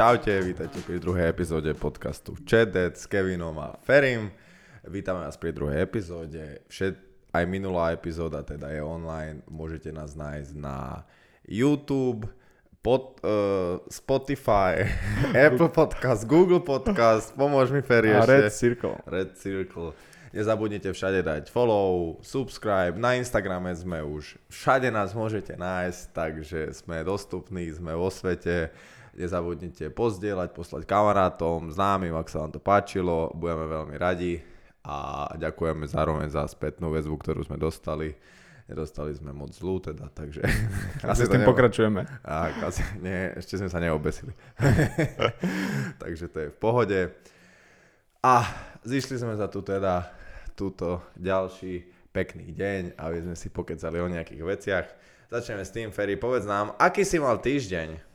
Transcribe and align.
Čaute, 0.00 0.40
vítajte 0.40 0.80
pri 0.80 0.96
druhej 0.96 1.28
epizóde 1.28 1.76
podcastu 1.76 2.32
Čedec 2.48 2.96
s 2.96 3.04
Kevinom 3.04 3.52
a 3.60 3.76
Ferim. 3.84 4.32
Vítame 4.88 5.28
vás 5.28 5.36
pri 5.36 5.52
druhej 5.52 5.84
epizóde. 5.84 6.64
Všet, 6.72 6.96
aj 7.36 7.44
minulá 7.44 7.92
epizóda 7.92 8.40
teda 8.40 8.72
je 8.72 8.80
online. 8.80 9.44
Môžete 9.44 9.92
nás 9.92 10.16
nájsť 10.16 10.56
na 10.56 11.04
YouTube, 11.44 12.32
pod, 12.80 13.20
uh, 13.20 13.84
Spotify, 13.92 14.88
Apple 15.36 15.68
Podcast, 15.68 16.24
Google 16.24 16.64
Podcast, 16.64 17.36
pomôž 17.36 17.68
mi 17.68 17.84
Feri 17.84 18.16
A. 18.16 18.24
Red 18.24 18.56
Circle. 18.56 19.04
Red 19.04 19.36
Circle. 19.36 19.92
Nezabudnite 20.32 20.96
všade 20.96 21.20
dať 21.20 21.52
follow, 21.52 22.16
subscribe, 22.24 22.96
na 22.96 23.20
Instagrame 23.20 23.76
sme 23.76 24.00
už, 24.00 24.40
všade 24.48 24.88
nás 24.88 25.12
môžete 25.12 25.60
nájsť, 25.60 26.02
takže 26.16 26.72
sme 26.72 27.04
dostupní, 27.04 27.68
sme 27.68 27.92
vo 27.92 28.08
svete. 28.08 28.72
Nezabudnite 29.14 29.90
pozdieľať, 29.90 30.54
poslať 30.54 30.82
kamarátom, 30.86 31.70
známym, 31.74 32.14
ak 32.14 32.30
sa 32.30 32.46
vám 32.46 32.52
to 32.54 32.60
páčilo, 32.62 33.34
budeme 33.34 33.66
veľmi 33.66 33.96
radi 33.98 34.38
a 34.86 35.28
ďakujeme 35.36 35.84
zároveň 35.84 36.32
za 36.32 36.46
spätnú 36.48 36.94
väzbu, 36.94 37.18
ktorú 37.20 37.44
sme 37.44 37.60
dostali. 37.60 38.16
Nedostali 38.70 39.10
sme 39.18 39.34
moc 39.34 39.50
zlú 39.50 39.82
teda, 39.82 40.14
takže... 40.14 40.46
Asi 41.10 41.26
s 41.26 41.30
tým 41.30 41.42
nebo- 41.44 41.50
pokračujeme. 41.50 42.06
a, 42.22 42.54
asi, 42.70 42.86
nie, 43.02 43.34
ešte 43.34 43.58
sme 43.58 43.66
sa 43.66 43.82
neobesili. 43.82 44.30
Takže 46.02 46.30
to 46.30 46.38
je 46.46 46.48
v 46.54 46.58
pohode. 46.62 47.00
A 48.22 48.46
zišli 48.86 49.18
sme 49.18 49.34
za 49.34 49.50
tu 49.50 49.66
teda 49.66 50.14
túto 50.54 51.02
ďalší 51.18 51.82
pekný 52.14 52.54
deň, 52.54 52.94
aby 52.94 53.18
sme 53.26 53.34
si 53.34 53.50
pokecali 53.50 53.98
o 53.98 54.06
nejakých 54.06 54.42
veciach. 54.46 54.86
Začneme 55.34 55.66
s 55.66 55.74
tým, 55.74 55.90
Ferry, 55.90 56.14
povedz 56.14 56.46
nám, 56.46 56.74
aký 56.78 57.02
si 57.02 57.18
mal 57.18 57.42
týždeň? 57.42 58.09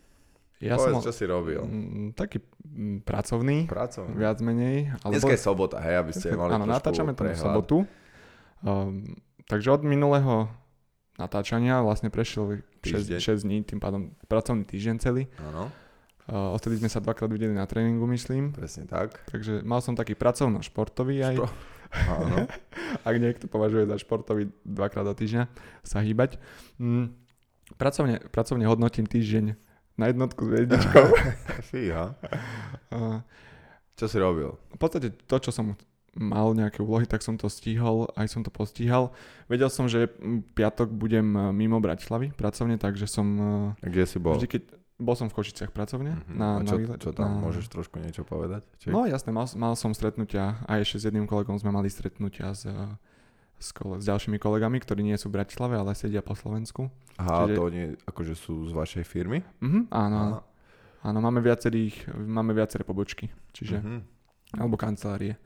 Ja 0.57 0.75
povedz, 0.75 0.93
som 0.93 1.03
čo 1.03 1.11
si 1.11 1.23
robil? 1.23 1.59
mm, 1.59 2.15
taký 2.15 2.39
mm, 2.63 3.03
pracovný, 3.03 3.67
Pracovný. 3.67 4.15
viac 4.15 4.39
menej. 4.39 4.95
Ale 5.03 5.11
Dneska 5.13 5.35
je 5.35 5.41
sobota, 5.41 5.77
hej, 5.79 5.95
aby 5.99 6.11
ste 6.11 6.31
mali 6.39 6.51
Áno, 6.51 6.63
natáčame 6.63 7.11
to 7.11 7.23
v 7.23 7.35
sobotu. 7.35 7.77
Um, 8.61 9.03
takže 9.45 9.69
od 9.69 9.83
minulého 9.83 10.47
natáčania 11.15 11.79
vlastne 11.79 12.07
prešiel 12.07 12.63
Týždeň. 12.79 13.19
6, 13.19 13.43
6 13.43 13.47
dní, 13.47 13.57
tým 13.61 13.79
pádom 13.79 14.01
pracovný 14.25 14.63
týždeň 14.63 14.95
celý. 14.97 15.27
Áno, 15.41 15.71
Uh, 16.25 16.57
odtedy 16.57 16.81
sme 16.81 16.89
sa 16.89 16.97
dvakrát 16.97 17.29
videli 17.29 17.53
na 17.53 17.69
tréningu, 17.69 18.01
myslím. 18.09 18.49
presne 18.49 18.89
tak. 18.89 19.13
Takže 19.29 19.61
mal 19.61 19.77
som 19.77 19.93
taký 19.93 20.17
pracovno-športový 20.17 21.21
aj, 21.21 21.35
Špro- 21.37 21.53
Áno. 22.17 22.49
ak 23.05 23.15
niekto 23.21 23.45
považuje 23.45 23.85
za 23.85 23.93
športový 24.01 24.49
dvakrát 24.65 25.05
do 25.05 25.13
týždňa, 25.13 25.45
sa 25.85 26.01
hýbať. 26.01 26.41
Mm, 26.81 27.13
pracovne, 27.77 28.25
pracovne 28.33 28.65
hodnotím 28.65 29.05
týždeň 29.05 29.53
na 29.95 30.07
jednotku 30.07 30.41
s 30.41 30.49
hviezdičkou. 30.51 31.05
Fíha. 31.65 32.15
Čo 33.95 34.05
si 34.05 34.17
robil? 34.19 34.51
v 34.75 34.79
podstate 34.79 35.07
to, 35.23 35.35
čo 35.39 35.51
som 35.51 35.79
mal 36.11 36.51
nejaké 36.51 36.79
úlohy, 36.79 37.03
tak 37.03 37.19
som 37.19 37.35
to 37.35 37.47
stihol, 37.47 38.07
aj 38.15 38.27
som 38.27 38.39
to 38.39 38.47
postíhal. 38.47 39.11
Vedel 39.47 39.67
som, 39.67 39.83
že 39.85 40.07
piatok 40.53 40.87
budem 40.87 41.27
e, 41.27 41.51
mimo 41.51 41.83
Bratislavy 41.83 42.31
pracovne, 42.31 42.79
takže 42.79 43.03
som 43.03 43.27
e, 43.27 43.43
Kde 43.83 44.03
si 44.07 44.15
bol? 44.15 44.39
vždy, 44.39 44.47
keď 44.47 44.61
bol 44.95 45.11
som 45.11 45.27
v 45.27 45.35
Košiciach 45.35 45.75
pracovne. 45.75 46.15
Mhm. 46.23 46.31
Na, 46.31 46.47
A 46.55 46.63
čo, 46.63 46.75
na, 46.75 46.79
výlet- 46.79 47.01
čo 47.03 47.11
tam, 47.11 47.35
na, 47.35 47.43
môžeš 47.43 47.67
trošku 47.67 47.99
niečo 47.99 48.23
povedať? 48.23 48.63
Či... 48.79 48.95
No 48.95 49.03
jasné, 49.03 49.35
mal, 49.35 49.43
mal 49.55 49.75
som 49.75 49.91
stretnutia, 49.91 50.63
aj 50.67 50.87
ešte 50.87 50.97
s 50.97 51.11
jedným 51.11 51.27
kolegom 51.27 51.59
sme 51.59 51.71
mali 51.71 51.91
stretnutia 51.91 52.55
s, 52.55 52.63
e, 52.63 52.71
s, 53.55 53.71
kole, 53.71 53.97
s 53.97 54.05
ďalšími 54.05 54.35
kolegami, 54.35 54.77
ktorí 54.77 55.01
nie 55.01 55.15
sú 55.15 55.27
v 55.27 55.39
Bratislave, 55.39 55.75
ale 55.75 55.93
sedia 55.93 56.19
po 56.19 56.33
Slovensku. 56.33 56.91
Aha, 57.15 57.47
čiže- 57.47 57.55
to 57.55 57.61
oni 57.63 57.81
akože 58.03 58.33
sú 58.33 58.65
z 58.65 58.71
vašej 58.71 59.03
firmy? 59.03 59.39
Mhm, 59.59 59.79
áno, 59.89 60.15
áno. 60.17 60.37
Aha. 60.37 60.53
Áno, 61.05 61.21
máme 61.21 61.37
viacerých, 61.37 62.09
máme 62.11 62.51
viaceré 62.51 62.81
pobočky, 62.81 63.29
čiže, 63.51 63.77
Mhm. 63.77 63.97
alebo 64.57 64.73
kancelárie. 64.73 65.37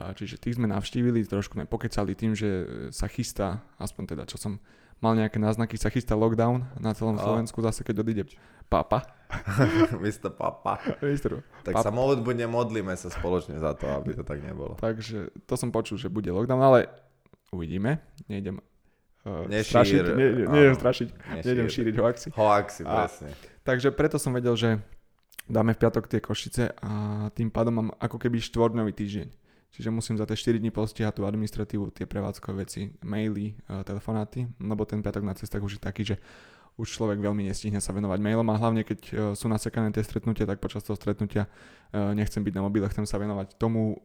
Čiže 0.00 0.40
tých 0.40 0.56
sme 0.56 0.64
navštívili, 0.64 1.22
trošku 1.22 1.54
sme 1.54 1.68
pokecali 1.68 2.16
tým, 2.16 2.32
že 2.32 2.48
sa 2.88 3.04
chystá, 3.04 3.60
aspoň 3.76 4.04
teda 4.08 4.24
čo 4.24 4.40
som 4.40 4.56
mal 4.98 5.12
nejaké 5.12 5.36
náznaky, 5.36 5.76
sa 5.76 5.88
chystá 5.88 6.16
lockdown 6.16 6.64
na 6.76 6.92
celom 6.92 7.16
A. 7.16 7.22
Slovensku 7.22 7.60
zase 7.60 7.84
keď 7.84 8.00
odíde 8.00 8.24
papa. 8.66 9.04
Mr. 10.00 10.32
Papa. 10.32 10.80
Minister. 11.00 11.44
Tak 11.62 11.74
Papa. 11.74 11.84
sa 11.84 11.92
modlíme, 11.92 12.46
modlíme 12.46 12.92
sa 12.94 13.08
spoločne 13.08 13.56
za 13.56 13.72
to, 13.72 13.86
aby 13.90 14.12
to 14.12 14.22
tak 14.22 14.40
nebolo. 14.40 14.74
Takže 14.76 15.30
to 15.44 15.54
som 15.54 15.68
počul, 15.68 15.96
že 15.96 16.08
bude 16.08 16.28
lockdown, 16.28 16.60
ale 16.60 16.88
uvidíme. 17.50 17.98
Nejdem 18.30 18.62
uh, 19.26 19.46
Nešír, 19.50 19.66
strašiť, 19.66 20.02
ne, 20.14 20.26
ne, 20.30 20.44
nejdem 20.46 20.74
strašiť, 20.78 21.08
nejdem 21.42 21.68
šíriť 21.68 21.94
hoaxi. 21.98 22.28
Hoaxi, 22.34 22.82
A- 22.86 23.06
presne. 23.06 23.30
Takže 23.66 23.92
preto 23.92 24.16
som 24.16 24.32
vedel, 24.32 24.54
že 24.56 24.78
dáme 25.50 25.74
v 25.74 25.80
piatok 25.82 26.06
tie 26.06 26.22
Košice 26.22 26.72
a 26.80 26.92
tým 27.34 27.50
pádom 27.50 27.74
mám 27.76 27.88
ako 27.98 28.16
keby 28.16 28.40
štvorňový 28.40 28.94
týždeň. 28.94 29.28
Čiže 29.70 29.94
musím 29.94 30.18
za 30.18 30.26
tie 30.26 30.34
4 30.34 30.58
dní 30.58 30.74
postihať 30.74 31.14
tú 31.14 31.22
administratívu, 31.22 31.94
tie 31.94 32.02
prevádzkové 32.02 32.66
veci, 32.66 32.90
maily, 33.06 33.54
e, 33.54 33.86
telefonáty, 33.86 34.50
lebo 34.58 34.82
ten 34.82 34.98
piatok 34.98 35.22
na 35.22 35.34
cestách 35.38 35.62
už 35.62 35.78
je 35.78 35.82
taký, 35.82 36.02
že 36.02 36.16
už 36.74 36.90
človek 36.90 37.22
veľmi 37.22 37.46
nestihne 37.46 37.78
sa 37.78 37.94
venovať 37.94 38.18
mailom 38.18 38.46
a 38.50 38.58
hlavne 38.58 38.82
keď 38.82 39.00
e, 39.06 39.12
sú 39.38 39.46
nasekané 39.46 39.94
tie 39.94 40.02
stretnutia, 40.02 40.42
tak 40.42 40.58
počas 40.58 40.82
toho 40.82 40.98
stretnutia 40.98 41.46
nechcem 41.94 42.42
byť 42.42 42.54
na 42.54 42.62
mobile, 42.66 42.90
chcem 42.90 43.06
sa 43.06 43.18
venovať 43.22 43.58
tomu, 43.62 43.98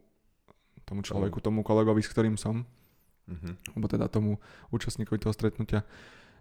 tomu 0.86 1.02
človeku, 1.02 1.42
tomu 1.42 1.66
kolegovi, 1.66 2.02
s 2.02 2.10
ktorým 2.14 2.38
som, 2.38 2.62
Mhm. 3.26 3.52
alebo 3.70 3.86
teda 3.86 4.06
tomu 4.06 4.38
účastníkovi 4.70 5.18
toho 5.18 5.30
stretnutia. 5.30 5.82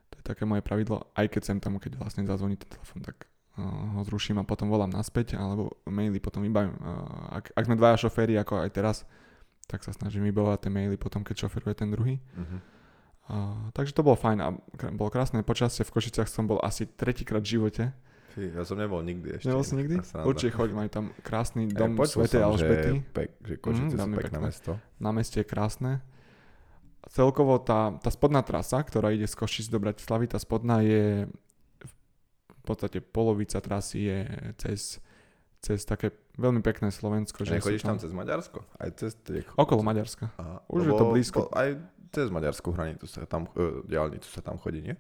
To 0.06 0.16
je 0.16 0.23
také 0.23 0.44
moje 0.44 0.62
pravidlo, 0.62 1.09
aj 1.13 1.28
keď 1.28 1.41
sem 1.44 1.57
tam, 1.57 1.75
keď 1.75 1.97
vlastne 1.97 2.22
zazvoní 2.23 2.56
ten 2.56 2.69
telefon, 2.69 3.01
tak 3.01 3.25
uh, 3.57 3.66
ho 3.97 4.01
zruším 4.03 4.38
a 4.38 4.44
potom 4.44 4.68
volám 4.68 4.90
naspäť, 4.90 5.34
alebo 5.34 5.73
maily 5.84 6.18
potom 6.18 6.40
vybavím. 6.40 6.73
Uh, 6.75 7.01
ak, 7.34 7.50
ak 7.51 7.63
sme 7.63 7.73
dvaja 7.73 7.97
šoféry, 8.00 8.38
ako 8.38 8.62
aj 8.62 8.69
teraz, 8.72 8.97
tak 9.66 9.81
sa 9.81 9.90
snažím 9.90 10.22
vybavovať 10.25 10.62
tie 10.62 10.72
maily 10.72 10.94
potom, 10.94 11.25
keď 11.25 11.50
šoferuje 11.50 11.73
ten 11.75 11.90
druhý. 11.90 12.22
Mhm. 12.34 12.57
Uh, 13.25 13.34
takže 13.72 13.90
to 13.91 14.06
bolo 14.06 14.13
fajn 14.13 14.38
a 14.38 14.53
bolo 14.94 15.09
krásne 15.09 15.41
počasie. 15.41 15.81
V 15.81 15.90
Košiciach 15.91 16.29
som 16.29 16.46
bol 16.46 16.62
asi 16.62 16.85
tretíkrát 16.85 17.41
v 17.41 17.57
živote. 17.57 17.84
Ja 18.35 18.62
som 18.62 18.78
nebol 18.78 19.02
nikdy 19.02 19.40
ešte. 19.40 19.47
Nebol 19.47 19.63
si 19.63 19.73
nikdy? 19.73 19.96
Určite 20.22 20.53
choď, 20.53 20.69
majú 20.69 20.90
tam 20.91 21.06
krásny 21.23 21.66
dom 21.66 21.96
počul 21.96 22.22
Svetej 22.22 22.44
Alžbety. 22.44 22.91
Pek, 23.09 23.29
že 23.41 23.53
Košice 23.57 23.81
Mhm, 23.81 23.90
sú 23.90 23.97
veľmi 23.97 24.16
pekné 24.19 24.29
pekné. 24.29 24.46
mesto. 24.46 24.72
na 25.00 25.09
meste 25.09 25.40
je 25.40 25.47
krásne. 25.47 25.91
Celkovo 27.08 27.60
tá, 27.60 27.94
tá 27.98 28.10
spodná 28.10 28.42
trasa, 28.42 28.82
ktorá 28.82 29.10
ide 29.10 29.26
z 29.26 29.36
Košic 29.36 29.70
do 29.70 29.78
Bratislavy, 29.78 30.26
tá 30.26 30.38
spodná 30.38 30.82
je 30.82 31.30
v 32.50 32.62
podstate 32.66 32.98
polovica 32.98 33.62
trasy 33.62 34.10
je 34.10 34.20
cez, 34.58 34.80
cez 35.62 35.86
také 35.86 36.10
veľmi 36.36 36.66
pekné 36.66 36.90
Slovensko. 36.90 37.46
Že 37.46 37.52
sú 37.52 37.58
Nechodíš 37.62 37.84
tam 37.86 37.98
cez 38.02 38.10
Maďarsko? 38.10 38.66
Aj 38.76 38.90
cez 38.98 39.14
tie... 39.22 39.46
Okolo 39.54 39.86
Maďarska. 39.86 40.34
Aha, 40.36 40.66
Už 40.68 40.82
je 40.84 40.94
to 40.94 41.06
blízko. 41.08 41.40
po- 41.46 41.54
Aj 41.54 41.78
cez 42.10 42.28
maďarskú 42.34 42.74
hranicu 42.74 43.06
sa 43.06 43.22
tam, 43.30 43.46
uh, 43.54 43.86
diálnicu 43.86 44.26
sa 44.26 44.42
tam 44.42 44.58
chodí, 44.58 44.82
nie? 44.82 44.98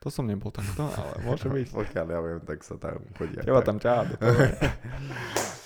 To 0.00 0.08
som 0.08 0.24
nebol 0.24 0.48
takto, 0.48 0.88
ale 0.88 1.20
môže 1.20 1.44
byť. 1.52 1.68
Pokiaľ 1.76 2.06
ja 2.08 2.20
viem, 2.24 2.40
tak 2.40 2.64
sa 2.64 2.80
tam 2.80 3.04
chodí. 3.20 3.36
aj 3.36 3.44
Teba 3.44 3.60
tak. 3.60 3.76
tam. 3.84 4.06
Eh, 4.24 4.56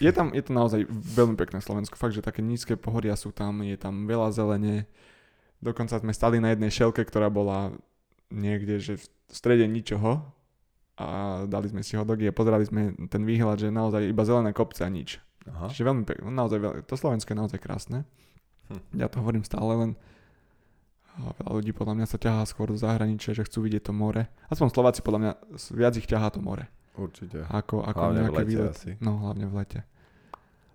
je, 0.00 0.10
tam, 0.12 0.34
je 0.34 0.42
to 0.44 0.52
naozaj 0.52 0.80
veľmi 0.90 1.38
pekné 1.38 1.62
Slovensko. 1.62 1.96
Fakt, 1.96 2.16
že 2.16 2.24
také 2.24 2.44
nízke 2.44 2.76
pohoria 2.76 3.14
sú 3.14 3.30
tam, 3.30 3.64
je 3.64 3.76
tam 3.78 4.04
veľa 4.04 4.34
zelene. 4.34 4.90
Dokonca 5.60 6.00
sme 6.00 6.12
stali 6.16 6.40
na 6.40 6.52
jednej 6.52 6.72
šelke, 6.72 7.04
ktorá 7.04 7.28
bola 7.28 7.74
niekde, 8.32 8.78
že 8.80 9.00
v 9.00 9.04
strede 9.28 9.66
ničoho 9.66 10.22
a 11.00 11.06
dali 11.48 11.66
sme 11.72 11.80
si 11.80 11.96
hodogy 11.96 12.28
a 12.28 12.36
pozerali 12.36 12.64
sme 12.64 12.94
ten 13.08 13.24
výhľad, 13.24 13.58
že 13.60 13.68
naozaj 13.72 14.08
iba 14.08 14.22
zelené 14.22 14.52
kopce 14.52 14.84
a 14.84 14.90
nič. 14.92 15.18
Aha. 15.48 15.72
Čiže 15.72 15.88
veľmi 15.88 16.04
pekné, 16.04 16.28
naozaj 16.28 16.58
veľ, 16.60 16.72
to 16.84 16.94
Slovensko 16.94 17.32
je 17.32 17.38
naozaj 17.40 17.58
krásne. 17.58 18.04
Hm. 18.68 19.00
Ja 19.00 19.08
to 19.08 19.24
hovorím 19.24 19.42
stále 19.42 19.72
len 19.76 19.90
veľa 21.18 21.52
ľudí 21.52 21.72
podľa 21.74 21.94
mňa 22.00 22.06
sa 22.06 22.18
ťahá 22.20 22.42
skôr 22.46 22.70
do 22.70 22.78
zahraničia, 22.78 23.36
že 23.36 23.44
chcú 23.44 23.66
vidieť 23.66 23.90
to 23.90 23.92
more. 23.92 24.24
Aspoň 24.48 24.68
Slováci 24.72 25.00
podľa 25.04 25.20
mňa 25.20 25.32
viac 25.74 25.94
ich 25.98 26.08
ťahá 26.08 26.30
to 26.32 26.40
more. 26.40 26.64
Určite. 26.92 27.46
Ako, 27.46 27.82
ako 27.82 28.00
Hlavne 28.00 28.18
v 28.18 28.24
nejaký 28.24 28.36
lete 28.36 28.50
výlet. 28.50 28.70
asi. 28.70 28.90
No, 28.98 29.12
hlavne 29.20 29.44
v 29.44 29.54
lete. 29.54 29.80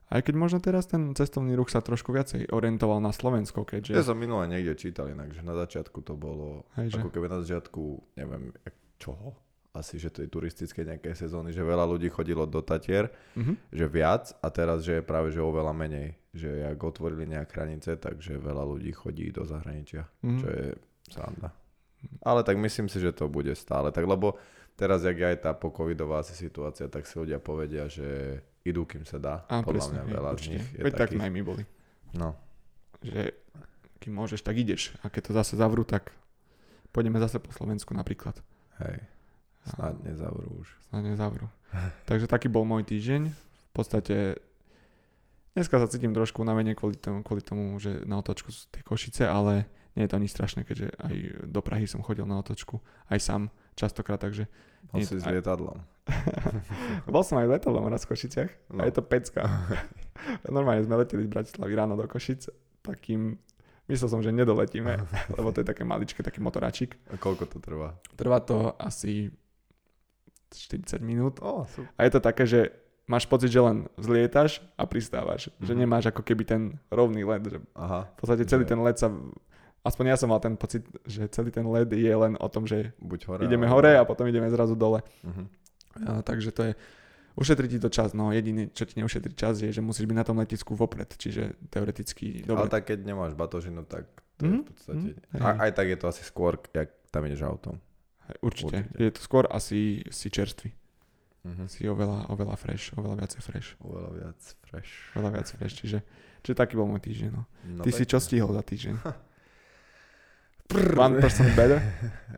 Aj 0.06 0.22
keď 0.22 0.34
možno 0.34 0.60
teraz 0.60 0.86
ten 0.86 1.12
cestovný 1.12 1.54
ruch 1.54 1.68
sa 1.68 1.80
trošku 1.80 2.10
viacej 2.10 2.48
orientoval 2.50 3.00
na 3.00 3.10
Slovensko, 3.10 3.64
keďže... 3.64 3.92
Ja 3.92 4.06
som 4.06 4.16
minule 4.16 4.46
niekde 4.46 4.76
čítal 4.76 5.08
inak, 5.08 5.32
že 5.32 5.42
na 5.42 5.54
začiatku 5.56 5.98
to 6.00 6.14
bolo, 6.14 6.64
Hej, 6.76 6.94
že? 6.94 6.98
ako 6.98 7.10
keby 7.10 7.26
na 7.28 7.40
začiatku, 7.40 7.82
neviem, 8.16 8.54
čoho, 8.96 9.34
asi, 9.72 9.98
že 9.98 10.08
tej 10.08 10.30
turistické 10.30 10.86
nejaké 10.86 11.12
sezóny, 11.12 11.52
že 11.52 11.60
veľa 11.60 11.84
ľudí 11.86 12.08
chodilo 12.08 12.46
do 12.46 12.62
Tatier, 12.62 13.10
Mhm. 13.34 13.54
že 13.70 13.86
viac 13.86 14.32
a 14.40 14.48
teraz, 14.48 14.82
že 14.82 14.96
je 14.96 15.04
práve, 15.04 15.30
že 15.30 15.42
oveľa 15.42 15.74
menej. 15.74 16.16
Že 16.32 16.50
jak 16.64 16.80
otvorili 16.80 17.26
nejaké 17.28 17.52
hranice, 17.54 17.96
takže 17.96 18.38
veľa 18.38 18.64
ľudí 18.64 18.92
chodí 18.92 19.28
do 19.30 19.44
zahraničia, 19.44 20.06
Mhm. 20.22 20.38
čo 20.38 20.48
je 20.48 20.66
sranda. 21.08 21.50
Ale 22.22 22.44
tak 22.44 22.56
myslím 22.56 22.86
si, 22.86 23.00
že 23.00 23.10
to 23.10 23.26
bude 23.26 23.52
stále 23.54 23.90
tak, 23.90 24.06
lebo 24.06 24.38
teraz, 24.76 25.02
jak 25.02 25.16
je 25.16 25.28
aj 25.28 25.38
tá 25.42 25.52
pocovidová 25.52 26.20
asi 26.20 26.32
situácia, 26.32 26.88
tak 26.88 27.04
si 27.04 27.16
ľudia 27.16 27.40
povedia, 27.40 27.88
že 27.88 28.40
idú, 28.62 28.84
kým 28.84 29.04
sa 29.04 29.18
dá. 29.18 29.36
Á, 29.48 29.62
Podľa 29.62 29.72
presne, 29.72 29.94
mňa 29.94 30.04
hej, 30.04 30.14
veľa 30.14 30.30
z 30.30 30.34
určite. 30.34 30.54
nich 30.54 30.68
je 30.70 30.82
Veď 30.84 30.94
tak 30.94 31.02
takých. 31.08 31.22
aj 31.22 31.32
my 31.32 31.42
boli. 31.42 31.64
No, 32.14 32.30
Že 33.02 33.22
kým 34.00 34.14
môžeš, 34.14 34.40
tak 34.42 34.56
ideš. 34.56 34.94
A 35.02 35.10
keď 35.10 35.22
to 35.28 35.32
zase 35.34 35.54
zavrú, 35.56 35.84
tak 35.84 36.14
pôjdeme 36.90 37.18
zase 37.18 37.38
po 37.38 37.52
Slovensku 37.52 37.92
napríklad. 37.92 38.38
hej. 38.84 39.00
A 39.66 39.70
Snad 39.74 39.98
nezavrú 40.06 40.62
už. 40.62 40.68
Snad 40.94 41.04
nezavrú. 41.04 41.50
Takže 42.10 42.30
taký 42.30 42.48
bol 42.48 42.70
môj 42.70 42.86
týždeň. 42.86 43.34
V 43.34 43.72
podstate 43.74 44.38
dneska 45.58 45.82
sa 45.82 45.90
cítim 45.90 46.14
trošku 46.14 46.46
unavene 46.46 46.78
kvôli 46.78 46.96
tomu, 46.96 47.26
kvôli 47.26 47.42
tomu, 47.42 47.74
že 47.82 48.06
na 48.06 48.22
otočku 48.22 48.54
sú 48.54 48.70
tie 48.70 48.86
Košice, 48.86 49.26
ale 49.26 49.66
nie 49.98 50.06
je 50.06 50.12
to 50.12 50.22
nič 50.22 50.32
strašné, 50.32 50.68
keďže 50.68 50.92
aj 51.02 51.14
do 51.50 51.62
Prahy 51.66 51.88
som 51.88 52.04
chodil 52.06 52.28
na 52.28 52.38
otočku, 52.38 52.78
aj 53.10 53.20
sám 53.20 53.42
častokrát, 53.76 54.18
takže... 54.18 54.48
Bol 54.88 55.00
nie- 55.00 55.06
si 55.06 55.16
s 55.16 55.24
aj- 55.24 55.34
lietadlom. 55.34 55.78
Bol 57.08 57.22
som 57.22 57.38
aj 57.38 57.50
letadlom 57.50 57.86
raz 57.86 58.04
v 58.04 58.12
Košiciach 58.12 58.52
No. 58.70 58.80
a 58.80 58.88
je 58.88 58.94
to 58.94 59.02
pecka. 59.02 59.42
Normálne 60.48 60.82
sme 60.82 60.96
leteli 60.96 61.22
z 61.22 61.30
Bratislavy 61.30 61.72
ráno 61.72 61.94
do 61.94 62.06
Košic 62.06 62.50
takým... 62.80 63.38
Myslel 63.86 64.08
som, 64.08 64.18
že 64.20 64.30
nedoletíme, 64.30 64.98
lebo 65.38 65.50
to 65.50 65.60
je 65.60 65.68
také 65.68 65.84
maličké, 65.84 66.20
taký 66.20 66.40
motoráčik. 66.40 66.98
A 67.08 67.16
koľko 67.16 67.46
to 67.48 67.58
trvá? 67.60 67.98
Trvá 68.14 68.40
to 68.40 68.74
asi 68.76 69.30
40 70.52 71.02
minút. 71.02 71.38
Ó, 71.40 71.66
super. 71.66 71.90
A 71.92 72.02
je 72.02 72.12
to 72.12 72.20
také, 72.20 72.44
že 72.44 72.60
máš 73.06 73.26
pocit, 73.26 73.48
že 73.48 73.60
len 73.60 73.86
zlietaš 73.96 74.58
a 74.74 74.84
pristávaš. 74.84 75.50
Že 75.60 75.74
Mhm. 75.74 75.80
nemáš 75.80 76.06
ako 76.08 76.22
keby 76.22 76.44
ten 76.44 76.62
rovný 76.90 77.22
led. 77.24 77.44
Že 77.44 77.58
Aha, 77.74 78.08
v 78.08 78.16
podstate 78.16 78.44
celý 78.44 78.64
Že- 78.64 78.70
ten 78.70 78.80
led 78.80 78.96
sa... 78.96 79.08
Aspoň 79.86 80.06
ja 80.08 80.18
som 80.18 80.28
mal 80.28 80.40
ten 80.40 80.54
pocit, 80.54 80.82
že 81.04 81.30
celý 81.30 81.50
ten 81.50 81.62
led 81.64 81.86
je 81.88 82.10
len 82.10 82.34
o 82.36 82.48
tom, 82.48 82.66
že 82.66 82.92
buď 82.98 83.20
hore. 83.28 83.42
ideme 83.46 83.66
hore 83.66 83.94
a 83.94 84.04
potom 84.04 84.26
ideme 84.26 84.50
zrazu 84.50 84.74
dole. 84.74 85.06
Mhm. 85.22 85.44
A, 86.02 86.20
takže 86.22 86.50
to 86.50 86.64
je... 86.64 86.74
Ušetrí 87.36 87.68
ti 87.68 87.78
to 87.78 87.88
čas, 87.88 88.12
no 88.12 88.32
jediné, 88.32 88.68
čo 88.70 88.84
ti 88.84 88.96
neušetrí 88.96 89.32
čas 89.32 89.60
je, 89.60 89.68
že 89.68 89.80
musíš 89.80 90.08
byť 90.08 90.16
na 90.16 90.24
tom 90.24 90.40
letisku 90.40 90.72
vopred, 90.72 91.12
čiže 91.12 91.60
teoreticky 91.70 92.42
Ale 92.42 92.48
dobre. 92.48 92.72
tak 92.72 92.88
keď 92.88 93.04
nemáš 93.04 93.32
batožinu, 93.34 93.84
tak 93.84 94.08
to 94.34 94.42
je 94.42 94.50
Mhm, 94.50 94.58
v 94.58 94.66
podstate... 94.66 95.08
mhm, 95.30 95.40
A, 95.40 95.48
aj 95.62 95.72
tak 95.72 95.86
je 95.86 95.98
to 95.98 96.08
asi 96.08 96.24
skôr, 96.24 96.56
jak 96.70 96.90
tam 97.08 97.22
ideš 97.24 97.44
autom. 97.44 97.76
Určite. 98.40 98.88
určite. 98.88 98.98
Je 98.98 99.12
to 99.12 99.22
skôr 99.22 99.46
asi 99.46 100.02
si 100.10 100.28
čerstvý. 100.28 100.72
Mhm. 101.44 101.68
Si 101.68 101.86
oveľa, 101.86 102.32
oveľa 102.32 102.56
fresh, 102.56 102.96
oveľa 102.96 103.16
viacej 103.22 103.42
fresh. 103.44 103.70
Oveľa 103.80 104.10
viac 104.16 104.40
fresh. 104.64 104.92
Oveľa 105.14 105.32
viac 105.32 105.48
fresh, 105.52 105.76
čiže, 105.76 106.00
čiže 106.42 106.56
taký 106.56 106.74
bol 106.74 106.88
môj 106.88 107.04
týždeň. 107.04 107.30
No. 107.30 107.44
No, 107.70 107.84
Ty 107.84 107.92
si 107.92 108.04
čo 108.04 108.18
pekne. 108.18 108.26
stihol 108.26 108.50
za 108.50 108.64
týždeň? 108.64 108.96
One 110.96 111.20
person 111.20 111.48
better? 111.54 111.80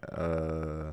Eh, 0.10 0.88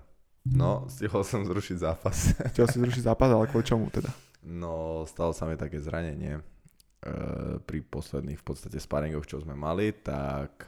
no, 0.47 0.85
stihol 0.87 1.23
som 1.23 1.41
zrušiť 1.41 1.77
zápas. 1.79 2.33
Chcel 2.51 2.67
si 2.67 2.77
zrušiť 2.79 3.05
zápas, 3.05 3.29
ale 3.29 3.47
kvôli 3.47 3.63
čomu 3.63 3.89
teda? 3.89 4.09
No, 4.43 5.05
stalo 5.05 5.31
sa 5.31 5.45
mi 5.45 5.55
také 5.55 5.77
zranenie 5.79 6.41
eh, 6.41 7.13
pri 7.59 7.79
posledných 7.81 8.37
v 8.37 8.45
podstate 8.45 8.77
sparingoch, 8.77 9.25
čo 9.25 9.39
sme 9.39 9.53
mali, 9.53 9.93
tak 9.95 10.67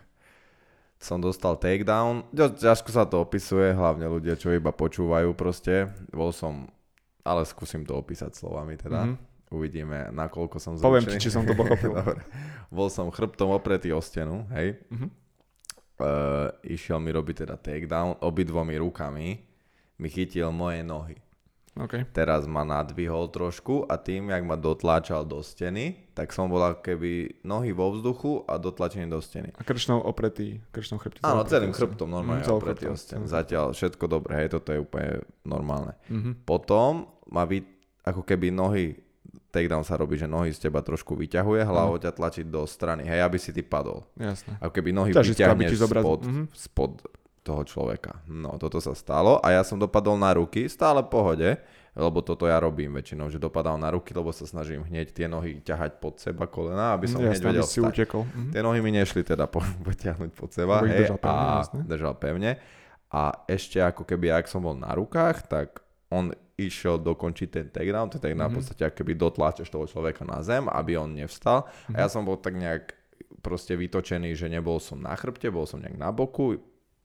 som 0.96 1.18
dostal 1.18 1.56
takedown. 1.56 2.28
Ťa- 2.30 2.56
Ťažko 2.62 2.88
sa 2.90 3.04
to 3.04 3.18
opisuje, 3.18 3.70
hlavne 3.70 4.06
ľudia, 4.06 4.34
čo 4.34 4.48
iba 4.50 4.70
počúvajú 4.70 5.32
proste. 5.32 5.88
Bol 6.08 6.30
som, 6.30 6.68
ale 7.20 7.44
skúsim 7.44 7.82
to 7.82 7.92
opísať 7.94 8.32
slovami 8.32 8.76
teda. 8.76 9.04
Mhm. 9.06 9.16
Uvidíme, 9.48 10.08
nakoľko 10.10 10.56
som 10.56 10.72
Poviem 10.74 11.04
zručený. 11.04 11.12
ti, 11.14 11.22
či 11.22 11.30
som 11.30 11.42
to 11.42 11.52
pochopil. 11.52 11.92
Dobre. 11.98 12.20
Bol 12.68 12.88
som 12.88 13.08
chrbtom 13.08 13.48
opretý 13.50 13.90
o 13.90 14.00
stenu, 14.00 14.44
hej. 14.50 14.80
Mhm. 14.88 15.08
Uh, 15.96 16.52
išiel 16.60 17.00
mi 17.00 17.08
robiť 17.08 17.48
teda 17.48 17.56
takedown, 17.56 18.20
obidvomi 18.20 18.76
rukami 18.76 19.40
mi 19.96 20.08
chytil 20.12 20.52
moje 20.52 20.84
nohy. 20.84 21.16
OK. 21.76 22.08
Teraz 22.16 22.48
ma 22.48 22.64
nadvihol 22.64 23.28
trošku 23.28 23.84
a 23.84 24.00
tým, 24.00 24.32
jak 24.32 24.42
ma 24.48 24.56
dotláčal 24.56 25.28
do 25.28 25.44
steny, 25.44 26.08
tak 26.16 26.32
som 26.32 26.48
bol 26.48 26.64
keby 26.80 27.44
nohy 27.44 27.76
vo 27.76 27.92
vzduchu 27.92 28.48
a 28.48 28.56
dotlačený 28.56 29.12
do 29.12 29.20
steny. 29.20 29.52
A 29.52 29.60
krčnou 29.60 30.00
opretý, 30.00 30.64
krčnou 30.72 30.96
chrbticou. 30.96 31.28
Áno, 31.28 31.44
celým 31.44 31.76
chrbtom 31.76 32.08
normálne 32.08 32.48
celou 32.48 32.64
opretý 32.64 32.88
o 32.88 32.96
stenu. 32.96 33.28
Zatiaľ 33.28 33.76
všetko 33.76 34.04
dobre, 34.08 34.40
hej, 34.40 34.56
toto 34.56 34.72
je 34.72 34.80
úplne 34.80 35.20
normálne. 35.44 35.92
Mhm. 36.08 36.48
Potom 36.48 37.12
ma 37.28 37.44
vy, 37.44 37.60
ako 38.08 38.24
keby 38.24 38.48
nohy, 38.48 38.96
takedown 39.56 39.80
sa 39.80 39.94
robí, 39.94 40.14
že 40.14 40.24
nohy 40.24 40.48
z 40.48 40.60
teba 40.62 40.78
trošku 40.78 41.14
vyťahuje, 41.14 41.62
hlavou 41.62 41.96
ťa 41.96 42.12
tlačí 42.12 42.42
do 42.42 42.62
strany, 42.62 43.02
hej, 43.02 43.20
aby 43.20 43.36
si 43.36 43.50
ty 43.50 43.60
padol. 43.60 44.04
Jasné. 44.14 44.56
Ako 44.58 44.70
keby 44.70 44.90
nohy 44.90 45.10
aby 45.10 45.24
ti 45.24 45.32
vyťahneš 45.32 45.70
zobrazil. 45.74 46.04
spod, 46.04 46.20
Mhm. 46.22 46.42
spod 46.50 46.92
toho 47.42 47.62
človeka. 47.62 48.20
No, 48.26 48.54
toto 48.54 48.76
sa 48.76 48.92
stalo 48.92 49.38
a 49.38 49.50
ja 49.50 49.62
som 49.62 49.76
dopadol 49.76 50.14
na 50.14 50.30
ruky, 50.30 50.66
stále 50.66 50.98
v 50.98 51.08
pohode, 51.08 51.48
lebo 51.92 52.18
toto 52.20 52.44
ja 52.44 52.58
robím 52.58 52.92
väčšinou, 52.92 53.26
že 53.26 53.38
dopadám 53.38 53.76
na 53.76 53.88
ruky, 53.88 54.10
lebo 54.10 54.28
sa 54.28 54.42
snažím 54.42 54.82
hneď 54.82 55.10
tie 55.10 55.24
nohy 55.24 55.58
ťahať 55.58 55.96
pod 55.96 56.18
seba 56.18 56.44
kolena, 56.44 56.92
aby 56.92 57.06
som 57.06 57.18
hneď 57.18 57.32
Jasné, 57.32 57.40
aby 57.40 57.50
vedel 57.54 57.64
si 57.64 57.78
vstať. 57.78 57.88
utekol. 57.88 58.22
Mhm. 58.26 58.50
Tie 58.50 58.60
nohy 58.60 58.80
mi 58.80 58.90
nešli 58.92 59.22
teda 59.22 59.46
po, 59.46 59.62
potiahnuť 59.86 60.30
pod 60.30 60.50
seba, 60.50 60.74
Lebo 60.78 60.86
hej, 60.88 60.98
držal 61.06 61.18
pevne, 61.18 61.40
a 61.40 61.56
jasné. 61.56 61.80
držal 61.82 62.14
pevne. 62.14 62.50
A 63.08 63.20
ešte 63.46 63.78
ako 63.80 64.02
keby, 64.02 64.34
ak 64.34 64.44
som 64.44 64.60
bol 64.60 64.74
na 64.74 64.90
rukách, 64.90 65.46
tak 65.46 65.80
on 66.08 66.34
išiel 66.56 66.96
dokončiť 66.98 67.48
ten 67.48 67.66
takedown, 67.66 68.08
ten 68.08 68.18
takedown 68.18 68.48
Mhm. 68.48 68.52
v 68.52 68.58
podstate 68.58 68.82
ako 68.82 68.96
keby 68.96 69.12
dotláčaš 69.14 69.68
toho 69.68 69.84
človeka 69.84 70.24
na 70.24 70.40
zem, 70.40 70.64
aby 70.66 70.96
on 70.96 71.12
nevstal. 71.12 71.68
A 71.86 71.90
Mhm. 71.90 71.98
ja 71.98 72.06
som 72.06 72.22
bol 72.22 72.34
tak 72.34 72.54
nejak 72.54 72.96
proste 73.38 73.72
vytočený, 73.72 74.32
že 74.32 74.46
nebol 74.46 74.76
som 74.78 74.98
na 74.98 75.12
chrbte, 75.12 75.46
bol 75.48 75.64
som 75.64 75.78
nejak 75.78 75.94
na 75.94 76.10
boku, 76.10 76.56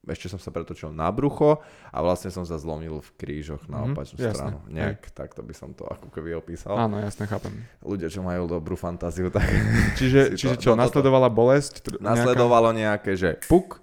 ešte 0.02 0.26
som 0.26 0.34
sa 0.36 0.50
pretočil 0.50 0.90
na 0.90 1.06
brucho 1.08 1.62
a 1.86 1.98
vlastne 1.98 2.26
som 2.28 2.42
sa 2.42 2.56
zlomil 2.56 2.98
v 2.98 3.10
krížoch 3.14 3.62
na 3.66 3.78
Mhm, 3.78 3.86
opačnú 3.88 4.16
jasné, 4.18 4.34
stranu. 4.34 4.58
Nejak 4.66 5.12
takto 5.12 5.40
by 5.40 5.52
som 5.52 5.70
to 5.70 5.84
ako 5.84 6.10
keby 6.10 6.34
opísal. 6.34 6.74
Áno, 6.74 6.98
jasne, 6.98 7.22
chápem. 7.24 7.54
Ľudia, 7.78 8.08
čo 8.08 8.18
majú 8.20 8.50
dobrú 8.50 8.74
fantáziu, 8.74 9.28
tak 9.28 9.46
Čiže, 9.94 10.20
čiže 10.34 10.56
to- 10.56 10.60
čo, 10.60 10.70
toto- 10.70 10.80
nasledovala 10.80 11.28
bolesť? 11.28 12.00
Nasledovalo 12.00 12.72
nejaké, 12.72 13.14
že 13.14 13.38
puk, 13.44 13.78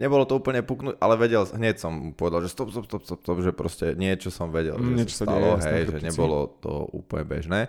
nebolo 0.00 0.24
to 0.24 0.40
úplne 0.40 0.64
puknúť, 0.64 0.96
ale 0.96 1.14
vedel, 1.20 1.44
hneď 1.44 1.76
som 1.76 2.16
povedal, 2.16 2.40
že 2.40 2.48
stop, 2.48 2.72
stop, 2.72 2.88
stop, 2.88 3.04
stop, 3.04 3.20
stop 3.20 3.38
že 3.44 3.52
proste 3.52 3.92
niečo 3.94 4.32
som 4.32 4.48
vedel, 4.48 4.80
Mm, 4.80 4.96
že 4.96 5.04
niečo 5.04 5.16
sa 5.20 5.24
stalo, 5.28 5.48
deje, 5.60 5.64
hej, 5.68 5.82
že 5.92 5.98
nebolo 6.08 6.56
to 6.64 6.88
úplne 6.96 7.28
bežné 7.28 7.60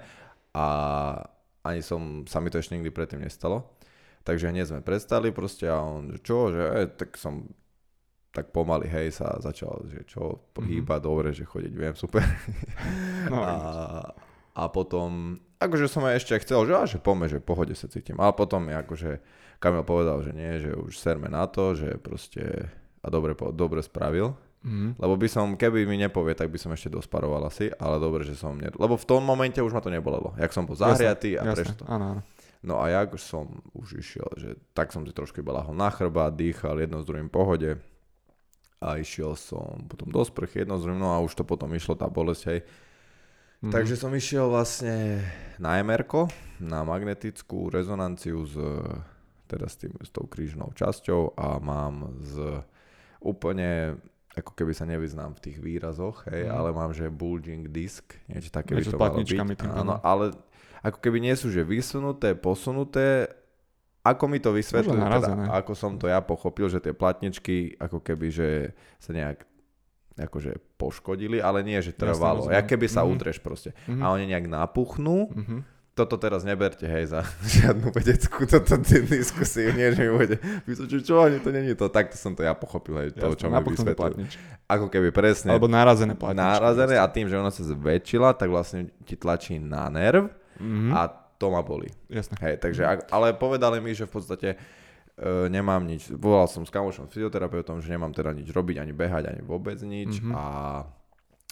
a 0.56 0.66
ani 1.62 1.83
som, 1.83 2.24
sa 2.25 2.39
mi 2.39 2.48
to 2.50 2.57
ešte 2.57 2.74
nikdy 2.74 2.89
predtým 2.89 3.22
nestalo. 3.22 3.75
Takže 4.22 4.54
hneď 4.54 4.66
sme 4.69 4.81
prestali 4.86 5.33
proste 5.33 5.66
a 5.66 5.81
on, 5.81 6.13
čo, 6.22 6.54
že 6.54 6.62
e, 6.62 6.86
tak 6.94 7.18
som 7.18 7.45
tak 8.31 8.56
pomaly, 8.56 8.88
hej, 8.88 9.12
sa 9.12 9.36
začal, 9.44 9.83
že 9.92 10.07
čo, 10.07 10.48
pohýba, 10.56 11.04
dobre, 11.04 11.36
že 11.36 11.44
chodiť 11.44 11.74
viem, 11.75 11.95
super. 12.00 12.24
No, 13.28 13.44
a, 13.51 13.56
a 14.56 14.63
potom, 14.72 15.36
akože 15.61 15.85
som 15.85 16.01
aj 16.09 16.25
ešte 16.25 16.41
chcel, 16.41 16.65
že, 16.65 16.73
a, 16.73 16.83
že 16.89 16.97
pome, 16.97 17.29
že 17.29 17.37
pohode 17.37 17.77
sa 17.77 17.85
cítim. 17.85 18.17
Ale 18.17 18.33
potom 18.33 18.65
akože 18.65 19.21
Kamil 19.61 19.85
povedal, 19.85 20.25
že 20.25 20.33
nie, 20.33 20.57
že 20.57 20.73
už 20.73 20.97
serme 20.97 21.29
na 21.29 21.45
to, 21.45 21.77
že 21.77 22.01
proste 22.01 22.73
a 23.01 23.07
dobre, 23.13 23.37
dobre 23.53 23.85
spravil. 23.85 24.33
Mhm. 24.61 25.01
Lebo 25.01 25.13
by 25.17 25.27
som, 25.29 25.57
keby 25.57 25.89
mi 25.89 25.97
nepovie, 25.97 26.37
tak 26.37 26.53
by 26.53 26.57
som 26.57 26.69
ešte 26.73 26.93
dosparoval 26.93 27.49
asi, 27.49 27.73
ale 27.81 27.97
dobre, 27.97 28.21
že 28.21 28.37
som, 28.37 28.53
ne... 28.53 28.69
lebo 28.69 28.94
v 28.94 29.06
tom 29.09 29.25
momente 29.25 29.57
už 29.57 29.73
ma 29.73 29.81
to 29.81 29.89
nebolelo. 29.89 30.37
Jak 30.37 30.53
som 30.53 30.69
bol 30.69 30.77
zahriatý 30.77 31.33
a 31.37 31.45
prečo 31.49 31.77
to. 31.77 31.85
áno, 31.89 32.18
áno. 32.18 32.21
No 32.61 32.77
a 32.77 32.94
jak 32.94 33.18
už 33.18 33.25
som 33.25 33.49
už 33.73 33.97
išiel, 33.97 34.30
že 34.37 34.53
tak 34.77 34.94
som 34.94 35.01
si 35.01 35.09
trošku 35.09 35.41
iba 35.41 35.49
lahol 35.49 35.73
na 35.73 35.89
chrba, 35.89 36.30
dýchal 36.30 36.77
jedno 36.77 37.01
s 37.01 37.09
druhým 37.09 37.25
pohode 37.25 37.81
a 38.77 39.01
išiel 39.01 39.33
som 39.33 39.81
potom 39.89 40.13
do 40.13 40.21
sprchy 40.21 40.61
jedno 40.61 40.77
s 40.77 40.85
druhým, 40.85 41.01
no 41.01 41.09
a 41.09 41.25
už 41.25 41.33
to 41.33 41.41
potom 41.41 41.73
išlo 41.73 41.97
tá 41.97 42.06
bolesť, 42.06 42.44
hej. 42.53 42.59
Mhm. 43.61 43.71
Takže 43.71 43.94
som 43.94 44.09
išiel 44.11 44.49
vlastne 44.49 45.21
na 45.61 45.77
mr 45.77 46.06
na 46.57 46.81
magnetickú 46.81 47.69
rezonanciu 47.69 48.41
s, 48.45 48.57
teda 49.45 49.65
s, 49.69 49.77
tým, 49.77 49.94
s 50.01 50.09
tou 50.09 50.25
krížnou 50.25 50.73
časťou 50.73 51.37
a 51.37 51.61
mám 51.61 52.09
z 52.21 52.61
úplne, 53.21 54.01
ako 54.33 54.57
keby 54.57 54.73
sa 54.73 54.89
nevyznám 54.89 55.37
v 55.37 55.44
tých 55.45 55.57
výrazoch, 55.61 56.25
hej, 56.30 56.49
Mhm. 56.49 56.53
ale 56.53 56.69
mám, 56.73 56.89
že 56.94 57.09
bulging 57.09 57.69
disk, 57.69 58.18
niečo 58.25 58.49
také 58.49 58.73
by 58.73 58.81
Niečo 58.81 58.89
s 58.89 58.94
to 58.94 59.01
malo 59.01 59.18
byť. 59.21 59.30
tým 59.30 59.69
Áno, 59.77 59.94
ale 60.01 60.33
ako 60.81 60.97
keby 60.97 61.18
nie 61.21 61.35
sú, 61.37 61.53
že 61.53 61.61
vysunuté, 61.61 62.33
posunuté, 62.33 63.30
ako 64.01 64.25
mi 64.25 64.41
to 64.41 64.49
vysvetlil, 64.49 64.97
Možno 64.97 65.21
teda, 65.21 65.53
ako 65.53 65.73
som 65.77 65.94
to 66.01 66.09
ja 66.09 66.18
pochopil, 66.25 66.65
že 66.65 66.81
tie 66.81 66.89
platničky 66.89 67.77
ako 67.77 68.01
keby, 68.01 68.33
že 68.33 68.49
sa 68.97 69.13
nejak 69.13 69.45
akože 70.21 70.51
poškodili, 70.75 71.37
ale 71.37 71.61
nie, 71.61 71.78
že 71.78 71.92
trvalo. 71.92 72.47
Jak 72.47 72.66
keby 72.68 72.85
sa 72.85 73.01
Mhm. 73.01 73.09
udreš 73.09 73.37
proste. 73.37 73.73
Mhm. 73.85 73.99
A 73.99 74.11
oni 74.11 74.25
nejak 74.25 74.45
napuchnú. 74.45 75.30
Mhm. 75.30 75.57
Toto 75.92 76.16
teraz 76.16 76.42
neberte, 76.42 76.83
hej, 76.83 77.04
za 77.06 77.19
žiadnu 77.59 77.92
vedeckú 77.92 78.47
toto 78.47 78.80
diskusiu. 79.06 79.69
Nie, 79.71 79.92
že 79.92 80.01
mi 80.01 80.11
bude 80.16 80.40
že 80.87 81.04
čo, 81.04 81.19
ani 81.19 81.37
to 81.37 81.51
není 81.51 81.73
to. 81.73 81.87
Takto 81.87 82.16
som 82.16 82.31
to 82.31 82.42
ja 82.42 82.54
pochopil, 82.54 82.95
hej, 82.97 83.09
to, 83.11 83.35
čo 83.35 83.47
mi 83.47 83.59
vysvetlil. 83.59 84.23
Ako 84.66 84.87
keby 84.87 85.11
presne 85.11 85.51
Alebo 85.51 85.68
nárazené 85.68 86.16
platničky. 86.16 86.47
nárazené 86.47 86.95
a 86.95 87.06
tým, 87.06 87.28
že 87.28 87.35
ona 87.35 87.49
sa 87.49 87.61
zväčšila, 87.61 88.31
tak 88.33 88.47
vlastne 88.47 88.87
ti 89.01 89.13
tlačí 89.13 89.57
na 89.57 89.85
nerv 89.87 90.31
Mhm. 90.56 90.90
a 90.92 91.11
to 91.35 91.49
ma 91.49 91.59
boli. 91.59 91.92
Jasné. 92.07 92.37
Hej, 92.40 92.56
takže, 92.59 92.81
ak, 92.85 92.99
ale 93.09 93.33
povedali 93.33 93.78
mi, 93.78 93.92
že 93.92 94.06
v 94.06 94.13
podstate 94.13 94.56
nemám 95.51 95.83
nič, 95.85 96.09
volal 96.15 96.47
som 96.47 96.63
s 96.65 96.71
kamošom 96.73 97.11
fyzioterapeutom, 97.11 97.83
že 97.83 97.94
nemám 97.94 98.15
teda 98.15 98.31
nič 98.31 98.49
robiť, 98.49 98.81
ani 98.81 98.94
behať, 98.95 99.31
ani 99.31 99.41
vôbec 99.44 99.77
nič. 99.83 100.23
Mhm. 100.23 100.31
a 100.33 100.44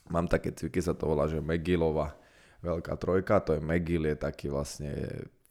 mám 0.10 0.26
také 0.26 0.52
cviky, 0.56 0.82
sa 0.82 0.98
to 0.98 1.06
volá, 1.06 1.30
že 1.30 1.38
Megilova 1.44 2.18
veľká 2.66 2.98
trojka, 3.00 3.40
to 3.46 3.56
je 3.56 3.62
Megil, 3.62 4.10
je 4.10 4.18
taký 4.20 4.52
vlastne 4.52 4.92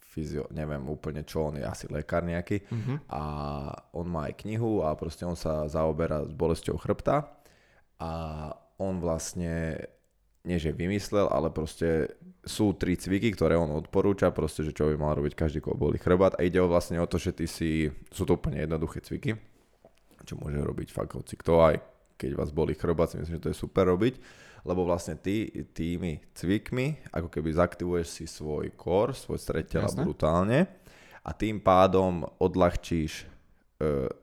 fyzio, 0.09 0.51
neviem 0.51 0.83
úplne 0.89 1.23
čo, 1.23 1.53
on 1.53 1.61
je 1.61 1.65
asi 1.65 1.87
lekár 1.89 2.27
nejaký. 2.27 2.65
Mhm. 2.69 2.95
a 3.13 3.23
on 3.95 4.07
má 4.11 4.27
aj 4.29 4.45
knihu 4.45 4.83
a 4.83 4.97
proste 4.99 5.23
on 5.23 5.37
sa 5.39 5.69
zaoberá 5.71 6.27
s 6.27 6.33
bolesťou 6.35 6.77
chrbta. 6.81 7.29
A 7.99 8.11
on 8.79 9.03
vlastne 9.03 9.83
nie 10.47 10.59
že 10.61 10.75
vymyslel, 10.75 11.27
ale 11.31 11.51
proste 11.51 12.15
sú 12.47 12.73
tri 12.77 12.95
cviky, 12.95 13.35
ktoré 13.35 13.59
on 13.59 13.75
odporúča, 13.75 14.33
proste, 14.33 14.65
že 14.65 14.73
čo 14.73 14.89
by 14.89 14.97
mal 14.97 15.19
robiť 15.19 15.35
každý, 15.35 15.59
koho 15.61 15.77
boli 15.77 15.99
chrbát. 16.01 16.39
A 16.39 16.47
ide 16.47 16.63
o 16.63 16.71
vlastne 16.71 16.97
o 17.03 17.07
to, 17.11 17.21
že 17.21 17.35
ty 17.35 17.45
si, 17.45 17.93
sú 18.09 18.25
to 18.25 18.39
úplne 18.39 18.63
jednoduché 18.63 19.05
cviky, 19.05 19.37
čo 20.25 20.35
môže 20.39 20.61
robiť 20.61 20.89
fakt 20.95 21.19
hoci 21.19 21.37
kto 21.37 21.53
aj 21.61 21.77
keď 22.19 22.35
vás 22.35 22.51
boli 22.51 22.75
chrbát, 22.75 23.15
si 23.15 23.17
myslím, 23.17 23.39
že 23.39 23.45
to 23.47 23.53
je 23.55 23.63
super 23.63 23.87
robiť, 23.87 24.19
lebo 24.67 24.83
vlastne 24.83 25.15
ty 25.15 25.47
tými 25.71 26.19
cvikmi 26.35 27.15
ako 27.15 27.31
keby 27.31 27.55
zaktivuješ 27.55 28.07
si 28.11 28.25
svoj 28.27 28.75
core, 28.75 29.15
svoj 29.15 29.39
stred 29.39 29.71
tela 29.71 29.87
brutálne 29.95 30.67
a 31.23 31.31
tým 31.31 31.63
pádom 31.63 32.27
odľahčíš 32.43 33.23
e, 33.23 33.25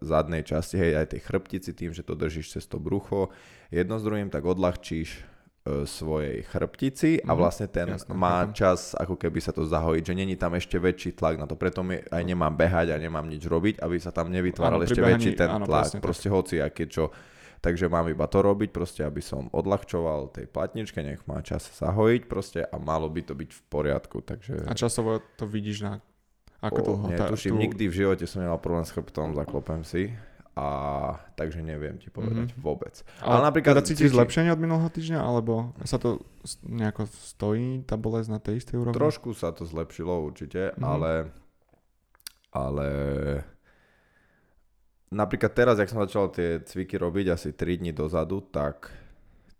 zadnej 0.03 0.43
časti, 0.43 0.75
hej, 0.75 0.99
aj 0.99 1.15
tej 1.15 1.21
chrbtici 1.23 1.71
tým, 1.71 1.95
že 1.95 2.03
to 2.03 2.19
držíš 2.19 2.59
cez 2.59 2.67
to 2.67 2.75
brucho. 2.75 3.31
Jedno 3.71 3.95
s 3.95 4.03
druhým, 4.03 4.27
tak 4.27 4.43
odľahčíš 4.43 5.23
svojej 5.65 6.45
chrbtici 6.45 7.25
a 7.25 7.33
mhm, 7.33 7.37
vlastne 7.41 7.65
ten 7.65 7.97
Jasne, 7.97 8.13
má 8.13 8.45
čas 8.53 8.93
ako 8.93 9.17
keby 9.17 9.41
sa 9.41 9.49
to 9.49 9.65
zahojiť, 9.65 10.03
že 10.05 10.13
není 10.13 10.37
tam 10.37 10.53
ešte 10.53 10.77
väčší 10.77 11.17
tlak 11.17 11.41
na 11.41 11.49
to, 11.49 11.57
preto 11.57 11.81
mi 11.81 11.97
aj 11.97 12.21
nemám 12.21 12.53
behať 12.53 12.93
a 12.93 13.01
nemám 13.01 13.25
nič 13.25 13.49
robiť, 13.49 13.81
aby 13.81 13.97
sa 13.97 14.13
tam 14.13 14.29
nevytváral 14.29 14.77
áno, 14.77 14.85
ešte 14.85 15.01
behaní, 15.01 15.17
väčší 15.17 15.31
ten 15.33 15.49
áno, 15.49 15.65
tlak, 15.65 15.97
proste 15.97 16.29
tak. 16.29 16.35
hoci 16.37 16.55
aké 16.61 16.85
čo. 16.85 17.09
Takže 17.65 17.89
mám 17.89 18.05
iba 18.05 18.29
to 18.29 18.45
robiť, 18.45 18.69
proste 18.69 19.01
aby 19.01 19.25
som 19.25 19.49
odľahčoval 19.49 20.37
tej 20.37 20.45
platničke, 20.45 21.01
nech 21.01 21.25
má 21.25 21.41
čas 21.41 21.65
zahojiť 21.65 22.29
proste 22.29 22.61
a 22.61 22.75
malo 22.77 23.09
by 23.09 23.25
to 23.25 23.33
byť 23.33 23.49
v 23.49 23.61
poriadku. 23.65 24.21
Takže... 24.21 24.69
A 24.69 24.73
časovo 24.77 25.17
to 25.33 25.49
vidíš 25.49 25.81
na 25.81 25.93
ako 26.61 26.93
dlho? 26.93 27.05
Netuším, 27.09 27.57
tú... 27.57 27.61
nikdy 27.65 27.89
v 27.89 27.93
živote 28.05 28.29
som 28.29 28.45
nemal 28.45 28.61
problém 28.61 28.85
s 28.85 28.93
chrbtom, 28.93 29.33
zaklopem 29.33 29.81
si 29.81 30.13
a 30.55 30.67
takže 31.35 31.59
neviem 31.59 31.99
ti 31.99 32.07
povedať 32.07 32.55
mm-hmm. 32.55 32.63
vôbec. 32.63 33.03
Ale, 33.19 33.43
ale 33.43 33.51
napríklad... 33.51 33.75
Teda 33.75 33.87
cítiš 33.91 34.15
zlepšenie 34.15 34.55
od 34.55 34.61
minulého 34.63 34.87
týždňa, 34.87 35.19
alebo 35.19 35.75
sa 35.83 35.99
to 35.99 36.23
nejako 36.63 37.11
stojí, 37.11 37.83
tá 37.83 37.99
bolesť 37.99 38.29
na 38.31 38.39
tej 38.39 38.63
istej 38.63 38.79
úrovni? 38.79 38.95
Trošku 38.95 39.35
sa 39.35 39.51
to 39.51 39.67
zlepšilo 39.67 40.23
určite, 40.23 40.71
mm-hmm. 40.71 40.87
ale 40.87 41.11
ale 42.55 42.89
napríklad 45.11 45.51
teraz, 45.51 45.75
jak 45.75 45.91
som 45.91 45.99
začal 45.99 46.31
tie 46.31 46.63
cviky 46.63 46.95
robiť 46.95 47.35
asi 47.35 47.49
3 47.51 47.83
dní 47.83 47.91
dozadu, 47.91 48.39
tak, 48.47 48.95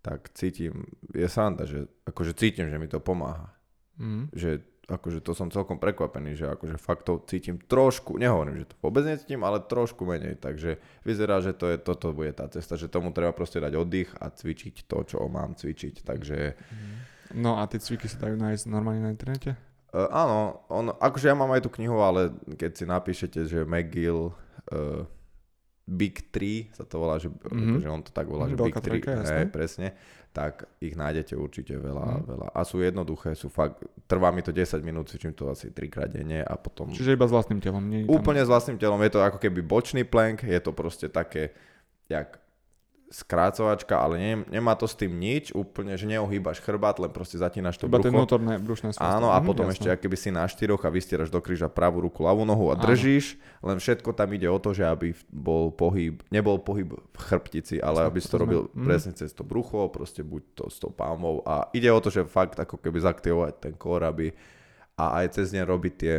tak 0.00 0.32
cítim, 0.32 0.88
je 1.12 1.28
sranda, 1.28 1.68
že 1.68 1.84
akože 2.08 2.32
cítim, 2.32 2.72
že 2.72 2.80
mi 2.80 2.88
to 2.88 3.04
pomáha. 3.04 3.52
Mm-hmm. 4.00 4.24
Že 4.32 4.50
akože 4.86 5.18
to 5.18 5.34
som 5.34 5.50
celkom 5.50 5.82
prekvapený, 5.82 6.38
že 6.38 6.46
akože 6.46 6.78
fakt 6.78 7.10
to 7.10 7.18
cítim 7.26 7.58
trošku, 7.58 8.22
nehovorím, 8.22 8.62
že 8.62 8.70
to 8.70 8.76
vôbec 8.78 9.02
necítim, 9.02 9.42
ale 9.42 9.58
trošku 9.58 10.06
menej, 10.06 10.38
takže 10.38 10.78
vyzerá, 11.02 11.42
že 11.42 11.58
to 11.58 11.74
je, 11.74 11.76
toto 11.82 12.14
bude 12.14 12.30
tá 12.30 12.46
cesta, 12.46 12.78
že 12.78 12.86
tomu 12.86 13.10
treba 13.10 13.34
proste 13.34 13.58
dať 13.58 13.74
oddych 13.74 14.14
a 14.22 14.30
cvičiť 14.30 14.86
to, 14.86 14.98
čo 15.02 15.26
mám 15.26 15.58
cvičiť, 15.58 16.06
takže... 16.06 16.38
No 17.34 17.58
a 17.58 17.66
tie 17.66 17.82
cviky 17.82 18.06
sa 18.06 18.30
dajú 18.30 18.38
nájsť 18.38 18.64
normálne 18.70 19.02
na 19.02 19.10
internete? 19.10 19.58
Uh, 19.90 20.06
áno, 20.14 20.62
on, 20.70 20.94
akože 20.94 21.26
ja 21.26 21.34
mám 21.34 21.50
aj 21.50 21.66
tú 21.66 21.70
knihu, 21.82 21.98
ale 21.98 22.30
keď 22.54 22.70
si 22.78 22.84
napíšete, 22.86 23.38
že 23.42 23.66
McGill 23.66 24.30
uh, 24.30 25.02
Big 25.86 26.30
3 26.34 26.74
sa 26.74 26.82
to 26.86 26.98
volá, 26.98 27.18
že, 27.18 27.30
mm-hmm. 27.30 27.78
že 27.82 27.88
on 27.90 28.02
to 28.02 28.10
tak 28.10 28.26
volá, 28.26 28.50
že 28.50 28.58
Big 28.58 28.74
3, 28.74 29.02
hej, 29.02 29.46
presne, 29.50 29.94
tak 30.36 30.68
ich 30.84 30.92
nájdete 30.92 31.32
určite 31.32 31.80
veľa, 31.80 32.20
mm. 32.20 32.22
veľa. 32.28 32.48
A 32.52 32.60
sú 32.68 32.84
jednoduché, 32.84 33.32
sú 33.32 33.48
fakt, 33.48 33.80
trvá 34.04 34.28
mi 34.28 34.44
to 34.44 34.52
10 34.52 34.84
minút, 34.84 35.08
cvičím 35.08 35.32
to 35.32 35.48
asi 35.48 35.72
3 35.72 35.88
krát 35.88 36.12
denne 36.12 36.44
a 36.44 36.54
potom... 36.60 36.92
Čiže 36.92 37.16
iba 37.16 37.24
s 37.24 37.32
vlastným 37.32 37.64
telom? 37.64 37.80
Nie 37.80 38.04
Úplne 38.04 38.44
tam... 38.44 38.46
s 38.46 38.52
vlastným 38.52 38.76
telom, 38.76 39.00
je 39.00 39.16
to 39.16 39.24
ako 39.24 39.40
keby 39.40 39.64
bočný 39.64 40.04
plank, 40.04 40.44
je 40.44 40.60
to 40.60 40.76
proste 40.76 41.08
také, 41.08 41.56
jak 42.12 42.36
skrácovačka, 43.06 43.94
ale 43.94 44.18
ne, 44.18 44.32
nemá 44.50 44.74
to 44.74 44.90
s 44.90 44.98
tým 44.98 45.14
nič, 45.14 45.54
úplne, 45.54 45.94
že 45.94 46.10
neohýbaš 46.10 46.58
chrbát, 46.58 46.98
len 46.98 47.10
proste 47.14 47.38
zatínaš 47.38 47.78
to 47.78 47.86
Iba 47.86 48.02
brucho. 48.02 48.10
vnútorné 48.10 48.58
brušné 48.58 48.98
svastvo. 48.98 49.06
Áno, 49.06 49.30
a 49.30 49.38
mhm, 49.38 49.46
potom 49.46 49.66
jasné. 49.70 49.94
ešte, 49.94 50.02
keby 50.06 50.16
si 50.18 50.30
na 50.34 50.44
štyroch 50.44 50.82
a 50.82 50.90
vystieraš 50.90 51.30
do 51.30 51.38
kríža 51.38 51.70
pravú 51.70 52.02
ruku, 52.02 52.26
ľavú 52.26 52.42
nohu 52.42 52.74
a 52.74 52.76
držíš, 52.76 53.38
Áno. 53.38 53.72
len 53.72 53.76
všetko 53.78 54.10
tam 54.10 54.28
ide 54.34 54.50
o 54.50 54.58
to, 54.58 54.74
že 54.74 54.82
aby 54.82 55.14
bol 55.30 55.70
pohyb, 55.70 56.18
nebol 56.34 56.58
pohyb 56.58 56.98
v 56.98 57.16
chrbtici, 57.16 57.78
ale 57.78 58.02
aby 58.02 58.18
si 58.18 58.26
to 58.26 58.42
robil 58.42 58.66
mm. 58.74 58.84
presne 58.84 59.12
cez 59.14 59.30
to 59.30 59.46
brucho, 59.46 59.86
proste 59.88 60.26
buď 60.26 60.42
to 60.58 60.64
s 60.66 60.82
tou 60.82 60.90
palmou 60.90 61.46
a 61.46 61.70
ide 61.70 61.86
o 61.88 62.02
to, 62.02 62.10
že 62.10 62.26
fakt 62.26 62.58
ako 62.58 62.82
keby 62.82 62.98
zaktivovať 62.98 63.52
ten 63.62 63.74
kór, 63.78 64.02
aby 64.02 64.34
a 64.96 65.22
aj 65.22 65.36
cez 65.40 65.52
ne 65.52 65.60
robiť 65.60 65.94
tie 65.94 66.14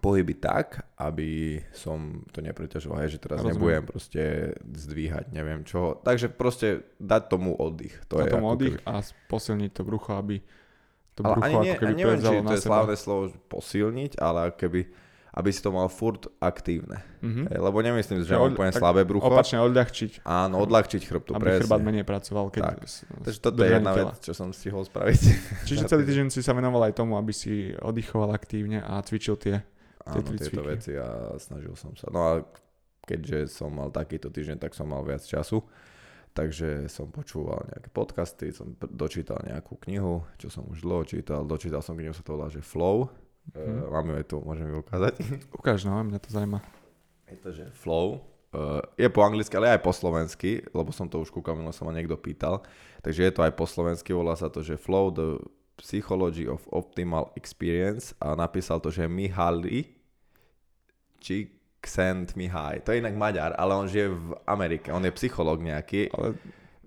pohyby 0.00 0.40
tak, 0.40 0.88
aby 0.96 1.60
som 1.76 2.24
to 2.32 2.40
nepreťažoval, 2.40 3.04
hej, 3.04 3.18
že 3.18 3.20
teraz 3.20 3.44
Rozumiem. 3.44 3.52
nebudem 3.52 3.84
proste 3.84 4.22
zdvíhať, 4.64 5.28
neviem 5.36 5.62
čo. 5.68 6.00
Takže 6.00 6.32
proste 6.32 6.88
dať 6.96 7.22
tomu 7.28 7.52
oddych. 7.52 7.92
To 8.08 8.16
dať 8.16 8.24
je 8.24 8.32
tomu 8.32 8.46
oddych 8.48 8.76
keby... 8.80 8.88
a 8.88 8.94
posilniť 9.28 9.70
to 9.76 9.82
brucho, 9.84 10.16
aby 10.16 10.40
to 11.12 11.20
ale 11.28 11.34
brucho 11.36 11.44
ani 11.44 11.68
ako 11.68 11.80
keby 11.84 11.92
neviem, 11.92 12.20
či 12.24 12.36
to 12.40 12.54
je 12.56 12.64
slávne 12.64 12.96
slovo 12.96 13.24
posilniť, 13.52 14.12
ale 14.16 14.56
keby 14.56 14.80
aby 15.32 15.48
si 15.48 15.64
to 15.64 15.72
mal 15.72 15.88
furt 15.88 16.28
aktívne. 16.44 17.00
Mm-hmm. 17.24 17.46
Hej, 17.48 17.58
lebo 17.64 17.78
nemyslím, 17.80 18.20
že 18.20 18.36
mám 18.36 18.52
úplne 18.52 18.68
slabé 18.68 19.00
brucho. 19.08 19.32
Opačne 19.32 19.64
odľahčiť. 19.64 20.28
Áno, 20.28 20.60
odľahčiť 20.60 21.00
chrbtu, 21.08 21.32
aby 21.32 21.44
presne. 21.48 21.60
chrbát 21.64 21.80
menej 21.80 22.04
pracoval. 22.04 22.52
Keď 22.52 22.60
tak. 22.60 22.84
S, 22.84 23.08
Takže 23.08 23.38
toto 23.40 23.64
je 23.64 23.72
jedna 23.72 23.92
tela. 23.96 24.12
vec, 24.12 24.20
čo 24.20 24.32
som 24.36 24.52
stihol 24.52 24.84
spraviť. 24.84 25.20
Čiže 25.64 25.88
celý 25.88 26.04
týždeň 26.04 26.28
si 26.28 26.44
sa 26.44 26.52
venoval 26.52 26.84
aj 26.84 27.00
tomu, 27.00 27.16
aby 27.16 27.32
si 27.32 27.72
oddychoval 27.80 28.28
aktívne 28.36 28.84
a 28.84 29.00
cvičil 29.00 29.40
tie 29.40 29.64
áno, 30.06 30.34
tieto 30.34 30.62
veci 30.62 30.92
a 30.98 31.34
snažil 31.38 31.74
som 31.78 31.94
sa. 31.94 32.10
No 32.10 32.20
a 32.22 32.32
keďže 33.06 33.50
som 33.50 33.74
mal 33.74 33.90
takýto 33.90 34.30
týždeň, 34.30 34.62
tak 34.62 34.74
som 34.74 34.90
mal 34.90 35.02
viac 35.02 35.22
času. 35.22 35.62
Takže 36.32 36.88
som 36.88 37.12
počúval 37.12 37.68
nejaké 37.68 37.92
podcasty, 37.92 38.56
som 38.56 38.72
dočítal 38.88 39.36
nejakú 39.44 39.76
knihu, 39.84 40.24
čo 40.40 40.48
som 40.48 40.64
už 40.64 40.80
dlho 40.80 41.04
čítal. 41.04 41.44
Dočítal 41.44 41.84
som 41.84 41.92
knihu, 41.92 42.16
sa 42.16 42.24
to 42.24 42.32
volá, 42.32 42.48
že 42.48 42.64
Flow. 42.64 43.12
Mm. 43.52 43.58
Uh, 43.58 43.84
mám 43.92 44.06
ju 44.08 44.14
aj 44.16 44.26
tu, 44.32 44.36
môžem 44.40 44.66
ju 44.72 44.76
ukázať. 44.80 45.12
Ukáž, 45.60 45.84
no, 45.84 46.00
mňa 46.00 46.18
to 46.24 46.28
zaujíma. 46.32 46.64
Je 47.28 47.36
to, 47.36 47.50
že 47.52 47.64
Flow. 47.76 48.24
Uh, 48.52 48.80
je 48.96 49.08
po 49.12 49.24
anglicky, 49.24 49.52
ale 49.60 49.76
aj 49.76 49.84
po 49.84 49.92
slovensky, 49.92 50.64
lebo 50.72 50.88
som 50.92 51.08
to 51.08 51.20
už 51.20 51.28
kúkal, 51.28 51.52
minul 51.52 51.72
sa 51.72 51.84
ma 51.84 51.92
niekto 51.92 52.16
pýtal. 52.16 52.64
Takže 53.04 53.28
je 53.28 53.32
to 53.32 53.44
aj 53.44 53.52
po 53.52 53.68
slovensky, 53.68 54.16
volá 54.16 54.32
sa 54.32 54.48
to, 54.48 54.64
že 54.64 54.80
Flow, 54.80 55.12
the 55.12 55.36
Psychology 55.80 56.48
of 56.48 56.68
Optimal 56.68 57.32
Experience 57.36 58.14
a 58.20 58.36
napísal 58.36 58.80
to, 58.80 58.90
že 58.90 59.08
Mihaly 59.08 59.84
Csikszentmihalyi. 61.22 62.80
To 62.80 62.92
je 62.92 62.98
inak 62.98 63.14
Maďar, 63.14 63.54
ale 63.58 63.74
on 63.74 63.88
žije 63.88 64.08
v 64.08 64.34
Amerike. 64.46 64.92
On 64.92 65.04
je 65.04 65.10
psychológ 65.14 65.62
nejaký. 65.62 66.10
Ale... 66.10 66.34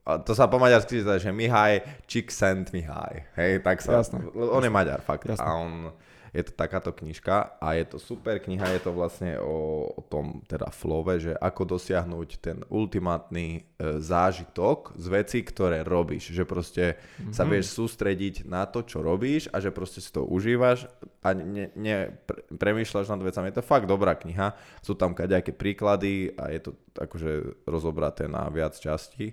A 0.05 0.21
to 0.21 0.37
sa 0.37 0.45
po 0.45 0.61
maďarsky 0.61 1.01
že 1.01 1.31
Mihaj 1.31 1.81
Csikszentmihalyi. 2.05 3.25
Hej, 3.35 3.65
tak 3.65 3.81
sa... 3.81 4.03
Jasne. 4.03 4.21
On 4.35 4.61
je 4.61 4.69
Maďar, 4.69 5.01
fakt. 5.01 5.25
Jasne. 5.25 5.41
A 5.41 5.49
on 5.55 5.89
je 6.35 6.43
to 6.43 6.51
takáto 6.51 6.91
knižka 6.91 7.55
a 7.63 7.79
je 7.79 7.87
to 7.87 7.97
super 7.97 8.43
kniha, 8.43 8.75
je 8.75 8.83
to 8.83 8.91
vlastne 8.91 9.39
o, 9.39 9.87
o 9.87 10.01
tom 10.03 10.43
teda 10.43 10.67
flove, 10.67 11.15
že 11.15 11.31
ako 11.31 11.79
dosiahnuť 11.79 12.29
ten 12.43 12.57
ultimátny 12.67 13.45
e, 13.55 13.59
zážitok 14.03 14.99
z 14.99 15.05
veci, 15.07 15.39
ktoré 15.47 15.87
robíš, 15.87 16.35
že 16.35 16.43
proste 16.43 16.99
mm-hmm. 16.99 17.31
sa 17.31 17.47
mhm. 17.47 17.49
vieš 17.55 17.65
sústrediť 17.79 18.35
na 18.51 18.67
to, 18.67 18.83
čo 18.83 18.99
robíš 18.99 19.47
a 19.55 19.63
že 19.63 19.71
proste 19.71 20.03
si 20.03 20.11
to 20.11 20.27
užívaš 20.27 20.91
a 21.23 21.31
ne, 21.31 21.71
ne 21.79 22.11
pre, 22.27 22.43
premýšľaš 22.51 23.15
nad 23.15 23.23
vecami. 23.23 23.55
Je 23.55 23.63
to 23.63 23.63
fakt 23.63 23.87
dobrá 23.87 24.19
kniha, 24.19 24.59
sú 24.83 24.99
tam 24.99 25.15
kaďaké 25.15 25.55
príklady 25.55 26.35
a 26.35 26.51
je 26.51 26.67
to 26.67 26.71
akože 26.99 27.63
rozobraté 27.63 28.27
na 28.27 28.51
viac 28.51 28.75
častí. 28.75 29.31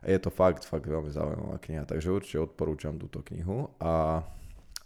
Je 0.00 0.16
to 0.16 0.32
fakt, 0.32 0.64
fakt 0.64 0.88
veľmi 0.88 1.12
zaujímavá 1.12 1.60
kniha, 1.60 1.84
takže 1.84 2.08
určite 2.08 2.40
odporúčam 2.40 2.96
túto 2.96 3.20
knihu 3.20 3.68
a 3.76 4.24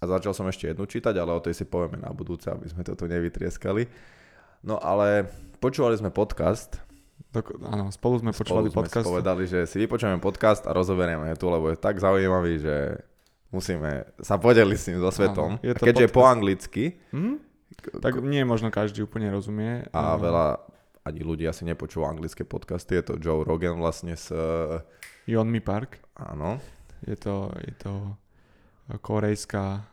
a 0.05 0.13
začal 0.21 0.37
som 0.37 0.45
ešte 0.45 0.69
jednu 0.69 0.85
čítať, 0.85 1.17
ale 1.17 1.33
o 1.33 1.41
tej 1.41 1.57
si 1.57 1.65
povieme 1.65 1.97
na 1.97 2.13
budúce, 2.13 2.53
aby 2.53 2.69
sme 2.69 2.85
toto 2.85 3.09
nevytrieskali. 3.09 3.89
No 4.65 4.77
ale 4.77 5.29
počúvali 5.59 5.97
sme 5.97 6.13
podcast. 6.13 6.81
Dok- 7.33 7.65
áno, 7.65 7.89
spolu 7.91 8.21
sme 8.21 8.31
počúvali 8.37 8.69
spolu 8.69 8.85
podcast. 8.85 9.05
Sme 9.09 9.13
povedali, 9.17 9.45
že 9.49 9.65
si 9.65 9.81
vypočujeme 9.81 10.21
podcast 10.21 10.69
a 10.69 10.77
rozoberieme 10.77 11.33
tu, 11.41 11.49
lebo 11.49 11.73
je 11.73 11.81
tak 11.81 11.99
zaujímavý, 11.99 12.61
že 12.61 13.01
musíme 13.51 14.05
sa 14.21 14.37
podeliť 14.37 14.79
s 14.79 14.87
ním 14.93 14.99
so 15.01 15.11
svetom. 15.11 15.59
Áno, 15.59 15.65
je 15.65 15.73
to 15.73 15.85
keďže 15.89 16.07
podcast. 16.07 16.13
je 16.13 16.17
po 16.17 16.23
anglicky. 16.29 16.85
Hm? 17.11 17.35
Tak 18.01 18.13
nie 18.23 18.43
možno 18.47 18.71
každý 18.71 19.03
úplne 19.03 19.33
rozumie. 19.35 19.89
A 19.91 20.15
veľa 20.15 20.63
ani 21.05 21.21
ľudia 21.21 21.53
si 21.53 21.69
nepočúva 21.69 22.09
anglické 22.09 22.47
podcasty. 22.49 22.97
Je 22.97 23.05
to 23.05 23.15
Joe 23.21 23.45
Rogan 23.45 23.77
vlastne 23.77 24.17
s... 24.17 24.33
Yonmi 25.29 25.61
Park. 25.61 26.01
Áno. 26.17 26.61
Je 27.05 27.17
to, 27.21 27.53
je 27.61 27.75
to 27.77 27.93
korejská 29.05 29.85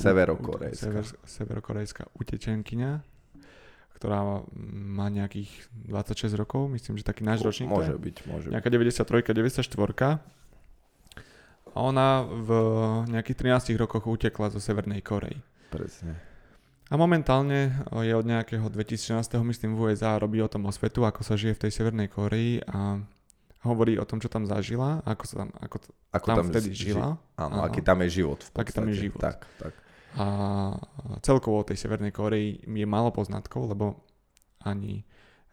Severokorejská. 0.00 0.80
Sever, 0.82 1.04
severokorejská 1.22 2.02
utečenkyňa, 2.14 2.92
ktorá 3.94 4.40
má 4.64 5.06
nejakých 5.06 5.52
26 5.84 6.32
rokov, 6.34 6.68
myslím, 6.70 6.96
že 6.96 7.04
taký 7.04 7.20
náš 7.20 7.40
ročník. 7.40 7.68
Môže 7.68 7.92
byť, 7.92 8.16
môže 8.26 8.46
Nejaká 8.48 8.68
93, 8.68 9.04
94. 9.30 10.24
A 11.70 11.78
ona 11.78 12.24
v 12.24 12.50
nejakých 13.06 13.36
13 13.62 13.76
rokoch 13.76 14.02
utekla 14.04 14.48
zo 14.48 14.58
Severnej 14.58 15.00
Korei. 15.00 15.38
Presne. 15.68 16.18
A 16.90 16.98
momentálne 16.98 17.70
je 17.94 18.10
od 18.10 18.26
nejakého 18.26 18.66
2016. 18.66 19.22
myslím 19.46 19.78
v 19.78 19.94
USA 19.94 20.18
robí 20.18 20.42
o 20.42 20.50
tom 20.50 20.66
osvetu, 20.66 21.06
ako 21.06 21.22
sa 21.22 21.38
žije 21.38 21.54
v 21.54 21.62
tej 21.62 21.72
Severnej 21.72 22.08
Koreji 22.08 22.66
a 22.66 22.98
hovorí 23.62 23.94
o 23.94 24.02
tom, 24.02 24.18
čo 24.18 24.26
tam 24.26 24.42
zažila, 24.42 24.98
ako 25.04 25.22
sa 25.22 25.34
tam, 25.38 25.48
ako 25.54 25.76
Ako 26.10 26.26
tam, 26.26 26.36
tam 26.40 26.46
vtedy 26.50 26.68
ži- 26.70 26.90
žila. 26.90 27.14
Áno, 27.36 27.54
Áno. 27.54 27.62
aký 27.62 27.78
tam 27.78 28.02
je 28.02 28.10
život 28.16 28.42
v 28.42 28.50
Aký 28.56 28.72
tam 28.72 28.82
je 28.82 28.90
podstate. 28.90 28.98
život. 28.98 29.20
Tak, 29.20 29.38
tak. 29.60 29.72
A 30.18 30.26
celkovo 31.22 31.62
o 31.62 31.66
tej 31.66 31.78
Severnej 31.78 32.10
Koreji 32.10 32.66
je 32.66 32.86
málo 32.86 33.14
poznatkov, 33.14 33.70
lebo 33.70 34.02
ani 34.66 35.00
e, 35.00 35.04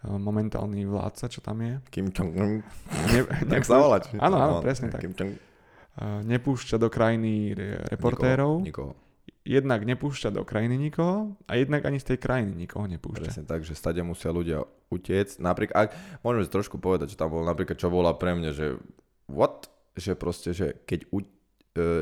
momentálny 0.10 0.82
vládca, 0.90 1.30
čo 1.30 1.46
tam 1.46 1.62
je, 1.62 1.78
Kim 1.94 2.10
Jong-un. 2.10 2.66
ne, 3.14 3.20
Tak 3.46 3.62
sa 3.62 3.78
Áno, 4.18 4.38
áno, 4.42 4.54
no, 4.58 4.64
presne 4.66 4.90
tak. 4.90 5.06
Kim 5.06 5.14
Jong- 5.14 5.38
e, 5.38 6.04
nepúšťa 6.26 6.82
do 6.82 6.90
krajiny 6.90 7.54
re- 7.54 7.86
reportérov. 7.94 8.66
Nikoho, 8.66 8.98
nikoho. 8.98 9.06
Jednak 9.48 9.88
nepúšťa 9.88 10.36
do 10.36 10.44
krajiny 10.44 10.76
nikoho 10.76 11.40
a 11.48 11.56
jednak 11.56 11.88
ani 11.88 12.04
z 12.04 12.16
tej 12.16 12.20
krajiny 12.20 12.52
nikoho 12.52 12.84
nepúšťa. 12.84 13.24
Presne 13.32 13.46
tak, 13.48 13.64
že 13.64 13.80
stade 13.80 14.04
musia 14.04 14.36
ľudia 14.36 14.68
utiecť. 14.92 15.40
Napríklad, 15.40 15.88
ak, 15.88 15.90
môžeme 16.20 16.44
si 16.44 16.52
trošku 16.52 16.84
povedať, 16.84 17.16
že 17.16 17.20
tam 17.20 17.32
bolo 17.32 17.48
napríklad, 17.48 17.80
čo 17.80 17.88
bola 17.88 18.12
pre 18.12 18.36
mňa, 18.36 18.52
že 18.52 18.76
what? 19.32 19.72
Že 19.96 20.12
proste, 20.20 20.52
že 20.52 20.76
keď 20.84 21.08
u, 21.16 21.24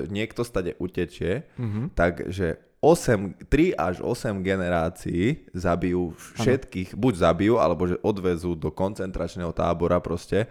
niekto 0.08 0.42
stade 0.42 0.76
utečie, 0.78 1.44
Mhm. 1.56 1.94
tak 1.94 2.30
že 2.30 2.58
8, 2.80 3.34
3 3.50 3.74
až 3.74 4.06
8 4.06 4.46
generácií 4.46 5.50
zabijú 5.52 6.14
všetkých, 6.38 6.94
buď 6.94 7.14
zabijú, 7.18 7.58
alebo 7.58 7.90
že 7.90 7.98
odvezú 8.06 8.54
do 8.54 8.70
koncentračného 8.70 9.50
tábora 9.50 9.98
proste. 9.98 10.46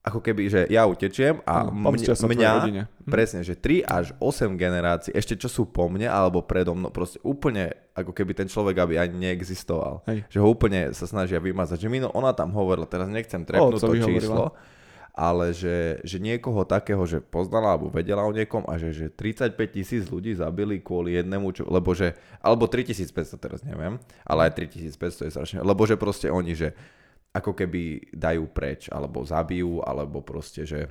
Ako 0.00 0.24
keby, 0.24 0.48
že 0.48 0.60
ja 0.72 0.88
utečiem 0.88 1.44
a 1.44 1.68
tvojej 1.68 2.16
mňa, 2.40 2.52
rodine. 2.56 2.82
Mhm. 3.04 3.12
presne, 3.12 3.44
že 3.44 3.52
3 3.52 3.84
až 3.84 4.16
8 4.16 4.56
generácií, 4.56 5.12
ešte 5.12 5.36
čo 5.36 5.52
sú 5.52 5.68
po 5.68 5.92
mne 5.92 6.08
alebo 6.08 6.40
predo 6.40 6.72
mnou, 6.72 6.88
proste 6.88 7.20
úplne 7.20 7.68
ako 7.92 8.16
keby 8.16 8.32
ten 8.32 8.48
človek 8.48 8.80
aby 8.80 8.96
ani 8.96 9.28
neexistoval. 9.28 10.00
Hej. 10.08 10.24
Že 10.32 10.38
ho 10.40 10.48
úplne 10.48 10.88
sa 10.96 11.04
snažia 11.04 11.36
vymazať. 11.36 11.84
Že 11.84 11.88
Mino, 11.92 12.08
ona 12.16 12.32
tam 12.32 12.48
hovorila, 12.56 12.88
teraz 12.88 13.12
nechcem 13.12 13.44
trepnúť 13.44 13.76
to 13.76 13.92
otcovi 13.92 14.00
číslo, 14.00 14.56
ale 15.14 15.52
že, 15.52 15.98
že 16.06 16.16
niekoho 16.22 16.62
takého, 16.64 17.02
že 17.04 17.18
poznala 17.20 17.74
alebo 17.74 17.90
vedela 17.90 18.22
o 18.24 18.32
niekom 18.32 18.64
a 18.70 18.78
že, 18.78 18.94
že 18.94 19.06
35 19.12 19.56
tisíc 19.70 20.04
ľudí 20.06 20.34
zabili 20.38 20.78
kvôli 20.78 21.18
jednému, 21.18 21.50
čo, 21.54 21.66
lebo 21.66 21.92
že, 21.92 22.14
alebo 22.40 22.70
3500 22.70 23.38
teraz 23.38 23.60
neviem, 23.66 23.98
ale 24.22 24.50
aj 24.50 24.58
3500 24.58 25.26
je 25.26 25.32
strašne, 25.34 25.58
lebo 25.60 25.82
že 25.84 25.98
proste 25.98 26.30
oni, 26.30 26.54
že 26.54 26.72
ako 27.30 27.54
keby 27.54 28.10
dajú 28.10 28.50
preč, 28.50 28.90
alebo 28.90 29.22
zabijú, 29.22 29.82
alebo 29.86 30.18
proste, 30.18 30.66
že 30.66 30.90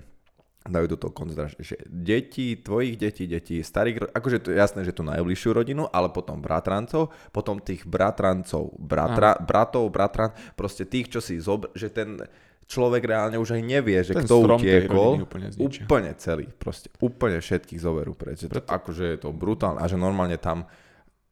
dajú 0.68 0.86
do 0.92 0.98
toho 1.00 1.12
koncentračne, 1.16 1.64
že 1.64 1.80
deti, 1.88 2.60
tvojich 2.60 3.00
detí, 3.00 3.24
detí, 3.26 3.64
starých, 3.64 4.12
akože 4.12 4.44
to 4.44 4.48
je 4.52 4.60
jasné, 4.60 4.84
že 4.84 4.96
tú 4.96 5.08
najbližšiu 5.08 5.56
rodinu, 5.56 5.88
ale 5.88 6.12
potom 6.12 6.44
bratrancov, 6.44 7.16
potom 7.32 7.64
tých 7.64 7.88
bratrancov, 7.88 8.76
bratra, 8.76 9.40
bratov, 9.40 9.88
bratran, 9.88 10.36
proste 10.60 10.84
tých, 10.84 11.08
čo 11.08 11.20
si 11.24 11.40
zobr, 11.40 11.72
že 11.76 11.88
ten 11.88 12.20
človek 12.70 13.02
reálne 13.02 13.42
už 13.42 13.58
aj 13.58 13.62
nevie, 13.66 13.98
že 14.06 14.14
Ten 14.14 14.30
kto 14.30 14.46
utiekol, 14.46 15.26
úplne 15.26 15.50
zničia. 15.50 15.90
úplne 15.90 16.12
celý, 16.22 16.46
proste 16.54 16.94
úplne 17.02 17.42
všetkých 17.42 17.82
zoberú 17.82 18.14
preč. 18.14 18.46
Že 18.46 18.62
to, 18.62 18.62
akože 18.62 19.04
je 19.10 19.18
to 19.18 19.34
brutálne 19.34 19.82
a 19.82 19.90
že 19.90 19.98
normálne 19.98 20.38
tam 20.38 20.70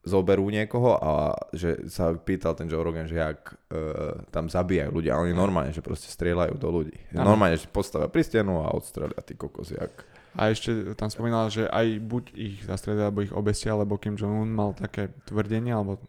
zoberú 0.02 0.48
niekoho 0.50 0.98
a 0.98 1.36
že 1.52 1.86
sa 1.92 2.16
pýtal 2.16 2.56
ten 2.56 2.66
Joe 2.66 2.82
Rogan, 2.82 3.06
že 3.06 3.20
jak 3.20 3.54
uh, 3.54 4.24
tam 4.32 4.48
zabíjajú 4.48 4.90
ľudia 4.90 5.14
a 5.14 5.22
oni 5.22 5.36
normálne, 5.36 5.76
že 5.76 5.84
proste 5.84 6.08
strieľajú 6.10 6.56
do 6.58 6.70
ľudí. 6.72 6.98
Áno. 7.14 7.36
Normálne, 7.36 7.60
že 7.60 7.68
postavia 7.68 8.08
pri 8.08 8.24
stenu 8.24 8.64
a 8.64 8.72
odstrelia 8.74 9.20
tí 9.22 9.36
kokosy. 9.36 9.78
Jak... 9.78 9.94
A 10.40 10.50
ešte 10.50 10.96
tam 10.96 11.12
spomínala, 11.12 11.52
že 11.52 11.68
aj 11.68 12.00
buď 12.08 12.24
ich 12.34 12.64
zastrelia, 12.64 13.12
alebo 13.12 13.20
ich 13.26 13.36
obestia, 13.36 13.76
alebo 13.76 14.00
Kim 14.00 14.16
Jong-un 14.16 14.48
mal 14.48 14.72
také 14.80 15.12
tvrdenie, 15.28 15.76
alebo 15.76 16.00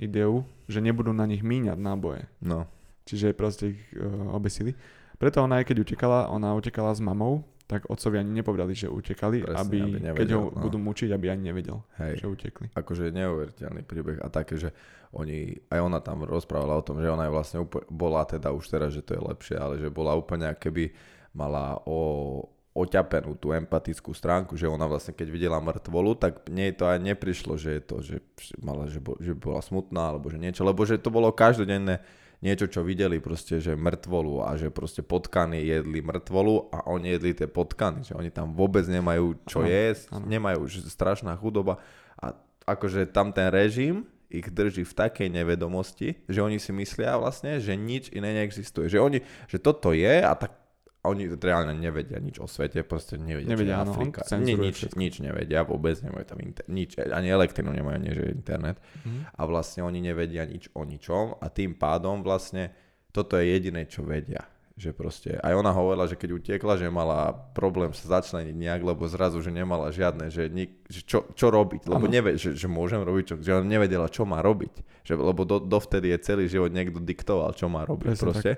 ideu, 0.00 0.48
že 0.66 0.80
nebudú 0.80 1.12
na 1.12 1.28
nich 1.28 1.44
míňať 1.44 1.76
náboje. 1.76 2.24
No, 2.40 2.64
Čiže 3.02 3.34
proste 3.34 3.74
ich 3.74 3.80
uh, 3.98 4.34
obesili. 4.34 4.74
Preto 5.18 5.42
ona 5.42 5.62
aj 5.62 5.70
keď 5.70 5.76
utekala, 5.86 6.30
ona 6.30 6.54
utekala 6.54 6.90
s 6.90 6.98
mamou, 6.98 7.46
tak 7.72 7.88
otcovi 7.88 8.20
ani 8.20 8.42
nepovedali, 8.42 8.74
že 8.76 8.90
utekali, 8.90 9.46
Presne, 9.46 9.56
aby, 9.56 9.78
aby 9.80 9.98
nevedel, 10.04 10.18
keď 10.18 10.28
ho 10.36 10.42
no. 10.52 10.60
budú 10.60 10.76
mučiť, 10.82 11.08
aby 11.14 11.26
ani 11.32 11.48
nevedel, 11.48 11.80
hej. 12.04 12.20
že 12.20 12.26
utekli. 12.28 12.66
Akože 12.76 13.08
neuveriteľný 13.14 13.82
príbeh 13.86 14.18
a 14.20 14.28
také, 14.28 14.60
že 14.60 14.76
oni, 15.16 15.56
aj 15.72 15.80
ona 15.80 16.04
tam 16.04 16.28
rozprávala 16.28 16.76
o 16.76 16.84
tom, 16.84 17.00
že 17.00 17.08
ona 17.08 17.28
je 17.28 17.32
vlastne 17.32 17.58
úplne, 17.64 17.86
bola 17.88 18.28
teda 18.28 18.52
už 18.52 18.64
teraz, 18.68 18.92
že 18.92 19.00
to 19.00 19.16
je 19.16 19.22
lepšie, 19.24 19.56
ale 19.56 19.80
že 19.80 19.88
bola 19.88 20.12
úplne 20.12 20.52
keby 20.52 20.92
mala 21.32 21.80
o, 21.88 22.44
oťapenú 22.76 23.36
tú 23.36 23.52
empatickú 23.56 24.16
stránku, 24.16 24.56
že 24.56 24.68
ona 24.68 24.84
vlastne 24.84 25.16
keď 25.16 25.28
videla 25.32 25.60
mŕtvolu, 25.60 26.16
tak 26.16 26.48
nej 26.52 26.72
to 26.76 26.88
aj 26.88 27.00
neprišlo, 27.00 27.56
že 27.56 27.80
je 27.80 27.82
to, 27.84 27.96
že 28.04 28.16
mala, 28.60 28.88
že, 28.88 29.00
bo, 29.00 29.16
že 29.16 29.32
bola 29.32 29.60
smutná 29.60 30.12
alebo 30.12 30.28
že 30.32 30.40
niečo, 30.40 30.64
lebo 30.64 30.84
že 30.84 31.00
to 31.00 31.12
bolo 31.12 31.32
každodenné 31.32 32.04
niečo, 32.42 32.66
čo 32.66 32.82
videli 32.82 33.22
proste, 33.22 33.62
že 33.62 33.78
mŕtvolu 33.78 34.42
a 34.42 34.58
že 34.58 34.68
proste 34.74 35.00
potkany 35.00 35.62
jedli 35.62 36.02
mŕtvolu 36.02 36.74
a 36.74 36.78
oni 36.90 37.14
jedli 37.16 37.32
tie 37.38 37.46
potkany, 37.46 38.02
že 38.02 38.18
oni 38.18 38.34
tam 38.34 38.52
vôbec 38.52 38.82
nemajú 38.84 39.38
čo 39.46 39.62
Áno, 39.62 39.70
jesť, 39.70 40.04
áno. 40.10 40.26
nemajú, 40.26 40.60
že 40.66 40.82
strašná 40.90 41.38
chudoba 41.38 41.78
a 42.18 42.34
akože 42.66 43.06
tam 43.10 43.30
ten 43.30 43.48
režim 43.48 44.04
ich 44.32 44.48
drží 44.48 44.82
v 44.88 44.96
takej 44.96 45.28
nevedomosti, 45.28 46.16
že 46.24 46.40
oni 46.40 46.56
si 46.56 46.72
myslia 46.72 47.20
vlastne, 47.20 47.60
že 47.60 47.76
nič 47.76 48.08
iné 48.16 48.32
neexistuje. 48.32 48.88
Že 48.88 48.98
oni, 49.04 49.18
že 49.44 49.60
toto 49.60 49.92
je 49.92 50.24
a 50.24 50.32
tak 50.32 50.56
oni 51.02 51.26
reálne 51.34 51.74
nevedia 51.74 52.22
nič 52.22 52.38
o 52.38 52.46
svete, 52.46 52.86
proste 52.86 53.18
nevedia, 53.18 53.50
Nevedia, 53.50 53.74
čo 53.74 53.78
je 53.78 53.82
áno, 53.82 53.92
Afrika. 53.92 54.20
cenzuruje 54.22 54.54
Nie, 54.54 54.66
nič, 54.70 54.76
všetko. 54.78 54.96
nič 54.96 55.14
nevedia, 55.18 55.60
vôbec 55.66 55.96
nemajú 55.98 56.24
tam 56.24 56.38
inter- 56.38 56.68
nič, 56.70 56.90
ani 56.94 57.26
elektrinu 57.26 57.74
nemajú, 57.74 57.98
nie 57.98 58.14
že 58.14 58.24
internet. 58.30 58.78
Mhm. 59.02 59.34
A 59.34 59.40
vlastne 59.44 59.82
oni 59.82 59.98
nevedia 59.98 60.46
nič 60.46 60.70
o 60.72 60.86
ničom 60.86 61.42
a 61.42 61.46
tým 61.50 61.74
pádom 61.74 62.22
vlastne 62.22 62.70
toto 63.10 63.34
je 63.34 63.50
jediné, 63.50 63.90
čo 63.90 64.06
vedia. 64.06 64.46
Že 64.72 64.90
proste, 64.96 65.30
aj 65.36 65.52
ona 65.52 65.68
hovorila, 65.68 66.08
že 66.08 66.16
keď 66.16 66.30
utiekla, 66.32 66.80
že 66.80 66.88
mala 66.88 67.28
problém 67.52 67.92
sa 67.92 68.18
začleniť 68.18 68.56
nejak, 68.56 68.80
lebo 68.80 69.04
zrazu, 69.04 69.44
že 69.44 69.52
nemala 69.52 69.92
žiadne, 69.92 70.32
že, 70.32 70.48
nik, 70.48 70.80
že 70.88 71.04
čo, 71.04 71.28
čo 71.36 71.52
robiť, 71.52 71.92
lebo 71.92 72.08
Áno. 72.08 72.14
nevie, 72.14 72.40
že, 72.40 72.56
že 72.56 72.72
môžem 72.72 73.04
robiť, 73.04 73.24
čo, 73.26 73.34
že 73.36 73.60
nevedela, 73.60 74.08
čo 74.08 74.24
má 74.24 74.40
robiť. 74.40 75.04
Že, 75.04 75.12
lebo 75.20 75.44
do, 75.44 75.60
dovtedy 75.60 76.08
je 76.16 76.18
celý 76.24 76.44
život 76.48 76.72
niekto 76.72 77.04
diktoval, 77.04 77.52
čo 77.52 77.68
má 77.68 77.84
robiť 77.84 78.16
Presne 78.16 78.24
proste. 78.24 78.50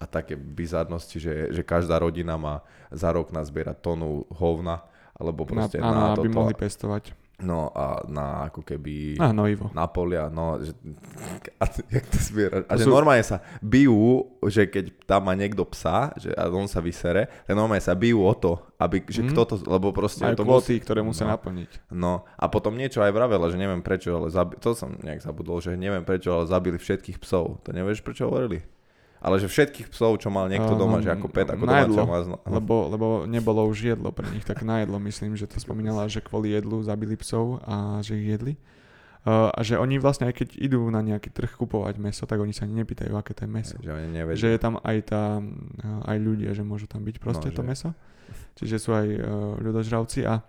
A 0.00 0.06
také 0.06 0.32
bizarnosti, 0.34 1.16
že, 1.16 1.34
že 1.50 1.60
každá 1.62 1.96
rodina 1.96 2.34
má 2.34 2.64
za 2.88 3.08
rok 3.08 3.28
nazbierať 3.28 3.76
tonu 3.78 4.24
hovna, 4.32 4.80
alebo 5.12 5.44
Na, 5.44 5.48
proste 5.60 5.76
áno, 5.76 5.92
na, 5.92 6.04
aby 6.14 6.26
toto. 6.26 6.38
mohli 6.40 6.54
pestovať. 6.54 7.04
No 7.38 7.68
a 7.70 8.04
na 8.04 8.44
ako 8.44 8.60
keby... 8.62 9.16
Na 9.16 9.32
hnojivo. 9.32 9.72
Na 9.72 9.84
polia, 9.86 10.28
no, 10.28 10.56
že, 10.58 10.76
a 11.56 11.64
jak 11.88 12.04
to 12.06 12.18
zbieraš? 12.18 12.64
A 12.64 12.72
že 12.74 12.84
sú- 12.84 12.92
normálne 12.92 13.20
sa 13.22 13.40
bijú, 13.58 13.96
že 14.44 14.64
keď 14.64 14.92
tam 15.04 15.24
má 15.24 15.32
niekto 15.32 15.64
psa, 15.66 16.12
že 16.14 16.32
a 16.32 16.48
on 16.48 16.64
sa 16.64 16.80
vysere, 16.80 17.32
tak 17.44 17.52
normálne 17.54 17.80
sa 17.80 17.92
bijú 17.92 18.20
o 18.20 18.34
to, 18.34 18.60
aby, 18.76 19.04
že 19.06 19.20
Mhm. 19.20 19.28
kto 19.30 19.40
to, 19.46 19.54
lebo 19.66 19.88
proste 19.90 20.20
Majú 20.22 20.36
to 20.36 20.44
kvóty, 20.46 20.76
ktoré 20.78 21.00
musia 21.00 21.24
no. 21.24 21.32
naplniť. 21.32 21.70
No 21.90 22.28
a 22.30 22.44
potom 22.46 22.72
niečo 22.74 23.00
aj 23.00 23.08
vravela, 23.10 23.48
že 23.48 23.56
neviem 23.56 23.80
prečo, 23.80 24.12
ale 24.14 24.28
zabi- 24.28 24.56
to 24.56 24.72
som 24.72 24.96
nejak 24.96 25.20
zabudol, 25.20 25.60
že 25.60 25.72
neviem 25.74 26.02
prečo, 26.02 26.32
ale 26.34 26.44
zabili 26.44 26.76
všetkých 26.76 27.16
psov. 27.18 27.60
To 27.62 27.70
nevieš 27.70 28.00
prečo 28.00 28.24
hovorili? 28.26 28.60
Ale 29.20 29.36
že 29.36 29.46
všetkých 29.46 29.92
psov, 29.92 30.16
čo 30.16 30.32
mal 30.32 30.48
niekto 30.48 30.72
doma, 30.74 31.04
že 31.04 31.12
ako 31.12 31.28
pet, 31.28 31.44
ako 31.46 31.64
na 31.64 31.84
jedlo, 31.84 31.92
domáca 32.00 32.08
mazla. 32.08 32.36
Lebo, 32.48 32.74
lebo 32.88 33.06
nebolo 33.24 33.68
už 33.68 33.92
jedlo 33.92 34.08
pre 34.10 34.24
nich, 34.26 34.42
tak 34.42 34.64
na 34.64 34.80
jedlo 34.80 34.96
myslím, 34.96 35.36
že 35.36 35.44
to 35.44 35.60
spomínala, 35.60 36.08
že 36.08 36.24
kvôli 36.24 36.50
jedlu 36.50 36.80
zabili 36.80 37.20
psov 37.20 37.60
a 37.62 38.00
že 38.00 38.16
ich 38.16 38.32
jedli. 38.32 38.56
Uh, 39.20 39.52
a 39.52 39.60
že 39.60 39.76
oni 39.76 40.00
vlastne 40.00 40.24
aj 40.24 40.34
keď 40.34 40.48
idú 40.56 40.80
na 40.88 41.04
nejaký 41.04 41.28
trh 41.28 41.52
kupovať 41.52 42.00
meso, 42.00 42.24
tak 42.24 42.40
oni 42.40 42.56
sa 42.56 42.64
ani 42.64 42.80
nepýtajú, 42.80 43.12
aké 43.12 43.36
to 43.36 43.44
je 43.44 43.50
meso. 43.52 43.76
Že 43.76 43.92
oni 43.92 44.08
nevedia. 44.08 44.40
Že 44.40 44.48
je 44.48 44.60
tam 44.64 44.74
aj 44.80 44.96
tá, 45.04 45.24
uh, 45.36 46.08
aj 46.08 46.16
ľudia, 46.16 46.56
že 46.56 46.64
môžu 46.64 46.88
tam 46.88 47.04
byť 47.04 47.20
proste 47.20 47.52
No, 47.52 47.56
to 47.56 47.60
že- 47.60 47.68
meso. 47.68 47.88
Čiže 48.56 48.76
sú 48.80 48.96
aj 48.96 49.06
uh, 49.12 49.20
ľudožravci 49.60 50.24
a 50.24 50.40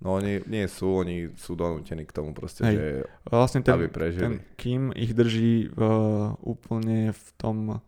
No 0.00 0.16
oni 0.16 0.40
nie 0.48 0.64
sú, 0.64 1.04
oni 1.04 1.28
sú 1.36 1.52
donútení 1.52 2.08
k 2.08 2.12
tomu 2.16 2.32
proste, 2.32 2.64
Hej. 2.64 2.72
že 2.72 2.86
vlastne 3.28 3.60
ten, 3.60 3.76
aby 3.76 3.92
prežili. 3.92 4.24
ten 4.24 4.36
Kim 4.56 4.88
ich 4.96 5.12
drží 5.12 5.68
uh, 5.68 6.32
úplne 6.40 7.12
v 7.12 7.24
tom 7.36 7.84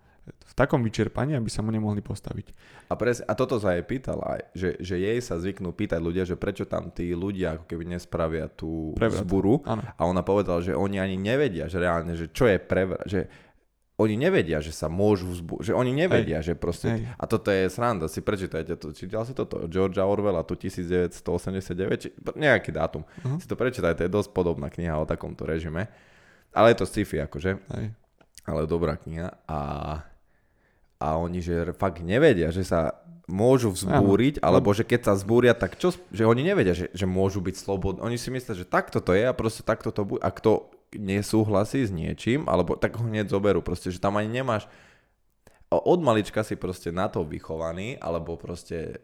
v 0.52 0.54
takom 0.54 0.84
vyčerpaní, 0.84 1.32
aby 1.32 1.48
sa 1.48 1.64
mu 1.64 1.72
nemohli 1.72 2.04
postaviť. 2.04 2.52
A, 2.86 2.94
pres, 2.94 3.24
a 3.24 3.32
toto 3.32 3.56
sa 3.56 3.72
jej 3.72 3.80
pýtala 3.80 4.36
aj, 4.36 4.42
že, 4.52 4.68
že 4.84 5.00
jej 5.00 5.16
sa 5.18 5.40
zvyknú 5.40 5.72
pýtať 5.72 5.96
ľudia, 5.96 6.28
že 6.28 6.36
prečo 6.36 6.68
tam 6.68 6.92
tí 6.92 7.16
ľudia 7.16 7.56
ako 7.56 7.64
keby 7.64 7.88
nespravia 7.88 8.52
tú 8.52 8.92
Prevrat. 8.92 9.24
zburu. 9.24 9.64
Áno. 9.64 9.80
A 9.80 10.02
ona 10.04 10.20
povedala, 10.20 10.60
že 10.60 10.76
oni 10.76 11.00
ani 11.00 11.16
nevedia, 11.16 11.72
že 11.72 11.80
reálne, 11.80 12.12
že 12.12 12.28
čo 12.28 12.44
je 12.44 12.60
prevrat, 12.60 13.00
že 13.08 13.32
oni 13.96 14.18
nevedia, 14.18 14.58
že 14.58 14.72
sa 14.72 14.90
môžu 14.90 15.30
vzbu- 15.30 15.62
že 15.62 15.72
oni 15.72 15.92
nevedia, 15.94 16.42
že 16.42 16.52
proste, 16.52 16.90
Hej. 16.90 17.02
a 17.12 17.24
toto 17.24 17.48
je 17.48 17.70
sranda, 17.70 18.10
si 18.10 18.18
prečítajte 18.18 18.74
to, 18.74 18.90
čítal 18.90 19.22
si 19.22 19.32
toto, 19.32 19.64
Georgia 19.68 20.04
Orwella, 20.04 20.42
tu 20.42 20.52
1989, 20.52 21.96
či, 21.96 22.08
nejaký 22.34 22.72
dátum, 22.72 23.04
Uh-huh. 23.22 23.38
si 23.38 23.46
to 23.46 23.54
prečítajte, 23.54 24.02
je 24.02 24.10
dosť 24.10 24.32
podobná 24.32 24.68
kniha 24.68 24.96
o 24.96 25.06
takomto 25.06 25.44
režime, 25.44 25.86
ale 26.50 26.74
je 26.74 26.82
to 26.82 26.86
sci-fi 26.88 27.22
akože, 27.22 27.50
Hej. 27.78 27.86
ale 28.44 28.60
dobrá 28.66 28.96
kniha 28.96 29.28
a, 29.46 29.58
a 31.02 31.18
oni, 31.18 31.42
že 31.42 31.74
fakt 31.74 31.98
nevedia, 31.98 32.54
že 32.54 32.62
sa 32.62 33.02
môžu 33.26 33.74
vzbúriť, 33.74 34.38
alebo 34.38 34.70
že 34.70 34.86
keď 34.86 35.10
sa 35.10 35.14
zbúria, 35.18 35.54
tak 35.58 35.74
čo, 35.74 35.90
že 36.14 36.22
oni 36.22 36.46
nevedia, 36.46 36.78
že, 36.78 36.94
že 36.94 37.06
môžu 37.10 37.42
byť 37.42 37.54
slobodní. 37.58 37.98
Oni 38.06 38.14
si 38.14 38.30
myslia, 38.30 38.54
že 38.54 38.68
takto 38.68 39.02
to 39.02 39.14
je 39.14 39.26
a 39.26 39.34
proste 39.34 39.66
takto 39.66 39.90
to 39.90 40.06
bude. 40.06 40.22
A 40.22 40.30
kto 40.30 40.70
nesúhlasí 40.94 41.82
s 41.82 41.90
niečím, 41.90 42.46
alebo 42.46 42.78
tak 42.78 43.00
ho 43.00 43.04
hneď 43.08 43.32
zoberú. 43.32 43.64
Proste, 43.64 43.90
že 43.90 44.02
tam 44.02 44.20
ani 44.20 44.30
nemáš 44.30 44.70
od 45.80 46.04
malička 46.04 46.44
si 46.44 46.60
proste 46.60 46.92
na 46.92 47.08
to 47.08 47.24
vychovaný, 47.24 47.96
alebo 47.96 48.36
proste 48.36 49.00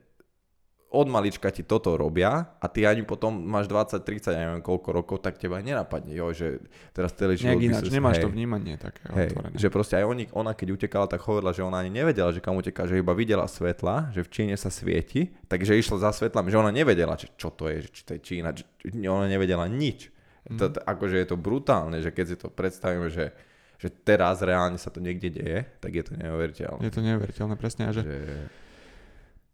od 0.89 1.05
malička 1.05 1.53
ti 1.53 1.61
toto 1.69 2.01
robia 2.01 2.57
a 2.57 2.67
ty 2.73 2.89
ani 2.89 3.05
potom 3.05 3.37
máš 3.45 3.69
20, 3.69 4.01
30, 4.01 4.33
ja 4.33 4.41
neviem 4.41 4.65
koľko 4.65 4.89
rokov, 4.97 5.17
tak 5.21 5.37
teba 5.37 5.61
nenapadne, 5.61 6.17
jo, 6.17 6.33
že 6.33 6.65
teraz 6.97 7.13
celý 7.13 7.37
život... 7.37 7.61
Nejak 7.61 7.69
ináč, 7.69 7.85
nemáš 7.93 8.17
hej, 8.17 8.25
to 8.25 8.33
vnímanie 8.33 8.75
také 8.81 9.05
hej, 9.13 9.29
otvorené. 9.29 9.57
Že 9.61 9.69
proste 9.69 9.95
aj 10.01 10.05
oni, 10.09 10.25
ona 10.33 10.57
keď 10.57 10.69
utekala, 10.81 11.05
tak 11.05 11.21
hovorila, 11.29 11.53
že 11.53 11.61
ona 11.61 11.85
ani 11.85 11.93
nevedela, 11.93 12.33
že 12.33 12.41
kam 12.41 12.57
uteká, 12.57 12.89
že 12.89 13.05
iba 13.05 13.13
videla 13.13 13.45
svetla, 13.45 14.17
že 14.17 14.25
v 14.25 14.29
Číne 14.33 14.57
sa 14.57 14.73
svieti, 14.73 15.29
takže 15.45 15.77
išla 15.77 16.09
za 16.09 16.11
svetlami, 16.17 16.49
že 16.49 16.57
ona 16.57 16.73
nevedela, 16.73 17.21
že 17.21 17.29
čo 17.37 17.53
to 17.53 17.69
je, 17.69 17.85
že 17.85 17.91
či 17.93 18.03
to 18.09 18.11
je 18.17 18.21
Čína, 18.25 18.57
že 18.57 18.65
ona 19.05 19.29
nevedela 19.29 19.69
nič. 19.69 20.09
Mm. 20.49 20.57
To, 20.57 20.65
to, 20.73 20.81
akože 20.89 21.21
je 21.21 21.27
to 21.29 21.37
brutálne, 21.37 22.01
že 22.01 22.17
keď 22.17 22.25
si 22.25 22.37
to 22.41 22.49
predstavíme, 22.49 23.13
že 23.13 23.37
že 23.79 23.95
teraz 23.95 24.43
reálne 24.43 24.75
sa 24.75 24.91
to 24.91 24.99
niekde 24.99 25.39
deje, 25.39 25.63
tak 25.79 25.95
je 25.95 26.03
to 26.03 26.19
neuveriteľné. 26.19 26.83
Je 26.83 26.91
to 26.91 26.99
neuveriteľné, 26.99 27.55
presne. 27.55 27.87
A 27.87 27.95
že... 27.95 28.03
že 28.03 28.19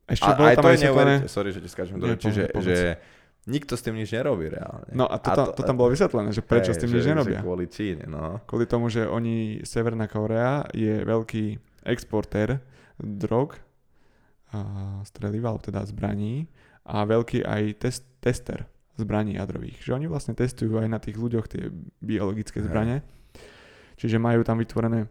ešte 0.05 0.29
a, 0.29 0.37
bolo 0.37 0.47
aj 0.53 0.57
tam 0.57 0.65
to 0.65 0.71
je 0.71 0.81
neuveriteľné. 0.85 1.33
Sorry, 1.33 1.51
že 1.53 1.61
ti 1.65 1.69
skáčem 1.73 1.97
do 1.97 2.07
reči, 2.07 2.29
že, 2.29 2.45
že 2.61 2.77
nikto 3.49 3.77
s 3.77 3.83
tým 3.85 3.97
nič 3.97 4.13
nerobí 4.13 4.53
reálne. 4.53 4.91
No 4.93 5.09
a 5.09 5.17
to, 5.21 5.29
a 5.33 5.35
to, 5.37 5.43
to 5.57 5.63
tam 5.65 5.77
bolo 5.77 5.93
vysvetlené, 5.93 6.33
že 6.33 6.41
prečo 6.45 6.73
hej, 6.73 6.77
s 6.77 6.81
tým 6.81 6.91
že, 6.93 6.97
nič 7.01 7.07
nerobia. 7.09 7.41
Kvôli 7.41 7.67
Číne, 7.69 8.05
no. 8.09 8.41
Kvôli 8.45 8.65
tomu, 8.69 8.93
že 8.93 9.05
oni, 9.05 9.65
Severná 9.65 10.09
Korea 10.09 10.65
je 10.73 11.05
veľký 11.05 11.45
exportér 11.89 12.61
drog, 13.01 13.57
a 14.55 15.03
streliva, 15.03 15.51
alebo 15.51 15.67
teda 15.67 15.83
zbraní 15.83 16.47
a 16.87 17.03
veľký 17.03 17.43
aj 17.43 17.63
test, 17.83 18.07
tester 18.23 18.71
zbraní 18.95 19.35
jadrových. 19.35 19.83
Že 19.83 19.99
oni 19.99 20.07
vlastne 20.07 20.39
testujú 20.39 20.79
aj 20.79 20.87
na 20.87 21.03
tých 21.03 21.19
ľuďoch 21.19 21.51
tie 21.51 21.75
biologické 21.99 22.63
zbranie. 22.63 23.03
Čiže 23.99 24.23
majú 24.23 24.47
tam 24.47 24.63
vytvorené 24.63 25.11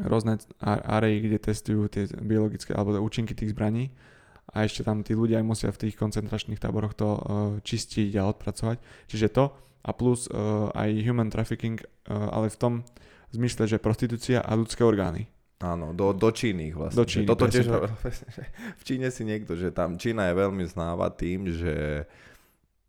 rôzne 0.00 0.36
areji, 0.62 1.18
kde 1.24 1.38
testujú 1.40 1.88
tie 1.88 2.04
biologické 2.20 2.76
alebo 2.76 3.00
účinky 3.00 3.32
tých 3.32 3.56
zbraní 3.56 3.92
a 4.52 4.62
ešte 4.62 4.86
tam 4.86 5.02
tí 5.02 5.16
ľudia 5.16 5.42
aj 5.42 5.46
musia 5.46 5.70
v 5.74 5.88
tých 5.88 5.98
koncentračných 5.98 6.62
táboroch 6.62 6.94
to 6.94 7.08
uh, 7.08 7.20
čistiť 7.60 8.14
a 8.16 8.30
odpracovať. 8.30 8.78
Čiže 9.10 9.28
to 9.34 9.50
a 9.82 9.90
plus 9.90 10.30
uh, 10.30 10.70
aj 10.70 10.90
human 11.02 11.28
trafficking, 11.28 11.82
uh, 11.82 12.30
ale 12.30 12.48
v 12.48 12.58
tom 12.58 12.74
zmysle, 13.34 13.66
že 13.66 13.82
prostitúcia 13.82 14.38
a 14.40 14.52
ľudské 14.54 14.86
orgány. 14.86 15.26
Áno, 15.56 15.96
do, 15.96 16.12
do 16.12 16.28
Číny 16.30 16.76
vlastne. 16.76 17.00
Do 17.00 17.08
Číny, 17.08 17.26
Toto 17.26 17.48
tiež, 17.48 17.66
v 18.80 18.82
Číne 18.84 19.08
si 19.08 19.24
niekto, 19.24 19.56
že 19.56 19.72
tam 19.72 19.96
Čína 19.96 20.30
je 20.30 20.34
veľmi 20.36 20.64
znáva 20.68 21.08
tým, 21.10 21.48
že 21.48 22.04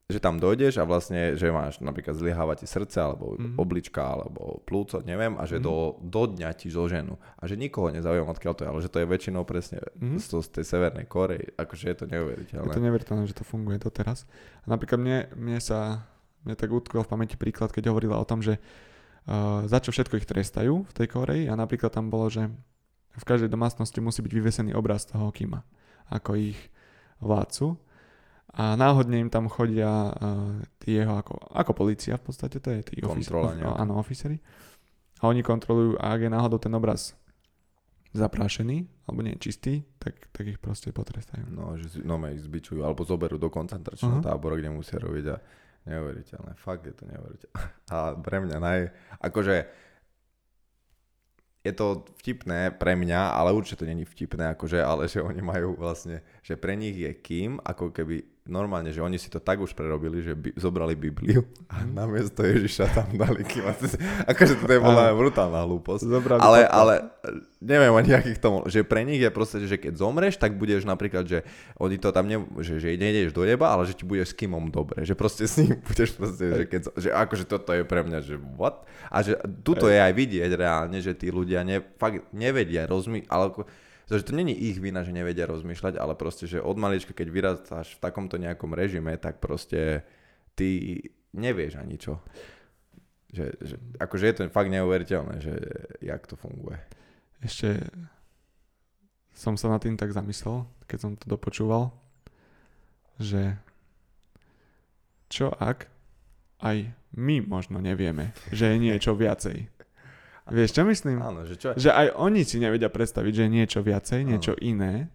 že 0.08 0.24
tam 0.24 0.40
dojdeš 0.40 0.80
a 0.80 0.88
vlastne, 0.88 1.36
že 1.36 1.52
máš 1.52 1.84
napríklad 1.84 2.16
zlyháva 2.16 2.56
ti 2.56 2.64
srdce 2.64 2.96
alebo 2.96 3.36
mm-hmm. 3.36 3.60
oblička 3.60 4.00
alebo 4.00 4.64
plúco, 4.64 5.04
neviem, 5.04 5.36
a 5.36 5.44
že 5.44 5.60
mm-hmm. 5.60 5.68
do, 5.68 6.00
do 6.00 6.24
dňa 6.32 6.50
ti 6.56 6.72
ženu. 6.72 7.20
A 7.36 7.44
že 7.44 7.60
nikoho 7.60 7.92
nezaujíma, 7.92 8.32
odkiaľ 8.32 8.54
to 8.56 8.64
je, 8.64 8.70
ale 8.72 8.80
že 8.80 8.88
to 8.88 9.04
je 9.04 9.08
väčšinou 9.12 9.44
presne 9.44 9.84
mm-hmm. 9.84 10.16
z, 10.16 10.28
z 10.32 10.48
tej 10.48 10.64
severnej 10.64 11.12
Korei. 11.12 11.52
Akože 11.60 11.92
je 11.92 11.98
to 12.00 12.06
neuveriteľné. 12.08 12.72
Je 12.72 12.80
to 12.80 12.86
neuveriteľné, 12.88 13.24
že 13.28 13.36
to 13.36 13.44
funguje 13.44 13.84
doteraz. 13.84 14.24
A 14.64 14.72
napríklad 14.72 14.96
mne, 14.96 15.28
mne 15.36 15.60
sa, 15.60 16.08
mne 16.48 16.56
tak 16.56 16.72
utkol 16.72 17.04
v 17.04 17.12
pamäti 17.12 17.36
príklad, 17.36 17.76
keď 17.76 17.92
hovorila 17.92 18.16
o 18.16 18.24
tom, 18.24 18.40
že 18.40 18.64
uh, 18.64 19.68
za 19.68 19.84
čo 19.84 19.92
všetko 19.92 20.24
ich 20.24 20.30
trestajú 20.30 20.88
v 20.88 20.96
tej 20.96 21.12
Koreji 21.12 21.52
a 21.52 21.60
napríklad 21.60 21.92
tam 21.92 22.08
bolo, 22.08 22.32
že 22.32 22.48
v 23.12 23.24
každej 23.28 23.52
domácnosti 23.52 24.00
musí 24.00 24.24
byť 24.24 24.32
vyvesený 24.32 24.72
obraz 24.72 25.04
toho 25.04 25.36
Kima, 25.36 25.68
ako 26.08 26.40
ich 26.40 26.60
vládcu 27.20 27.76
a 28.58 28.74
náhodne 28.74 29.22
im 29.22 29.30
tam 29.30 29.46
chodia 29.54 30.10
uh, 30.18 30.58
tí 30.82 30.98
jeho 30.98 31.14
ako, 31.14 31.38
ako 31.54 31.72
policia 31.78 32.18
v 32.18 32.26
podstate, 32.26 32.58
to 32.58 32.74
je 32.74 32.82
tí 32.82 32.98
Kontrola 33.06 33.54
ofic, 33.54 33.62
áno, 33.70 33.94
oficery. 34.02 34.38
A 35.22 35.30
oni 35.30 35.46
kontrolujú, 35.46 36.02
a 36.02 36.18
ak 36.18 36.26
je 36.26 36.32
náhodou 36.34 36.58
ten 36.58 36.74
obraz 36.74 37.14
zaprášený, 38.18 38.90
alebo 39.06 39.22
nie 39.22 39.38
čistý, 39.38 39.86
tak, 40.02 40.18
tak 40.34 40.50
ich 40.50 40.58
proste 40.58 40.90
potrestajú. 40.90 41.54
No, 41.54 41.78
že 41.78 42.02
no, 42.02 42.18
ich 42.34 42.42
zbičujú, 42.42 42.82
alebo 42.82 43.06
zoberú 43.06 43.38
do 43.38 43.54
koncentračného 43.54 44.22
uh-huh. 44.22 44.26
tábora, 44.26 44.58
kde 44.58 44.74
musia 44.74 44.98
robiť 44.98 45.26
a 45.30 45.38
neuveriteľné, 45.86 46.52
fakt 46.58 46.90
je 46.90 46.96
to 46.98 47.06
neuveriteľné. 47.06 47.62
A 47.94 48.18
pre 48.18 48.38
mňa 48.42 48.58
naj, 48.58 48.80
akože 49.22 49.56
je 51.62 51.74
to 51.76 52.08
vtipné 52.24 52.72
pre 52.72 52.96
mňa, 52.96 53.36
ale 53.36 53.52
určite 53.52 53.84
to 53.84 53.90
není 53.90 54.08
vtipné, 54.08 54.56
akože, 54.56 54.80
ale 54.80 55.12
že 55.12 55.20
oni 55.20 55.44
majú 55.44 55.76
vlastne, 55.76 56.24
že 56.40 56.56
pre 56.56 56.80
nich 56.80 56.96
je 56.96 57.12
kým, 57.12 57.60
ako 57.60 57.92
keby 57.92 58.24
normálne, 58.48 58.90
že 58.96 59.04
oni 59.04 59.20
si 59.20 59.28
to 59.28 59.38
tak 59.44 59.62
už 59.62 59.76
prerobili, 59.78 60.24
že 60.24 60.34
by, 60.34 60.56
zobrali 60.58 60.96
Bibliu 60.96 61.46
a 61.70 61.84
mhm. 61.84 61.94
namiesto 61.94 62.42
Ježiša 62.42 62.96
tam 62.96 63.14
dali 63.14 63.44
kým. 63.44 63.68
Akože 64.32 64.58
to 64.58 64.66
je 64.68 64.80
bola 64.80 65.14
brutálna 65.14 65.62
hlúposť. 65.68 66.04
Zobrali 66.08 66.40
ale, 66.42 66.60
ale 66.66 66.94
neviem 67.60 67.94
ani 67.94 68.16
akých 68.16 68.40
tomu, 68.40 68.64
že 68.66 68.88
pre 68.88 69.04
nich 69.04 69.20
je 69.20 69.30
proste, 69.30 69.64
že 69.68 69.78
keď 69.78 70.00
zomreš, 70.00 70.40
tak 70.40 70.56
budeš 70.56 70.88
napríklad, 70.88 71.28
že 71.28 71.44
oni 71.78 72.00
to 72.00 72.10
tam, 72.16 72.26
ne, 72.26 72.42
že, 72.64 72.80
že 72.80 72.96
nejdeš 72.96 73.36
do 73.36 73.44
neba, 73.44 73.76
ale 73.76 73.86
že 73.86 73.94
ti 73.98 74.04
budeš 74.08 74.34
s 74.34 74.38
kýmom 74.40 74.72
dobre. 74.72 75.04
Že 75.04 75.14
proste 75.20 75.44
s 75.46 75.60
ním 75.60 75.78
budeš 75.90 76.16
proste, 76.16 76.46
že, 76.50 76.64
keď, 76.66 76.82
že 76.98 77.10
akože 77.12 77.46
toto 77.46 77.76
je 77.76 77.84
pre 77.84 78.02
mňa, 78.02 78.20
že 78.24 78.36
what? 78.56 78.88
A 79.12 79.22
že 79.22 79.38
tuto 79.62 79.92
je 79.92 80.00
aj 80.00 80.14
vidieť 80.16 80.52
reálne, 80.56 80.98
že 81.04 81.14
tí 81.14 81.30
ľudia 81.30 81.62
ne, 81.68 81.84
fakt 82.00 82.26
nevedia 82.32 82.88
rozmýšľať, 82.88 83.30
ale 83.30 83.46
že 84.16 84.24
to 84.24 84.32
není 84.32 84.56
ich 84.56 84.80
vina, 84.80 85.04
že 85.04 85.12
nevedia 85.12 85.44
rozmýšľať, 85.44 86.00
ale 86.00 86.16
proste, 86.16 86.48
že 86.48 86.64
od 86.64 86.80
malička, 86.80 87.12
keď 87.12 87.28
vyrastáš 87.28 88.00
v 88.00 88.04
takomto 88.08 88.40
nejakom 88.40 88.72
režime, 88.72 89.12
tak 89.20 89.44
proste 89.44 90.08
ty 90.56 91.04
nevieš 91.36 91.76
ani 91.76 92.00
čo. 92.00 92.24
Že, 93.28 93.46
že, 93.60 93.76
akože 94.00 94.24
je 94.24 94.36
to 94.40 94.42
fakt 94.48 94.72
neuveriteľné, 94.72 95.36
že 95.44 95.54
jak 96.00 96.24
to 96.24 96.40
funguje. 96.40 96.80
Ešte 97.44 97.84
som 99.36 99.60
sa 99.60 99.70
nad 99.70 99.84
tým 99.84 100.00
tak 100.00 100.16
zamyslel, 100.16 100.64
keď 100.88 100.98
som 100.98 101.12
to 101.20 101.28
dopočúval, 101.28 101.92
že 103.20 103.60
čo 105.28 105.52
ak 105.52 105.92
aj 106.64 106.90
my 107.14 107.44
možno 107.46 107.78
nevieme, 107.78 108.34
že 108.50 108.74
je 108.74 108.78
niečo 108.82 109.14
viacej. 109.14 109.77
Vieš, 110.48 110.70
čo 110.76 110.84
myslím? 110.88 111.18
Áno, 111.20 111.44
že 111.44 111.56
čo? 111.60 111.76
Že 111.76 111.92
aj 111.92 112.08
oni 112.16 112.42
si 112.48 112.58
nevedia 112.58 112.88
predstaviť, 112.88 113.32
že 113.36 113.44
je 113.48 113.52
niečo 113.52 113.80
viacej, 113.84 114.20
Áno. 114.24 114.30
niečo 114.36 114.54
iné. 114.60 115.12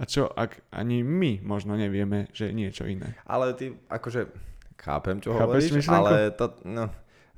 A 0.00 0.08
čo, 0.08 0.26
ak 0.26 0.66
ani 0.74 1.06
my 1.06 1.44
možno 1.46 1.78
nevieme, 1.78 2.26
že 2.34 2.50
je 2.50 2.54
niečo 2.56 2.88
iné. 2.90 3.14
Ale 3.22 3.54
ty, 3.54 3.76
akože, 3.86 4.26
chápem, 4.80 5.22
čo 5.22 5.30
Chápeš 5.30 5.46
hovoríš, 5.46 5.70
myšlenku? 5.78 5.98
ale 6.02 6.14
to, 6.34 6.46
no, 6.66 6.90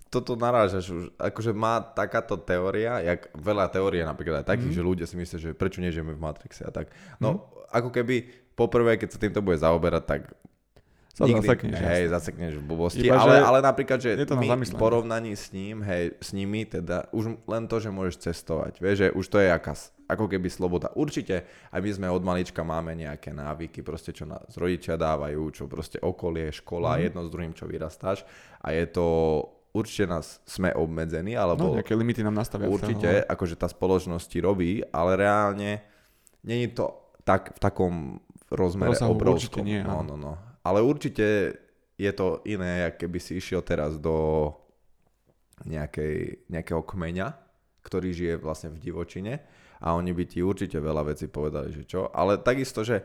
toto 0.09 0.33
narážaš 0.39 0.87
už, 0.89 1.05
akože 1.19 1.53
má 1.53 1.83
takáto 1.83 2.39
teória, 2.41 3.03
jak 3.03 3.29
veľa 3.35 3.69
teórie 3.69 4.07
napríklad 4.07 4.47
aj 4.47 4.57
takých, 4.57 4.73
mm. 4.73 4.79
že 4.79 4.87
ľudia 4.87 5.07
si 5.11 5.19
myslia, 5.19 5.39
že 5.43 5.51
prečo 5.53 5.83
nežijeme 5.83 6.15
v 6.15 6.23
Matrixe 6.23 6.63
a 6.65 6.71
tak. 6.71 6.89
No, 7.19 7.37
mm. 7.37 7.39
ako 7.75 7.91
keby 7.91 8.17
poprvé, 8.55 8.97
keď 8.97 9.09
sa 9.11 9.19
týmto 9.19 9.43
bude 9.43 9.59
zaoberať, 9.59 10.03
tak 10.07 10.21
sa 11.15 11.31
Nikdy, 11.31 11.47
zasekneš. 11.47 11.79
Hej, 11.79 12.05
zasekneš 12.11 12.53
v 12.59 12.65
blbosti, 12.67 13.07
Iba, 13.07 13.23
ale, 13.23 13.39
ale 13.39 13.59
napríklad, 13.63 14.03
že 14.03 14.19
my 14.19 14.51
v 14.51 14.75
porovnaní 14.75 15.39
s 15.39 15.55
ním, 15.55 15.79
hej, 15.87 16.19
s 16.19 16.35
nimi, 16.35 16.67
teda 16.67 17.07
už 17.15 17.39
len 17.47 17.71
to, 17.71 17.79
že 17.79 17.95
môžeš 17.95 18.17
cestovať, 18.19 18.83
vieš, 18.83 18.97
že 18.99 19.09
už 19.15 19.25
to 19.31 19.39
je 19.39 19.47
aká, 19.47 19.79
ako 20.11 20.27
keby 20.27 20.51
sloboda. 20.51 20.91
Určite, 20.99 21.47
aj 21.71 21.79
my 21.79 21.91
sme 21.95 22.07
od 22.11 22.19
malička 22.27 22.67
máme 22.67 22.99
nejaké 22.99 23.31
návyky, 23.31 23.87
proste 23.87 24.11
čo 24.11 24.27
nás 24.27 24.59
rodičia 24.59 24.99
dávajú, 24.99 25.55
čo 25.55 25.71
proste 25.71 26.03
okolie, 26.03 26.51
škola, 26.51 26.99
mm. 26.99 27.01
jedno 27.07 27.21
s 27.23 27.31
druhým, 27.31 27.55
čo 27.55 27.71
vyrastáš 27.71 28.27
a 28.59 28.75
je 28.75 28.83
to 28.91 29.07
určite 29.71 30.11
nás 30.11 30.43
sme 30.51 30.75
obmedzení, 30.75 31.39
alebo... 31.39 31.71
No, 31.71 31.79
nejaké 31.79 31.95
limity 31.95 32.27
nám 32.27 32.35
nastavia. 32.35 32.67
Určite, 32.67 33.23
celé. 33.23 33.31
akože 33.31 33.55
tá 33.55 33.71
spoločnosť 33.71 34.27
ti 34.27 34.39
robí, 34.43 34.83
ale 34.91 35.15
reálne 35.15 35.79
není 36.43 36.75
to 36.75 36.91
tak 37.23 37.55
v 37.55 37.59
takom 37.63 37.95
rozmere 38.51 38.95
Rozsahu, 38.95 39.15
obrovskom. 39.15 39.63
nie, 39.63 39.83
no, 39.83 40.03
no, 40.03 40.19
no 40.19 40.54
ale 40.65 40.81
určite 40.81 41.55
je 41.95 42.13
to 42.17 42.43
iné, 42.49 42.91
ako 42.91 43.07
keby 43.07 43.19
si 43.23 43.39
išiel 43.39 43.63
teraz 43.63 44.01
do 44.01 44.51
nejakej, 45.63 46.49
nejakého 46.51 46.83
kmeňa, 46.83 47.29
ktorý 47.87 48.11
žije 48.11 48.35
vlastne 48.43 48.75
v 48.75 48.83
divočine 48.83 49.45
a 49.79 49.95
oni 49.95 50.11
by 50.11 50.25
ti 50.27 50.41
určite 50.43 50.81
veľa 50.81 51.15
vecí 51.15 51.31
povedali, 51.31 51.71
že 51.71 51.85
čo. 51.87 52.11
Ale 52.11 52.41
takisto, 52.41 52.83
že 52.83 53.05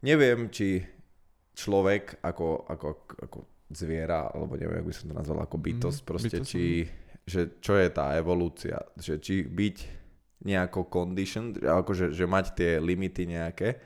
neviem, 0.00 0.48
či 0.48 0.80
človek 1.58 2.22
ako, 2.22 2.70
ako, 2.70 2.88
ako 3.18 3.38
zviera, 3.74 4.30
alebo 4.32 4.54
neviem, 4.54 4.80
ako 4.80 4.88
by 4.88 4.96
som 4.96 5.06
to 5.10 5.14
nazval, 5.18 5.38
ako 5.42 5.56
bytosť, 5.58 6.00
mm, 6.00 6.06
proste, 6.06 6.38
bytosť. 6.38 6.48
či, 6.48 6.64
že 7.28 7.40
čo 7.60 7.74
je 7.76 7.88
tá 7.90 8.14
evolúcia, 8.16 8.78
že 8.96 9.18
či 9.20 9.44
byť 9.44 9.76
nejako 10.46 10.86
condition, 10.86 11.50
akože 11.58 12.14
že 12.14 12.24
mať 12.24 12.46
tie 12.54 12.70
limity 12.78 13.26
nejaké, 13.26 13.76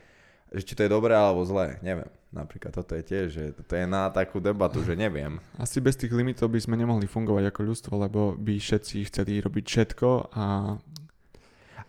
že 0.53 0.63
či 0.69 0.77
to 0.77 0.85
je 0.85 0.93
dobré 0.93 1.17
alebo 1.17 1.43
zlé, 1.49 1.81
neviem. 1.81 2.13
Napríklad 2.33 2.73
toto 2.73 2.97
je 2.97 3.05
tiež, 3.05 3.27
že 3.29 3.45
to 3.69 3.77
je 3.77 3.85
na 3.85 4.09
takú 4.09 4.41
debatu, 4.41 4.81
že 4.81 4.97
neviem. 4.97 5.37
Asi 5.61 5.85
bez 5.85 6.01
tých 6.01 6.17
limitov 6.17 6.49
by 6.49 6.65
sme 6.65 6.81
nemohli 6.81 7.05
fungovať 7.05 7.53
ako 7.53 7.61
ľudstvo, 7.61 7.93
lebo 8.01 8.33
by 8.41 8.57
všetci 8.57 9.05
chceli 9.13 9.45
robiť 9.45 9.65
všetko 9.69 10.09
a... 10.33 10.45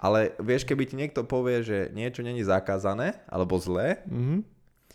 Ale 0.04 0.36
vieš, 0.44 0.68
keby 0.68 0.84
ti 0.84 1.00
niekto 1.00 1.24
povie, 1.24 1.64
že 1.64 1.88
niečo 1.96 2.28
není 2.28 2.44
zakázané 2.44 3.24
alebo 3.24 3.56
zlé, 3.56 4.04
mm-hmm. 4.04 4.40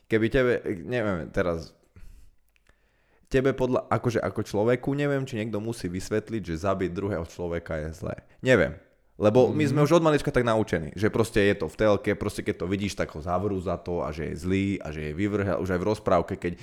keby 0.05 0.27
tebe, 0.29 0.53
neviem, 0.85 1.33
teraz 1.33 1.73
tebe 3.33 3.57
podľa, 3.57 3.89
akože 3.89 4.21
ako 4.21 4.41
človeku, 4.45 4.93
neviem, 4.93 5.25
či 5.25 5.41
niekto 5.41 5.65
musí 5.65 5.89
vysvetliť, 5.89 6.43
že 6.45 6.65
zabiť 6.65 6.93
druhého 6.93 7.25
človeka 7.25 7.81
je 7.89 7.89
zlé. 7.97 8.17
Neviem. 8.45 8.77
Lebo 9.19 9.51
my 9.51 9.67
sme 9.67 9.83
už 9.83 9.99
od 9.99 10.07
malička 10.07 10.31
tak 10.31 10.47
naučení, 10.47 10.95
že 10.95 11.11
proste 11.11 11.43
je 11.43 11.59
to 11.59 11.67
v 11.67 11.75
telke, 11.75 12.11
proste 12.15 12.47
keď 12.47 12.63
to 12.63 12.67
vidíš, 12.71 12.95
tak 12.95 13.11
ho 13.13 13.21
zavrú 13.21 13.59
za 13.59 13.75
to 13.75 14.07
a 14.07 14.15
že 14.15 14.31
je 14.31 14.35
zlý 14.39 14.67
a 14.79 14.95
že 14.95 15.11
je 15.11 15.13
vyvrhel, 15.13 15.59
už 15.59 15.75
aj 15.75 15.81
v 15.83 15.89
rozprávke, 15.91 16.35
keď, 16.39 16.55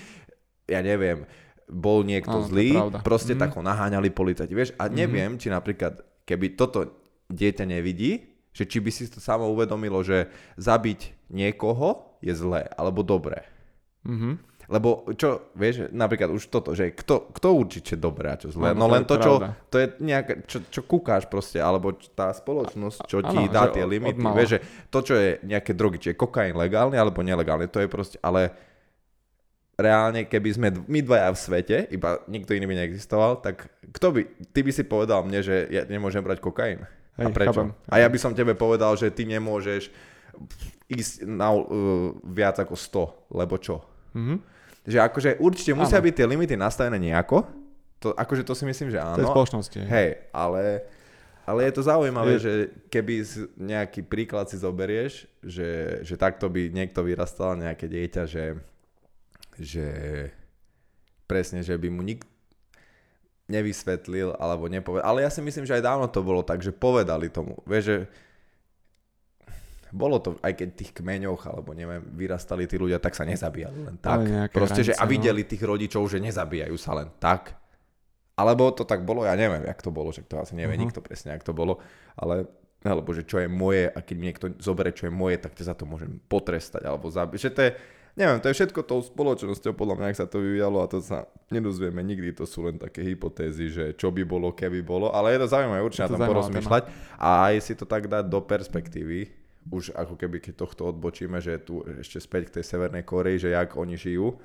ja 0.72 0.80
neviem, 0.80 1.28
bol 1.68 2.08
niekto 2.08 2.39
Áno, 2.39 2.48
zlý, 2.48 2.72
proste 3.04 3.36
Mhm. 3.36 3.39
tak 3.44 3.60
ho 3.60 3.62
naháňali 3.62 4.08
policajti, 4.08 4.54
vieš, 4.56 4.72
a 4.80 4.88
neviem, 4.88 5.36
či 5.36 5.52
napríklad, 5.52 6.00
keby 6.24 6.56
toto 6.56 6.96
dieťa 7.28 7.68
nevidí, 7.68 8.32
že 8.56 8.63
či 8.63 8.80
by 8.80 8.88
si 8.88 9.12
to 9.12 9.20
samo 9.20 9.52
uvedomilo, 9.52 10.00
že 10.00 10.32
zabiť 10.56 11.28
niekoho 11.28 12.15
je 12.24 12.32
zlé, 12.32 12.72
alebo 12.80 13.04
dobré. 13.04 13.44
Mhm. 14.08 14.55
Lebo 14.65 15.06
čo, 15.13 15.54
vieš, 15.54 15.93
napríklad 15.93 16.34
už 16.34 16.49
toto, 16.49 16.73
že 16.73 16.89
kto, 16.89 17.30
kto 17.38 17.47
určí, 17.54 17.86
čo 17.86 18.01
dobré 18.01 18.34
a 18.34 18.38
čo 18.38 18.49
zlé. 18.49 18.73
No 18.73 18.89
to 18.89 18.93
len 18.97 19.04
to, 19.06 19.15
čo, 19.21 19.32
to 19.69 19.75
je 19.78 19.88
nejaké, 20.01 20.41
čo, 20.49 20.65
čo 20.65 20.82
kúkáš 20.82 21.30
proste, 21.30 21.62
alebo 21.62 21.93
tá 21.93 22.34
spoločnosť, 22.34 23.06
čo 23.06 23.21
ti 23.21 23.45
Áno, 23.45 23.54
dá 23.54 23.69
tie 23.69 23.86
limity. 23.86 24.17
od 24.17 24.25
mala. 24.25 24.38
Vieš, 24.41 24.49
že 24.58 24.60
to, 24.89 24.99
čo 25.06 25.13
je 25.13 25.30
nejaké 25.45 25.78
drogy, 25.78 25.97
či 26.01 26.08
je 26.13 26.17
kokain 26.17 26.58
legálny 26.58 26.97
alebo 26.97 27.21
nelegálny, 27.21 27.69
to 27.69 27.78
je 27.78 27.89
proste, 27.89 28.17
ale 28.25 28.58
reálne, 29.75 30.25
keby 30.25 30.49
sme 30.56 30.67
my 30.88 30.99
dvaja 31.04 31.30
v 31.30 31.38
svete, 31.38 31.78
iba 31.91 32.23
nikto 32.32 32.56
iný 32.56 32.65
by 32.65 32.75
neexistoval, 32.80 33.43
tak 33.43 33.67
kto 33.91 34.08
by, 34.15 34.21
ty 34.56 34.60
by 34.63 34.71
si 34.71 34.84
povedal 34.88 35.21
mne, 35.28 35.43
že 35.43 35.67
ja 35.69 35.84
nemôžem 35.86 36.23
brať 36.23 36.39
kokain. 36.41 36.88
a 37.19 37.21
Hej, 37.21 37.36
prečo? 37.36 37.51
chápem. 37.51 37.69
A 37.91 37.99
ja 37.99 38.08
by 38.08 38.17
som 38.17 38.32
tebe 38.34 38.56
povedal, 38.56 38.95
že 38.95 39.12
ty 39.12 39.28
nemôžeš 39.28 39.91
ísť 40.89 41.28
na 41.28 41.51
uh, 41.51 41.63
viac 42.23 42.60
ako 42.60 42.73
100, 42.73 43.36
lebo 43.36 43.56
čo? 43.60 43.84
Mhm. 44.15 44.55
Že 44.86 44.98
akože 45.02 45.30
určite 45.38 45.74
musia 45.74 45.98
Áno. 45.98 46.06
byť 46.06 46.13
tie 46.13 46.26
limity 46.26 46.54
nastavené 46.54 47.02
nejako. 47.02 47.41
To, 48.00 48.13
akože 48.13 48.41
to 48.41 48.54
si 48.54 48.63
myslím, 48.63 48.89
že 48.89 48.98
To 48.98 49.17
je 49.17 49.26
áno. 49.26 49.34
spoločnosti. 49.34 49.80
hej. 49.82 50.30
Ale, 50.30 50.86
ale 51.41 51.60
je 51.63 51.74
to 51.74 51.82
zaujímavé, 51.82 52.38
Je- 52.38 52.39
že 52.39 52.54
keby 52.88 53.13
nejaký 53.56 54.02
príklad 54.02 54.45
si 54.45 54.56
zoberieš, 54.56 55.26
že, 55.39 55.69
že 56.02 56.13
takto 56.15 56.45
by 56.45 56.69
niekto 56.69 57.02
vyrastal 57.02 57.54
nejaké 57.56 57.86
dieťa, 57.86 58.24
že, 58.26 58.62
že 59.56 59.88
presne, 61.26 61.60
že 61.60 61.74
by 61.74 61.89
mu 61.89 62.02
nik 62.02 62.21
nevysvetlil 63.45 64.34
alebo 64.36 64.65
nepovedal. 64.65 65.06
Ale 65.08 65.21
ja 65.21 65.30
si 65.30 65.38
myslím, 65.39 65.65
že 65.65 65.74
aj 65.74 65.86
dávno 65.86 66.06
to 66.06 66.21
bolo 66.21 66.41
tak, 66.41 66.60
že 66.60 66.69
povedali 66.69 67.30
tomu. 67.30 67.62
Vieš, 67.63 67.84
že 67.84 67.98
bolo 69.93 70.17
to, 70.24 70.38
aj 70.41 70.54
keď 70.58 70.69
tých 70.74 70.91
kmeňoch, 70.98 71.45
alebo 71.45 71.74
neviem, 71.78 72.02
vyrastali 72.15 72.65
tí 72.65 72.80
ľudia, 72.80 72.98
tak 72.98 73.13
sa 73.13 73.28
nezabíjali 73.28 73.78
len 73.86 73.98
tak. 74.02 74.26
Proste, 74.50 74.82
že 74.82 74.98
a 74.98 75.04
hranice, 75.04 75.06
no. 75.06 75.12
videli 75.12 75.41
tých 75.45 75.62
rodičov, 75.62 76.04
že 76.10 76.17
nezabíjajú 76.24 76.76
sa 76.80 76.98
len 76.98 77.10
tak. 77.21 77.54
Alebo 78.36 78.67
to 78.76 78.84
tak 78.84 79.08
bolo, 79.08 79.24
ja 79.24 79.32
neviem, 79.38 79.63
jak 79.63 79.80
to 79.80 79.95
bolo, 79.95 80.12
že 80.12 80.26
to 80.28 80.36
asi 80.41 80.58
nevie 80.60 80.76
Mhm. 80.76 80.84
nikto 80.84 81.00
presne, 81.00 81.32
jak 81.38 81.45
to 81.45 81.54
bolo, 81.56 81.80
ale 82.17 82.50
alebo 82.86 83.17
že 83.17 83.26
čo 83.26 83.41
je 83.41 83.50
moje 83.50 83.89
a 83.89 83.98
keď 83.98 84.15
mi 84.21 84.26
niekto 84.30 84.45
zoberie, 84.62 84.93
čo 84.93 85.10
je 85.10 85.13
moje, 85.13 85.41
tak 85.41 85.58
ťa 85.58 85.74
za 85.74 85.76
to 85.76 85.89
môžem 85.89 86.21
potrestať 86.30 86.86
alebo 86.86 87.10
zabiť. 87.10 87.39
Že 87.41 87.50
to 87.50 87.62
je, 87.65 87.69
neviem, 88.13 88.38
to 88.38 88.45
je 88.45 88.56
všetko 88.62 88.80
tou 88.86 89.02
spoločnosťou, 89.02 89.74
podľa 89.74 89.95
mňa, 89.98 90.06
ak 90.13 90.19
sa 90.21 90.30
to 90.30 90.38
vyvíjalo 90.38 90.86
a 90.86 90.91
to 90.91 91.02
sa 91.02 91.26
nedozvieme 91.50 91.98
nikdy, 92.06 92.30
to 92.38 92.45
sú 92.45 92.69
len 92.69 92.78
také 92.78 93.02
hypotézy, 93.02 93.74
že 93.74 93.86
čo 93.98 94.13
by 94.13 94.21
bolo, 94.21 94.54
keby 94.54 94.86
bolo, 94.86 95.10
ale 95.10 95.34
je 95.34 95.41
to 95.41 95.48
zaujímavé 95.50 95.82
určite 95.82 96.06
na 96.06 96.10
to 96.13 96.17
tom 96.21 96.30
porozmýšľať 96.30 96.84
a 97.17 97.30
aj 97.50 97.56
si 97.58 97.74
to 97.74 97.89
tak 97.89 98.06
dať 98.06 98.30
do 98.30 98.38
perspektívy, 98.45 99.34
už 99.71 99.97
ako 99.97 100.13
keby 100.17 100.38
keď 100.41 100.62
tohto 100.62 100.93
odbočíme, 100.93 101.41
že 101.41 101.58
tu 101.58 101.82
ešte 101.86 102.21
späť 102.21 102.49
k 102.49 102.54
tej 102.60 102.65
Severnej 102.69 103.01
Koreji, 103.01 103.49
že 103.49 103.56
jak 103.58 103.73
oni 103.73 103.97
žijú 103.97 104.38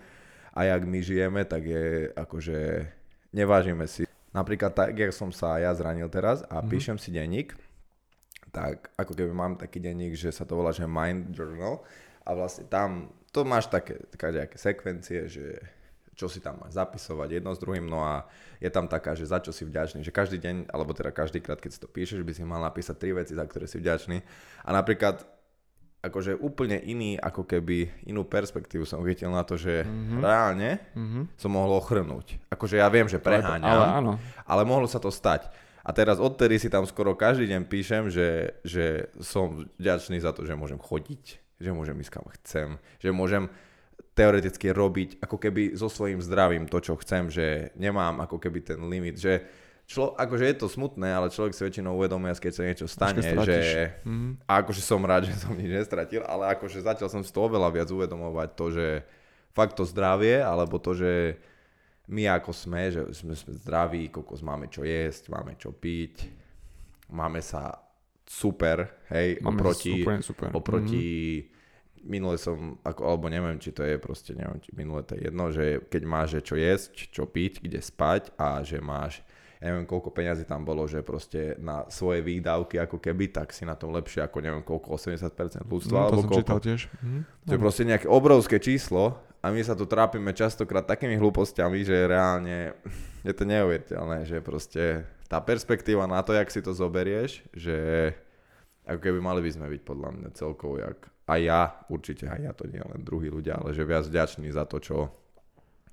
a 0.57 0.65
jak 0.65 0.83
my 0.85 0.99
žijeme, 1.05 1.43
tak 1.45 1.63
je 1.69 2.09
akože 2.17 2.89
nevážime 3.37 3.85
si. 3.85 4.09
Napríklad 4.31 4.73
tak, 4.73 4.95
jak 4.95 5.13
som 5.13 5.35
sa 5.35 5.59
ja 5.59 5.75
zranil 5.75 6.09
teraz 6.09 6.47
a 6.47 6.61
mm-hmm. 6.61 6.71
píšem 6.71 6.97
si 6.97 7.11
denník, 7.11 7.53
tak 8.51 8.91
ako 8.99 9.13
keby 9.15 9.33
mám 9.35 9.55
taký 9.59 9.79
denník, 9.79 10.15
že 10.19 10.35
sa 10.35 10.47
to 10.47 10.59
volá, 10.59 10.75
že 10.75 10.87
Mind 10.87 11.35
Journal 11.35 11.83
a 12.27 12.31
vlastne 12.35 12.67
tam, 12.67 13.11
to 13.31 13.47
máš 13.47 13.71
také, 13.71 13.99
také 14.15 14.59
sekvencie, 14.59 15.27
že 15.31 15.61
čo 16.21 16.29
si 16.29 16.45
tam 16.45 16.61
máš 16.61 16.77
zapisovať 16.77 17.41
jedno 17.41 17.57
s 17.57 17.63
druhým, 17.65 17.89
no 17.89 18.05
a 18.05 18.29
je 18.61 18.69
tam 18.69 18.85
taká, 18.85 19.17
že 19.17 19.25
za 19.25 19.41
čo 19.41 19.57
si 19.57 19.65
vďačný, 19.65 20.05
že 20.05 20.13
každý 20.13 20.37
deň, 20.37 20.69
alebo 20.69 20.93
teda 20.93 21.09
každý 21.17 21.41
krát, 21.41 21.57
keď 21.57 21.71
si 21.73 21.81
to 21.81 21.89
píšeš, 21.89 22.21
by 22.21 22.33
si 22.37 22.45
mal 22.45 22.61
napísať 22.61 23.01
tri 23.01 23.17
veci, 23.17 23.33
za 23.33 23.49
ktoré 23.49 23.65
si 23.65 23.81
vďačný 23.81 24.21
a 24.69 24.71
napríklad 24.77 25.25
akože 26.01 26.41
úplne 26.41 26.81
iný, 26.81 27.21
ako 27.21 27.45
keby 27.45 28.09
inú 28.09 28.25
perspektívu 28.25 28.89
som 28.89 29.05
chytil 29.05 29.29
na 29.29 29.45
to, 29.45 29.61
že 29.61 29.85
mm-hmm. 29.85 30.21
reálne 30.21 30.71
Mhm. 30.97 31.21
som 31.37 31.53
mohol 31.53 31.77
ochrnúť. 31.77 32.41
Akože 32.49 32.81
ja 32.81 32.89
viem, 32.89 33.09
že 33.09 33.21
preháňam, 33.21 33.65
ale 33.65 33.85
áno. 33.85 34.13
ale 34.49 34.63
mohlo 34.65 34.89
sa 34.89 35.01
to 35.01 35.13
stať. 35.13 35.49
A 35.81 35.97
teraz 35.97 36.21
odtedy 36.21 36.61
si 36.61 36.69
tam 36.69 36.85
skoro 36.85 37.17
každý 37.17 37.49
deň 37.49 37.63
píšem, 37.65 38.13
že, 38.13 38.61
že 38.65 39.09
som 39.21 39.65
vďačný 39.81 40.21
za 40.21 40.33
to, 40.37 40.45
že 40.45 40.53
môžem 40.53 40.77
chodiť, 40.77 41.25
že 41.57 41.71
môžem 41.73 41.97
ísť 42.01 42.13
kam 42.13 42.27
chcem, 42.41 42.69
že 43.01 43.13
môžem 43.13 43.49
teoreticky 44.13 44.71
robiť 44.71 45.21
ako 45.21 45.37
keby 45.37 45.63
so 45.75 45.89
svojím 45.89 46.21
zdravím 46.21 46.65
to, 46.67 46.79
čo 46.79 46.95
chcem, 46.99 47.29
že 47.29 47.71
nemám 47.75 48.21
ako 48.21 48.37
keby 48.37 48.61
ten 48.61 48.81
limit, 48.85 49.17
že 49.17 49.45
člo, 49.85 50.15
akože 50.15 50.45
je 50.47 50.57
to 50.57 50.69
smutné, 50.69 51.09
ale 51.09 51.29
človek 51.29 51.51
si 51.51 51.63
väčšinou 51.63 51.99
uvedomuje, 51.99 52.31
keď 52.37 52.53
sa 52.53 52.63
niečo 52.63 52.87
stane, 52.87 53.19
že 53.43 53.59
Mhm. 54.07 54.29
a 54.47 54.53
akože 54.63 54.83
som 54.83 55.03
rád, 55.03 55.27
že 55.31 55.37
som 55.37 55.53
nič 55.53 55.71
nestratil, 55.71 56.23
ale 56.23 56.53
akože 56.55 56.81
zatiaľ 56.81 57.09
som 57.11 57.23
si 57.23 57.31
to 57.31 57.43
oveľa 57.43 57.69
viac 57.71 57.89
uvedomovať 57.91 58.49
to, 58.55 58.67
že 58.71 58.87
fakt 59.51 59.75
to 59.75 59.83
zdravie, 59.83 60.39
alebo 60.39 60.79
to, 60.79 60.95
že 60.95 61.13
my 62.11 62.27
ako 62.27 62.51
sme, 62.51 62.91
že 62.91 63.03
sme, 63.15 63.35
sme 63.35 63.53
zdraví, 63.55 64.11
kokos 64.11 64.43
máme 64.43 64.67
čo 64.67 64.83
jesť, 64.83 65.31
máme 65.31 65.55
čo 65.55 65.71
piť, 65.71 66.27
máme 67.11 67.39
sa 67.39 67.79
super, 68.27 69.07
hej, 69.11 69.43
Máme 69.43 69.59
oproti, 69.59 70.03
úplne 70.03 70.23
super. 70.23 70.51
oproti 70.55 71.07
minule 72.03 72.37
som, 72.37 72.81
ako, 72.83 73.01
alebo 73.05 73.27
neviem, 73.29 73.57
či 73.57 73.71
to 73.71 73.85
je 73.85 73.97
proste, 73.97 74.33
neviem, 74.33 74.61
či 74.61 74.71
minule 74.73 75.03
to 75.03 75.15
je 75.17 75.29
jedno, 75.29 75.53
že 75.53 75.85
keď 75.87 76.03
máš 76.05 76.41
čo 76.41 76.57
jesť, 76.57 77.13
čo 77.13 77.25
piť, 77.25 77.61
kde 77.61 77.81
spať 77.81 78.33
a 78.37 78.61
že 78.65 78.81
máš 78.81 79.21
ja 79.61 79.69
neviem, 79.69 79.85
koľko 79.85 80.09
peňazí 80.09 80.49
tam 80.49 80.65
bolo, 80.65 80.89
že 80.89 81.05
proste 81.05 81.53
na 81.61 81.85
svoje 81.93 82.25
výdavky 82.25 82.81
ako 82.81 82.97
keby, 82.97 83.29
tak 83.29 83.53
si 83.53 83.69
na 83.69 83.77
tom 83.77 83.93
lepšie 83.93 84.25
ako 84.25 84.41
neviem 84.41 84.65
koľko, 84.65 84.97
80% 84.97 85.69
ľudstva, 85.69 86.01
Mhm, 86.01 86.01
to 86.01 86.09
alebo 86.09 86.21
som 86.25 86.31
koľko. 86.33 86.57
tiež. 86.65 86.81
Mhm. 87.05 87.21
To 87.45 87.53
je 87.53 87.61
proste 87.61 87.85
nejaké 87.85 88.09
obrovské 88.09 88.57
číslo 88.57 89.21
a 89.45 89.53
my 89.53 89.61
sa 89.61 89.77
tu 89.77 89.85
trápime 89.85 90.33
častokrát 90.33 90.89
takými 90.89 91.21
hlúpostiami, 91.21 91.85
že 91.85 92.09
reálne 92.09 92.73
je 93.21 93.33
to 93.37 93.45
neuveriteľné, 93.45 94.25
že 94.25 94.41
proste 94.41 95.05
tá 95.29 95.45
perspektíva 95.45 96.09
na 96.09 96.25
to, 96.25 96.33
jak 96.33 96.49
si 96.49 96.65
to 96.65 96.73
zoberieš, 96.73 97.45
že 97.53 97.77
ako 98.91 99.01
keby 99.01 99.19
mali 99.19 99.41
by 99.41 99.51
sme 99.51 99.67
byť 99.69 99.83
podľa 99.83 100.11
mňa 100.13 100.29
celkovo 100.35 100.75
jak 100.77 100.99
aj 101.25 101.41
ja, 101.41 101.63
určite 101.87 102.27
aj 102.27 102.41
ja, 102.43 102.51
to 102.51 102.67
nie 102.67 102.83
len 102.83 103.01
druhí 103.01 103.31
ľudia, 103.31 103.55
ale 103.57 103.71
že 103.71 103.87
viac 103.87 104.03
vďační 104.03 104.51
za 104.51 104.67
to, 104.67 104.83
čo, 104.83 104.99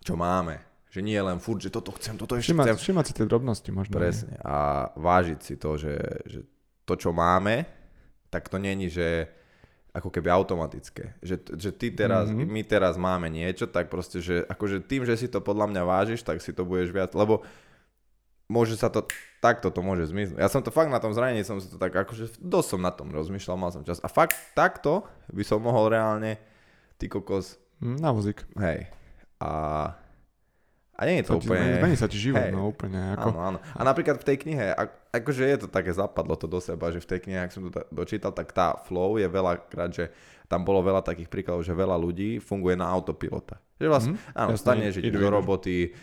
čo 0.02 0.18
máme. 0.18 0.58
Že 0.90 1.06
nie 1.06 1.20
len 1.20 1.38
furt, 1.38 1.62
že 1.62 1.70
toto 1.70 1.94
chcem, 1.94 2.18
toto 2.18 2.34
ešte 2.34 2.52
Všimať, 2.52 2.66
chcem. 2.68 2.78
všimať 2.82 3.06
si 3.06 3.14
tie 3.14 3.26
drobnosti 3.26 3.70
možno. 3.70 3.94
Presne. 3.94 4.34
A 4.42 4.90
vážiť 4.98 5.40
si 5.40 5.54
to, 5.56 5.78
že, 5.78 5.94
že 6.26 6.42
to, 6.84 6.98
čo 6.98 7.14
máme, 7.14 7.70
tak 8.28 8.50
to 8.50 8.58
není, 8.58 8.90
že 8.90 9.30
ako 9.94 10.10
keby 10.10 10.30
automatické. 10.32 11.22
Že, 11.22 11.36
že 11.54 11.70
ty 11.70 11.90
teraz, 11.90 12.30
Mhm. 12.30 12.38
mm-hmm. 12.40 12.54
my 12.54 12.62
teraz 12.64 12.96
máme 12.98 13.28
niečo, 13.30 13.66
tak 13.66 13.90
proste, 13.90 14.22
že 14.22 14.42
akože 14.42 14.82
tým, 14.82 15.06
že 15.06 15.18
si 15.18 15.28
to 15.28 15.38
podľa 15.38 15.70
mňa 15.70 15.84
vážiš, 15.84 16.26
tak 16.26 16.42
si 16.42 16.50
to 16.50 16.66
budeš 16.66 16.90
viac, 16.90 17.14
lebo 17.14 17.46
môže 18.48 18.74
sa 18.74 18.88
to, 18.88 19.04
takto 19.38 19.68
to 19.68 19.80
môže 19.80 20.08
zmiznúť. 20.08 20.36
Ja 20.36 20.48
som 20.48 20.60
to 20.60 20.70
fakt 20.70 20.88
na 20.88 20.98
tom 20.98 21.12
zranení, 21.12 21.42
som 21.42 21.56
si 21.56 21.68
to 21.68 21.76
tak, 21.76 21.92
akože 21.92 22.36
dosť 22.38 22.68
som 22.70 22.80
na 22.80 22.90
tom 22.90 23.08
rozmýšľal, 23.10 23.56
mal 23.56 23.70
som 23.70 23.82
čas. 23.82 24.00
A 24.00 24.08
fakt 24.08 24.34
takto 24.54 25.04
by 25.28 25.42
som 25.42 25.60
mohol 25.60 25.90
reálne, 25.90 26.40
ty 26.96 27.06
kokos, 27.06 27.60
Mhm, 27.78 27.98
Na 27.98 28.10
vozík. 28.10 28.42
hej. 28.58 28.90
A, 29.38 29.52
a 30.92 31.02
nie 31.04 31.22
je 31.22 31.26
to, 31.26 31.36
To 31.36 31.46
úplne... 31.46 31.78
zmení 31.78 31.94
sa 31.94 32.10
ti 32.10 32.18
život, 32.18 32.42
hej. 32.42 32.50
no 32.50 32.66
úplne. 32.68 33.14
Ako, 33.14 33.30
Áno, 33.30 33.38
áno. 33.38 33.58
A 33.70 33.82
napríklad 33.84 34.18
v 34.18 34.26
tej 34.26 34.38
knihe, 34.40 34.66
ak, 34.68 34.90
akože 35.14 35.46
je 35.46 35.58
to 35.60 35.68
také, 35.68 35.94
zapadlo 35.94 36.34
to 36.34 36.48
do 36.48 36.58
seba, 36.58 36.90
že 36.90 36.98
v 36.98 37.06
tej 37.08 37.20
knihe, 37.22 37.38
ak 37.40 37.52
som 37.52 37.62
to 37.64 37.72
ta- 37.72 37.86
dočítal, 37.88 38.32
tak 38.32 38.50
tá 38.50 38.74
flow 38.80 39.16
je 39.16 39.28
veľakrát, 39.28 39.92
že 39.92 40.10
tam 40.46 40.64
bolo 40.64 40.82
veľa 40.82 41.04
takých 41.04 41.28
príkladov, 41.28 41.62
že 41.62 41.70
veľa 41.72 41.94
ľudí 41.94 42.40
funguje 42.40 42.74
na 42.74 42.88
autopilota. 42.88 43.62
Že 43.76 43.88
vlastne, 43.88 44.14
Mhm, 44.16 44.34
áno, 44.34 44.50
jasné, 44.50 44.58
staneš, 44.58 44.94
ideš 44.96 45.10
idú, 45.12 45.20
do 45.20 45.30
roboty, 45.30 45.94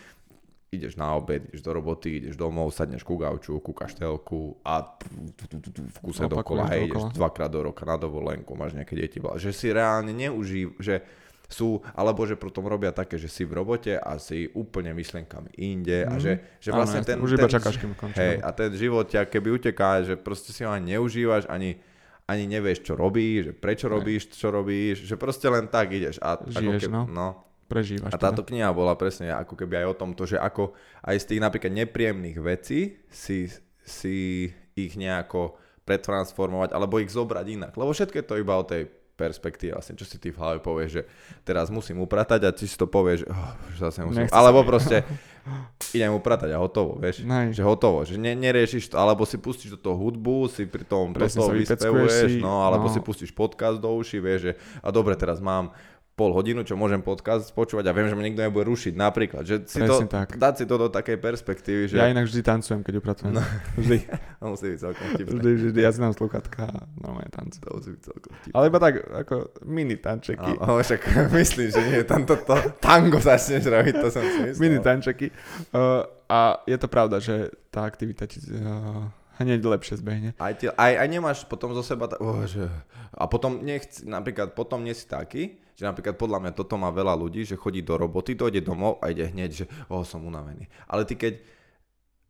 ideš 0.71 0.95
na 0.95 1.15
obed, 1.15 1.45
ideš 1.49 1.61
do 1.61 1.71
roboty, 1.71 2.19
ideš 2.19 2.35
domov, 2.35 2.73
sadneš 2.73 3.05
ku 3.05 3.15
gauču, 3.15 3.59
kúkaš 3.59 3.95
telku 3.95 4.59
a 4.65 4.81
v 4.83 5.97
kuse 6.01 6.27
dokola, 6.27 6.67
hej, 6.73 6.89
ideš 6.89 7.15
dvakrát 7.15 7.47
do 7.47 7.63
roka 7.63 7.85
na 7.85 7.95
dovolenku, 7.95 8.55
máš 8.57 8.75
nejaké 8.75 8.95
deti, 8.95 9.17
že 9.21 9.51
si 9.55 9.71
reálne 9.71 10.11
neužív, 10.11 10.75
že 10.81 11.05
sú, 11.45 11.77
alebo 11.93 12.25
že 12.25 12.33
potom 12.33 12.65
robia 12.65 12.89
také, 12.89 13.21
že 13.21 13.29
si 13.29 13.45
v 13.45 13.61
robote 13.61 13.93
a 13.93 14.17
si 14.17 14.49
úplne 14.51 14.97
myšlenkami 14.97 15.53
inde 15.61 16.01
a 16.01 16.17
Mhm. 16.17 16.19
že, 16.19 16.31
že 16.57 16.69
vlastne 16.73 17.05
ten, 17.05 17.21
už 17.21 17.37
iba 17.37 17.45
čakáš, 17.45 17.77
kým 17.77 17.93
končí 17.93 18.17
hej, 18.17 18.41
robota. 18.41 18.49
a 18.49 18.57
ten 18.57 18.71
život 18.73 19.05
ťa 19.05 19.29
keby 19.29 19.49
uteká, 19.53 20.01
že 20.01 20.17
proste 20.17 20.49
si 20.49 20.65
ho 20.65 20.73
ani 20.73 20.97
neužívaš, 20.97 21.45
ani, 21.45 21.77
ani 22.25 22.49
nevieš, 22.49 22.81
čo 22.81 22.97
robíš, 22.97 23.45
že 23.45 23.53
prečo 23.53 23.85
robíš, 23.85 24.33
čo 24.33 24.49
robíš, 24.49 25.05
že 25.05 25.13
proste 25.15 25.45
len 25.45 25.69
tak 25.69 25.93
ideš. 25.93 26.17
A, 26.17 26.33
ako 26.33 26.49
Žiješ, 26.49 26.89
keby, 26.89 26.93
no. 26.97 27.01
no. 27.13 27.27
Prežívaš. 27.65 28.13
A 28.13 28.21
táto 28.21 28.45
kniha 28.45 28.69
bola 28.69 28.93
presne 28.93 29.33
ako 29.33 29.57
keby 29.57 29.81
aj 29.81 29.87
o 29.89 29.97
tom, 29.97 30.13
to, 30.13 30.29
že 30.29 30.37
ako 30.37 30.77
aj 31.01 31.17
z 31.17 31.25
tých 31.33 31.41
napríklad 31.41 31.73
nepríjemných 31.73 32.37
vecí 32.37 33.01
si, 33.09 33.49
si 33.81 34.49
ich 34.77 34.93
nejako 34.93 35.57
pretransformovať, 35.85 36.73
alebo 36.73 37.01
ich 37.01 37.09
zobrať 37.09 37.45
inak. 37.49 37.73
Lebo 37.73 37.93
všetko 37.93 38.15
je 38.21 38.25
to 38.25 38.35
iba 38.37 38.53
o 38.57 38.65
tej 38.65 38.85
perspektíve, 39.15 39.71
vlastne, 39.71 39.95
čo 39.95 40.03
si 40.03 40.19
ty 40.19 40.27
v 40.27 40.37
hlave 40.37 40.59
povieš, 40.59 40.91
že 40.91 41.03
teraz 41.47 41.71
musím 41.71 42.03
upratať 42.03 42.43
a 42.43 42.51
ty 42.51 42.67
si 42.67 42.75
to 42.75 42.83
povieš, 42.83 43.23
že, 43.23 43.27
oh, 43.31 43.51
zase 43.79 44.03
musím. 44.03 44.27
Nechce 44.27 44.35
Alebo 44.35 44.67
proste 44.67 45.07
idem 45.95 46.11
upratať 46.11 46.51
a 46.51 46.59
hotovo, 46.59 46.99
vieš. 46.99 47.23
Nej. 47.23 47.55
Že 47.55 47.63
hotovo, 47.63 48.03
že 48.03 48.19
ne, 48.19 48.35
neriešiš 48.35 48.91
to, 48.91 48.99
alebo 48.99 49.23
si 49.23 49.39
pustíš 49.39 49.79
do 49.79 49.79
toho 49.79 49.95
hudbu, 49.95 50.51
si 50.51 50.67
pri 50.67 50.83
tom 50.83 51.15
do 51.15 51.23
Presne 51.23 51.39
toho 51.39 51.55
vypeckuješ 51.55 51.79
vyspevuješ, 51.79 52.31
si, 52.35 52.43
no, 52.43 52.67
alebo 52.67 52.91
no. 52.91 52.93
si 52.93 52.99
pustíš 52.99 53.31
podcast 53.31 53.79
do 53.79 53.87
uši, 53.95 54.19
vieš, 54.19 54.51
že 54.51 54.53
a 54.83 54.91
dobre, 54.91 55.15
teraz 55.15 55.39
mám 55.39 55.71
pol 56.15 56.31
hodinu, 56.31 56.63
čo 56.63 56.79
môžem 56.79 57.03
podcast 57.03 57.51
počúvať 57.51 57.91
a 57.91 57.95
viem, 57.95 58.07
že 58.07 58.15
ma 58.15 58.23
nikto 58.23 58.39
nebude 58.39 58.63
rušiť, 58.71 58.95
napríklad. 58.95 59.43
Že 59.43 59.55
si 59.67 59.83
to, 59.83 60.07
tak. 60.07 60.39
dať 60.39 60.63
si 60.63 60.65
to 60.65 60.75
do 60.79 60.87
takej 60.87 61.19
perspektívy, 61.19 61.91
že 61.91 61.99
Ja 61.99 62.07
inak 62.07 62.31
vždy 62.31 62.39
tancujem, 62.39 62.79
keď 62.87 63.03
upratujem. 63.03 63.35
No. 63.35 63.43
Vždy. 63.75 64.07
to 64.39 64.45
musí 64.47 64.65
byť 64.71 64.79
celkom 64.79 65.05
vtipné. 65.11 65.35
Vždy, 65.35 65.51
vždy. 65.59 65.79
Ja 65.83 65.91
si 65.91 65.99
dám 65.99 66.15
slúchatka 66.15 66.71
a 66.71 66.87
normálne 67.03 67.27
tancujem. 67.35 67.63
To 67.67 67.71
musí 67.75 67.89
byť 67.99 68.01
celkom 68.07 68.31
vtipné. 68.31 68.55
Ale 68.55 68.63
iba 68.71 68.79
tak, 68.79 68.93
ako 69.11 69.35
mini 69.67 69.97
tančeky. 69.99 70.51
Ale 70.55 70.79
však 70.87 71.01
myslím, 71.43 71.67
že 71.67 71.81
nie, 71.83 71.99
tam 72.07 72.23
to, 72.23 72.39
to 72.39 72.55
tango 72.79 73.19
začneš 73.19 73.67
robiť, 73.67 73.95
to 73.99 74.07
som 74.07 74.23
si 74.23 74.39
myslel. 74.47 74.63
Mini 74.63 74.79
tančeky. 74.79 75.27
Uh, 75.75 76.07
a 76.31 76.63
je 76.63 76.77
to 76.79 76.87
pravda, 76.87 77.19
že 77.19 77.51
tá 77.67 77.83
aktivita 77.83 78.23
ti 78.23 78.39
uh, 78.55 79.11
hneď 79.43 79.59
lepšie 79.67 79.99
zbehne. 79.99 80.31
Aj, 80.39 80.55
ti, 80.55 80.71
aj, 80.71 80.93
aj 80.95 81.07
nemáš 81.11 81.37
potom 81.43 81.75
zo 81.75 81.83
seba, 81.83 82.07
ta, 82.07 82.15
oh, 82.23 82.47
že, 82.47 82.71
a 83.11 83.27
potom 83.27 83.59
nechci, 83.59 84.07
napríklad 84.07 84.55
potom 84.55 84.79
nie 84.79 84.95
si 84.95 85.03
taký, 85.05 85.59
že 85.75 85.83
napríklad 85.83 86.15
podľa 86.15 86.39
mňa 86.39 86.51
toto 86.53 86.75
má 86.75 86.89
veľa 86.89 87.13
ľudí, 87.13 87.43
že 87.43 87.53
chodí 87.53 87.79
do 87.79 87.93
roboty, 87.93 88.31
dojde 88.31 88.59
domov 88.59 88.97
a 88.99 89.11
ide 89.11 89.27
hneď, 89.27 89.51
že 89.53 89.65
oh, 89.87 90.01
som 90.01 90.23
unavený. 90.23 90.65
Ale 90.85 91.03
ty 91.03 91.13
keď, 91.13 91.43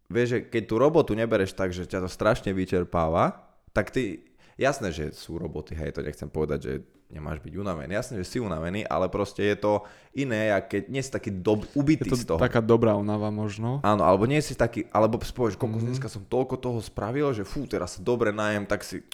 vieš, 0.07 0.27
že 0.27 0.39
keď 0.43 0.63
tú 0.65 0.75
robotu 0.75 1.11
nebereš 1.13 1.53
tak, 1.53 1.69
že 1.69 1.85
ťa 1.85 2.01
to 2.01 2.09
strašne 2.09 2.51
vyčerpáva, 2.51 3.45
tak 3.69 3.89
ty, 3.89 4.25
jasné, 4.55 4.89
že 4.89 5.11
sú 5.11 5.37
roboty, 5.37 5.73
hej, 5.73 5.91
to 5.91 6.01
nechcem 6.01 6.25
povedať, 6.25 6.59
že 6.59 6.73
nemáš 7.05 7.37
byť 7.37 7.53
unavený. 7.53 7.93
Jasné, 7.93 8.13
že 8.17 8.27
si 8.27 8.37
unavený, 8.39 8.81
ale 8.83 9.05
proste 9.07 9.45
je 9.45 9.53
to 9.55 9.85
iné, 10.11 10.49
jak 10.49 10.63
keď 10.67 10.83
nie 10.89 11.01
si 11.01 11.11
taký 11.11 11.29
dob, 11.29 11.61
Je 11.61 11.77
ubitý 11.77 12.09
to 12.09 12.17
z 12.17 12.25
toho. 12.25 12.41
taká 12.41 12.65
dobrá 12.65 12.97
únava 12.97 13.29
možno. 13.29 13.77
Áno, 13.85 14.01
alebo 14.01 14.25
nie 14.25 14.41
si 14.41 14.57
taký, 14.57 14.89
alebo 14.89 15.21
si 15.21 15.29
povieš, 15.29 15.53
koľko 15.53 15.77
Mhm. 15.77 15.85
dneska 15.85 16.09
som 16.09 16.25
toľko 16.25 16.57
toho 16.57 16.79
spravil, 16.81 17.29
že 17.29 17.45
fú, 17.45 17.69
teraz 17.69 17.97
sa 17.97 18.01
dobre 18.01 18.33
najem, 18.33 18.65
tak 18.65 18.81
si, 18.81 19.05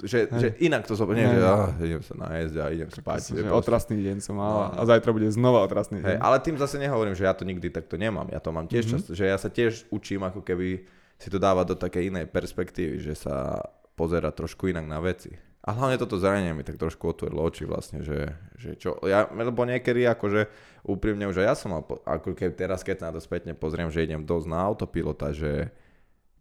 že, 0.00 0.18
Hej. 0.24 0.38
že 0.38 0.48
inak 0.60 0.82
to 0.82 0.92
zoberiem, 0.92 1.28
Hej. 1.28 1.36
že 1.36 1.44
ah, 1.44 1.68
idem 1.78 2.00
sa 2.00 2.14
najesť 2.16 2.56
a 2.56 2.64
idem 2.68 2.88
spať. 2.88 3.20
Že 3.20 3.32
Je 3.32 3.42
proste- 3.42 3.56
otrasný 3.56 3.96
deň 4.00 4.16
som 4.18 4.34
mal 4.34 4.50
No, 4.50 4.60
a 4.68 4.76
no. 4.76 4.86
zajtra 4.86 5.10
bude 5.10 5.28
znova 5.28 5.60
otrasný 5.60 5.98
Hej, 5.98 6.06
deň. 6.08 6.18
ale 6.20 6.36
tým 6.38 6.56
zase 6.56 6.76
nehovorím, 6.76 7.12
že 7.12 7.22
ja 7.22 7.32
to 7.32 7.42
nikdy 7.42 7.68
takto 7.68 7.94
nemám. 7.94 8.26
Ja 8.28 8.38
to 8.38 8.48
mám 8.48 8.64
tiež 8.64 8.84
Mhm. 8.84 8.90
často, 8.90 9.10
že 9.10 9.24
ja 9.24 9.34
sa 9.34 9.48
tiež 9.48 9.88
učím 9.88 10.22
ako 10.22 10.40
keby 10.40 10.86
si 11.16 11.28
to 11.28 11.36
dávať 11.36 11.66
do 11.68 11.76
takej 11.76 12.08
inej 12.08 12.26
perspektívy, 12.26 12.98
že 13.00 13.14
sa 13.14 13.58
pozera 13.92 14.28
trošku 14.28 14.66
inak 14.66 14.84
na 14.84 14.98
veci. 14.98 15.30
A 15.60 15.72
hlavne 15.72 15.96
toto 15.96 16.14
zranenie 16.14 16.52
mi 16.52 16.60
tak 16.60 16.76
trošku 16.76 17.08
otvorilo 17.08 17.40
oči 17.40 17.64
vlastne, 17.64 17.98
že, 17.98 18.28
že 18.54 18.76
čo, 18.76 19.00
ja, 19.02 19.24
lebo 19.26 19.64
niekedy 19.64 20.04
akože 20.04 20.44
úprimne 20.84 21.24
už 21.24 21.40
aj 21.40 21.46
ja 21.46 21.54
som 21.54 21.72
mal, 21.72 21.80
ako 22.04 22.32
keď 22.32 22.50
teraz 22.54 22.80
keď 22.80 23.00
na 23.02 23.10
to 23.10 23.18
spätne 23.18 23.54
pozriem, 23.54 23.88
že 23.88 24.04
idem 24.04 24.20
dosť 24.20 24.44
na 24.44 24.60
autopilota, 24.60 25.32
že 25.32 25.72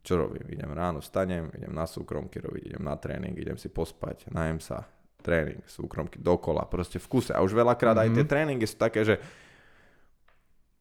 čo 0.04 0.20
robím, 0.20 0.44
idem 0.52 0.68
ráno, 0.70 1.00
vstanem, 1.00 1.48
idem 1.56 1.72
na 1.72 1.88
súkromky 1.88 2.38
robiť, 2.38 2.76
idem 2.76 2.84
na 2.84 3.00
tréning, 3.00 3.34
idem 3.34 3.56
si 3.56 3.72
pospať, 3.72 4.28
najem 4.30 4.60
sa, 4.60 4.84
tréning, 5.24 5.63
súkromky 5.63 6.20
dokola, 6.20 6.68
proste 6.68 7.00
v 7.00 7.08
kuse. 7.08 7.32
A 7.32 7.39
už 7.39 7.56
veľakrát 7.56 7.96
aj 7.96 8.12
Mhm. 8.12 8.16
tie 8.20 8.26
tréningy 8.28 8.68
sú 8.68 8.76
také, 8.76 9.02
že 9.02 9.16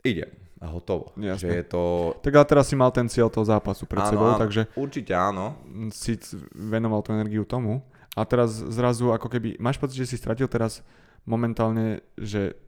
idem 0.03 0.27
a 0.59 0.67
hotovo. 0.67 1.15
Že 1.15 1.49
je 1.49 1.65
to... 1.65 1.83
Tak 2.19 2.35
ale 2.35 2.47
teraz 2.47 2.67
si 2.67 2.75
mal 2.75 2.91
ten 2.91 3.07
cieľ 3.07 3.31
toho 3.31 3.47
zápasu 3.47 3.87
pred 3.87 4.03
Áno, 4.03 4.11
sebou, 4.11 4.29
áno. 4.35 4.39
takže 4.39 4.67
Určite 4.75 5.15
áno. 5.15 5.55
si 5.91 6.19
venoval 6.53 7.03
tú 7.03 7.15
energiu 7.15 7.47
tomu. 7.47 7.83
A 8.13 8.27
teraz 8.27 8.53
zrazu 8.53 9.09
ako 9.09 9.27
keby, 9.27 9.57
máš 9.57 9.81
pocit, 9.81 9.97
že 9.97 10.11
si 10.11 10.21
stratil 10.21 10.45
teraz 10.47 10.83
momentálne, 11.25 12.03
že 12.19 12.59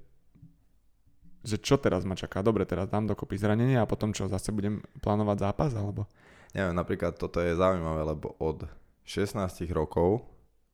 že 1.45 1.61
čo 1.61 1.77
teraz 1.77 2.09
ma 2.09 2.17
čaká? 2.17 2.41
Dobre, 2.41 2.65
teraz 2.65 2.89
dám 2.89 3.05
dokopy 3.05 3.37
zranenie 3.37 3.77
a 3.77 3.85
potom 3.85 4.17
čo, 4.17 4.25
zase 4.25 4.49
budem 4.49 4.81
plánovať 5.05 5.45
zápas, 5.45 5.77
alebo? 5.77 6.09
Neviem, 6.55 6.73
napríklad 6.73 7.13
toto 7.13 7.39
je 7.39 7.53
zaujímavé, 7.53 8.07
lebo 8.07 8.39
od 8.39 8.63
16 9.03 9.35
rokov 9.69 10.23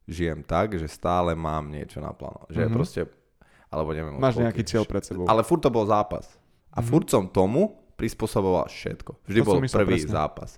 žijem 0.05 0.43
tak, 0.43 0.75
že 0.75 0.87
stále 0.87 1.33
mám 1.33 1.67
niečo 1.67 1.99
na 1.99 2.11
plánu. 2.11 2.45
Že 2.47 2.61
Mhm. 2.63 2.73
proste, 2.73 3.01
alebo 3.67 3.91
neviem. 3.91 4.13
Máš 4.15 4.35
koľkých- 4.35 4.45
nejaký 4.45 4.63
cieľ 4.67 4.85
pred 4.85 5.03
sebou. 5.03 5.25
Ale 5.25 5.41
furt 5.41 5.61
to 5.61 5.71
bol 5.71 5.83
zápas. 5.83 6.37
A 6.71 6.79
Mhm. 6.79 6.87
furt 6.87 7.07
som 7.09 7.25
tomu 7.27 7.75
prispôsoboval 7.97 8.67
všetko. 8.67 9.13
Vždy 9.25 9.41
To 9.41 9.47
bol 9.47 9.59
prvý 9.59 9.99
presne. 9.99 10.13
zápas. 10.15 10.51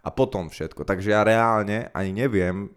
A 0.00 0.08
potom 0.08 0.46
všetko. 0.46 0.84
Takže 0.84 1.10
ja 1.10 1.22
reálne 1.22 1.90
ani 1.90 2.12
neviem 2.12 2.70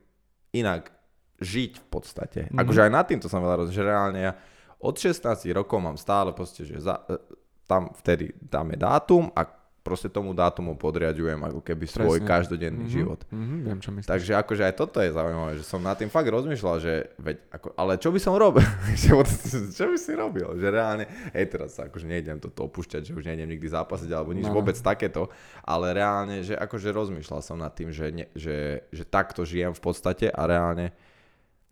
inak 0.50 0.90
žiť 1.38 1.72
v 1.78 1.88
podstate. 1.90 2.42
Mhm. 2.50 2.58
Akože 2.58 2.80
aj 2.82 2.92
nad 2.92 3.06
týmto 3.06 3.28
som 3.28 3.40
veľa 3.40 3.60
rozumel, 3.60 3.76
že 3.76 3.84
reálne 3.86 4.20
ja 4.20 4.34
od 4.78 4.96
16 4.96 5.52
rokov 5.52 5.78
mám 5.78 5.96
stále 5.96 6.32
proste, 6.32 6.64
že 6.64 6.80
za, 6.80 7.00
e, 7.06 7.16
tam 7.64 7.92
vtedy 7.94 8.34
dáme 8.40 8.76
dátum 8.76 9.30
a 9.32 9.46
proste 9.90 10.08
tomu 10.08 10.30
dátumu 10.32 10.76
podriadujem 10.76 11.42
ako 11.42 11.60
keby 11.60 11.84
svoj 11.84 12.18
Presne. 12.18 12.30
každodenný 12.30 12.86
Mhm, 12.86 12.92
život. 12.92 13.20
Mhm, 13.28 13.56
viem, 13.64 13.80
čo 13.80 13.90
myslíš. 13.92 14.06
Takže 14.08 14.32
akože 14.38 14.62
aj 14.64 14.76
toto 14.76 14.98
je 14.98 15.10
zaujímavé, 15.10 15.52
že 15.56 15.64
som 15.64 15.80
nad 15.80 15.96
tým 15.96 16.08
fakt 16.08 16.28
rozmýšľal, 16.28 16.76
že 16.78 16.94
veď, 17.18 17.36
ako, 17.50 17.68
ale 17.74 17.92
čo 17.96 18.10
by 18.10 18.20
som 18.20 18.34
robil? 18.36 18.62
Čo 19.72 19.86
by 19.86 19.98
si 19.98 20.14
robil? 20.14 20.46
Že 20.54 20.68
reálne, 20.70 21.06
hej 21.32 21.46
teraz 21.48 21.74
akože 21.76 22.06
nejdem 22.06 22.38
toto 22.38 22.64
opúšťať, 22.64 23.02
že 23.04 23.12
už 23.12 23.26
nejdem 23.26 23.50
nikdy 23.50 23.66
zápasiť 23.66 24.10
alebo 24.10 24.32
nič 24.32 24.46
No. 24.46 24.54
vôbec 24.54 24.76
takéto, 24.76 25.34
ale 25.62 25.92
reálne, 25.92 26.42
že 26.42 26.54
akože 26.54 26.90
rozmýšľal 26.90 27.40
som 27.40 27.56
nad 27.56 27.72
tým, 27.72 27.90
že, 27.90 28.06
ne, 28.10 28.26
že, 28.34 28.58
že 28.88 29.04
takto 29.04 29.42
žijem 29.42 29.72
v 29.72 29.82
podstate 29.82 30.28
a 30.28 30.42
reálne 30.44 30.94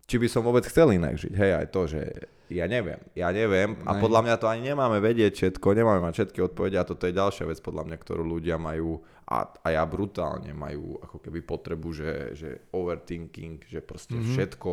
či 0.08 0.16
by 0.16 0.26
som 0.26 0.40
vôbec 0.40 0.64
chcel 0.64 0.88
inak 0.90 1.14
žiť. 1.14 1.32
Hej, 1.32 1.52
aj 1.54 1.66
to, 1.68 1.80
že 1.84 2.00
ja 2.48 2.64
neviem, 2.64 2.96
ja 3.12 3.28
neviem 3.28 3.76
a 3.84 3.92
Nej. 3.92 4.00
podľa 4.00 4.20
mňa 4.24 4.34
to 4.34 4.48
ani 4.48 4.62
nemáme 4.66 4.98
vedieť 4.98 5.32
všetko, 5.36 5.76
nemáme 5.76 6.00
mať 6.00 6.14
všetky 6.16 6.38
odpovede 6.42 6.74
a 6.74 6.88
toto 6.88 7.04
je 7.04 7.12
ďalšia 7.12 7.44
vec 7.44 7.60
podľa 7.60 7.84
mňa, 7.84 7.96
ktorú 7.98 8.24
ľudia 8.26 8.56
majú 8.56 8.96
a, 9.26 9.44
a 9.44 9.68
ja 9.68 9.84
brutálne 9.84 10.48
majú 10.50 10.96
ako 10.98 11.20
keby 11.20 11.44
potrebu, 11.44 11.92
že, 11.92 12.10
že 12.32 12.48
overthinking, 12.72 13.62
že 13.62 13.78
proste 13.78 14.16
Mhm. 14.16 14.24
všetko, 14.26 14.70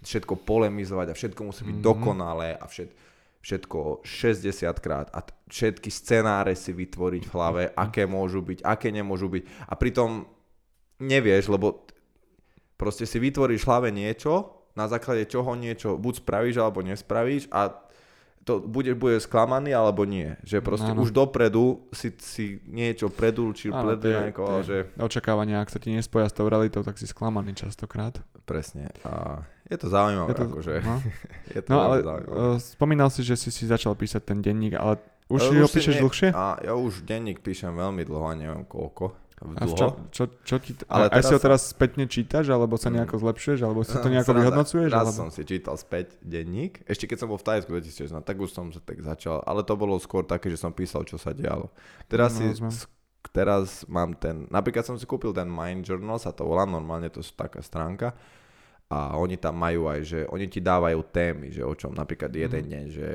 všetko 0.00 0.34
polemizovať 0.40 1.06
a 1.06 1.14
všetko 1.14 1.40
musí 1.44 1.62
byť 1.62 1.76
Mhm. 1.76 1.84
dokonalé 1.84 2.56
a 2.56 2.64
všet, 2.64 2.88
všetko 3.38 3.78
60 4.02 4.80
krát 4.80 5.08
a 5.10 5.20
t- 5.20 5.32
všetky 5.50 5.88
scenáre 5.88 6.52
si 6.54 6.72
vytvoriť 6.72 7.22
v 7.22 7.32
hlave, 7.32 7.62
Mhm. 7.66 7.72
aké 7.78 8.02
môžu 8.06 8.40
byť, 8.40 8.64
aké 8.64 8.88
nemôžu 8.88 9.28
byť 9.28 9.44
a 9.66 9.76
pritom 9.76 10.24
nevieš, 10.98 11.48
lebo 11.48 11.84
proste 12.74 13.04
si 13.04 13.16
vytvoríš 13.18 13.60
v 13.60 13.68
hlave 13.68 13.88
niečo, 13.90 14.59
na 14.72 14.86
základe 14.86 15.24
čoho 15.24 15.52
niečo 15.54 15.94
buď 15.94 16.14
spravíš 16.18 16.56
alebo 16.56 16.80
nespravíš 16.80 17.46
a 17.50 17.74
to 18.40 18.56
bude, 18.58 18.88
bude 18.94 19.20
sklamaný 19.20 19.70
alebo 19.70 20.02
nie. 20.02 20.32
Že 20.42 20.58
proste 20.60 20.90
Áno. 20.90 21.04
už 21.04 21.12
dopredu 21.12 21.84
si, 21.92 22.08
si 22.16 22.44
niečo 22.64 23.12
predurčil, 23.12 23.68
tie 24.00 24.32
že 24.64 24.76
Očakávania, 24.96 25.60
ak 25.60 25.68
sa 25.68 25.76
ti 25.76 25.92
nespoja 25.92 26.24
s 26.24 26.32
tou 26.32 26.48
realitou, 26.48 26.80
tak 26.80 26.96
si 26.96 27.04
sklamaný 27.04 27.52
častokrát. 27.54 28.16
presne. 28.40 28.90
A 29.04 29.44
je 29.64 29.76
to 29.76 29.86
zaujímavé, 29.86 30.26
Je 30.26 30.34
to- 30.34 30.48
akože. 30.48 30.74
no. 30.82 30.94
Je 31.54 31.60
to 31.62 31.68
No 31.68 31.78
ale 31.80 31.96
zaujímavé. 32.02 32.34
uh, 32.34 32.56
spomínal 32.58 33.08
si, 33.08 33.20
že 33.22 33.36
si 33.36 33.52
si 33.52 33.62
začal 33.64 33.94
písať 33.94 34.22
ten 34.24 34.40
denník, 34.40 34.74
ale 34.74 34.98
už 35.28 35.38
si 35.40 35.52
Ale 35.52 35.60
ho 35.60 35.68
si 35.68 35.76
píšeš 35.78 35.94
nie- 35.94 36.02
dlhšie? 36.02 36.28
A 36.32 36.44
ja 36.60 36.72
už 36.74 37.04
denník 37.04 37.38
píšem 37.38 37.70
veľmi 37.70 38.02
dlho, 38.02 38.24
a 38.24 38.34
neviem 38.34 38.64
koľko. 38.64 39.14
A 39.40 39.64
v 39.64 39.72
Dlho. 39.72 39.72
čo, 39.72 39.86
čo, 40.10 40.24
čo 40.44 40.56
ti... 40.58 40.76
Ale 40.84 41.08
aj 41.08 41.22
si 41.22 41.32
ho 41.32 41.40
teraz 41.40 41.64
teraz 41.64 41.72
spätne 41.72 42.04
čítaš, 42.04 42.46
alebo 42.46 42.76
sa 42.76 42.86
Mm. 42.86 43.00
nejako 43.00 43.16
zlepšuješ, 43.18 43.60
alebo 43.60 43.80
si 43.80 43.94
to 43.94 44.06
nejako 44.06 44.32
vyhodnocuješ? 44.32 44.90
Raz 44.90 45.00
Alebo... 45.02 45.16
som 45.16 45.28
si 45.28 45.42
čítal 45.42 45.74
späť 45.74 46.20
denník, 46.20 46.84
ešte 46.84 47.04
keď 47.06 47.16
som 47.16 47.28
bol 47.28 47.36
v 47.36 47.46
Tajsku 47.46 47.70
2016, 47.70 48.20
tak 48.20 48.36
už 48.36 48.50
som 48.50 48.68
sa 48.68 48.78
tak 48.78 49.00
začal, 49.00 49.40
ale 49.40 49.62
to 49.62 49.72
bolo 49.74 49.96
skôr 49.96 50.22
také, 50.22 50.46
že 50.46 50.56
som 50.56 50.70
písal, 50.70 51.02
čo 51.02 51.16
sa 51.16 51.32
dialo. 51.32 51.72
Teraz, 52.04 52.32
No, 52.32 52.38
si, 52.38 52.46
rozumiem. 52.52 52.76
teraz 53.28 53.64
mám 53.86 54.12
ten, 54.14 54.44
napríklad 54.46 54.82
som 54.82 54.94
si 54.94 55.04
kúpil 55.04 55.30
ten 55.30 55.46
Mind 55.46 55.82
Journal, 55.82 56.16
sa 56.16 56.30
to 56.30 56.42
volá, 56.42 56.64
normálne 56.64 57.08
to 57.08 57.20
sú 57.20 57.32
taká 57.32 57.60
stránka 57.60 58.12
a 58.86 59.14
oni 59.14 59.36
tam 59.36 59.54
majú 59.54 59.86
aj, 59.86 60.00
že 60.02 60.20
oni 60.26 60.46
ti 60.46 60.58
dávajú 60.58 61.00
témy, 61.06 61.48
že 61.48 61.62
o 61.62 61.72
čom 61.72 61.92
napríklad 61.92 62.28
jeden 62.28 62.60
Mhm. 62.60 62.70
deň, 62.70 62.84
že, 62.90 63.10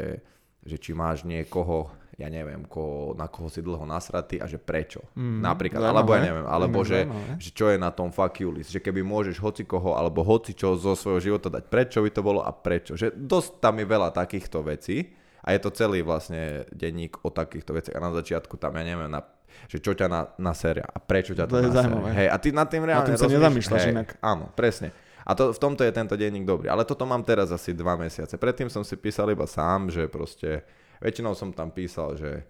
že 0.63 0.76
či 0.80 0.91
máš 0.91 1.21
niekoho, 1.21 1.91
ja 2.16 2.32
neviem, 2.32 2.63
koho, 2.63 3.11
na 3.11 3.28
koho 3.28 3.51
si 3.51 3.59
dlho 3.59 3.84
nasratý 3.84 4.39
a 4.39 4.47
že 4.47 4.55
prečo. 4.55 5.03
Mm, 5.20 5.43
Napríklad, 5.43 5.84
zaujímavé. 5.84 5.99
alebo 5.99 6.11
ja 6.16 6.22
neviem, 6.24 6.45
alebo 6.47 6.80
že, 6.88 6.99
zaujímavé. 7.03 7.34
že 7.43 7.49
čo 7.51 7.66
je 7.68 7.78
na 7.78 7.91
tom 7.91 8.07
fuck 8.16 8.39
you 8.39 8.55
list, 8.55 8.72
že 8.72 8.80
keby 8.80 9.03
môžeš 9.03 9.36
hoci 9.43 9.68
koho 9.68 9.99
alebo 9.99 10.24
hoci 10.24 10.55
čo 10.55 10.80
zo 10.80 10.95
svojho 10.95 11.20
života 11.20 11.51
dať, 11.51 11.68
prečo 11.68 11.99
by 11.99 12.09
to 12.16 12.22
bolo 12.24 12.39
a 12.39 12.55
prečo. 12.55 12.95
Že 12.95 13.11
dosť 13.20 13.59
tam 13.59 13.84
je 13.84 13.86
veľa 13.88 14.09
takýchto 14.16 14.63
vecí 14.63 15.11
a 15.43 15.51
je 15.51 15.59
to 15.59 15.70
celý 15.76 16.01
vlastne 16.07 16.63
denník 16.72 17.20
o 17.22 17.30
takýchto 17.36 17.76
veciach 17.76 17.99
a 17.99 18.05
na 18.07 18.11
začiatku 18.16 18.55
tam, 18.55 18.80
ja 18.80 18.84
neviem, 18.88 19.11
na, 19.11 19.20
že 19.68 19.84
čo 19.84 19.91
ťa 19.91 20.07
na, 20.07 20.32
na 20.39 20.55
séria 20.55 20.88
a 20.88 20.97
prečo 21.03 21.36
ťa 21.36 21.51
to, 21.51 21.59
To 21.59 21.68
zaujímavé. 21.68 22.16
Hej, 22.16 22.28
a 22.32 22.36
ty 22.39 22.47
nad 22.55 22.68
tým 22.72 22.88
reálne 22.88 23.11
tým 23.11 23.20
sa 23.20 23.28
nezamýšľaš 23.28 23.84
inak. 23.91 24.07
Áno, 24.24 24.55
presne. 24.55 24.95
A 25.26 25.34
to, 25.34 25.51
v 25.51 25.59
tomto 25.59 25.82
je 25.82 25.89
tento 25.89 26.13
denník 26.13 26.45
dobrý. 26.45 26.70
Ale 26.70 26.86
toto 26.86 27.01
mám 27.03 27.26
teraz 27.26 27.49
asi 27.49 27.74
dva 27.74 27.97
mesiace. 27.97 28.38
Predtým 28.38 28.70
som 28.70 28.86
si 28.86 28.93
písal 28.93 29.34
iba 29.34 29.49
sám, 29.49 29.89
že 29.89 30.05
proste 30.05 30.61
väčšinou 31.00 31.34
som 31.34 31.50
tam 31.50 31.70
písal, 31.70 32.16
že 32.16 32.43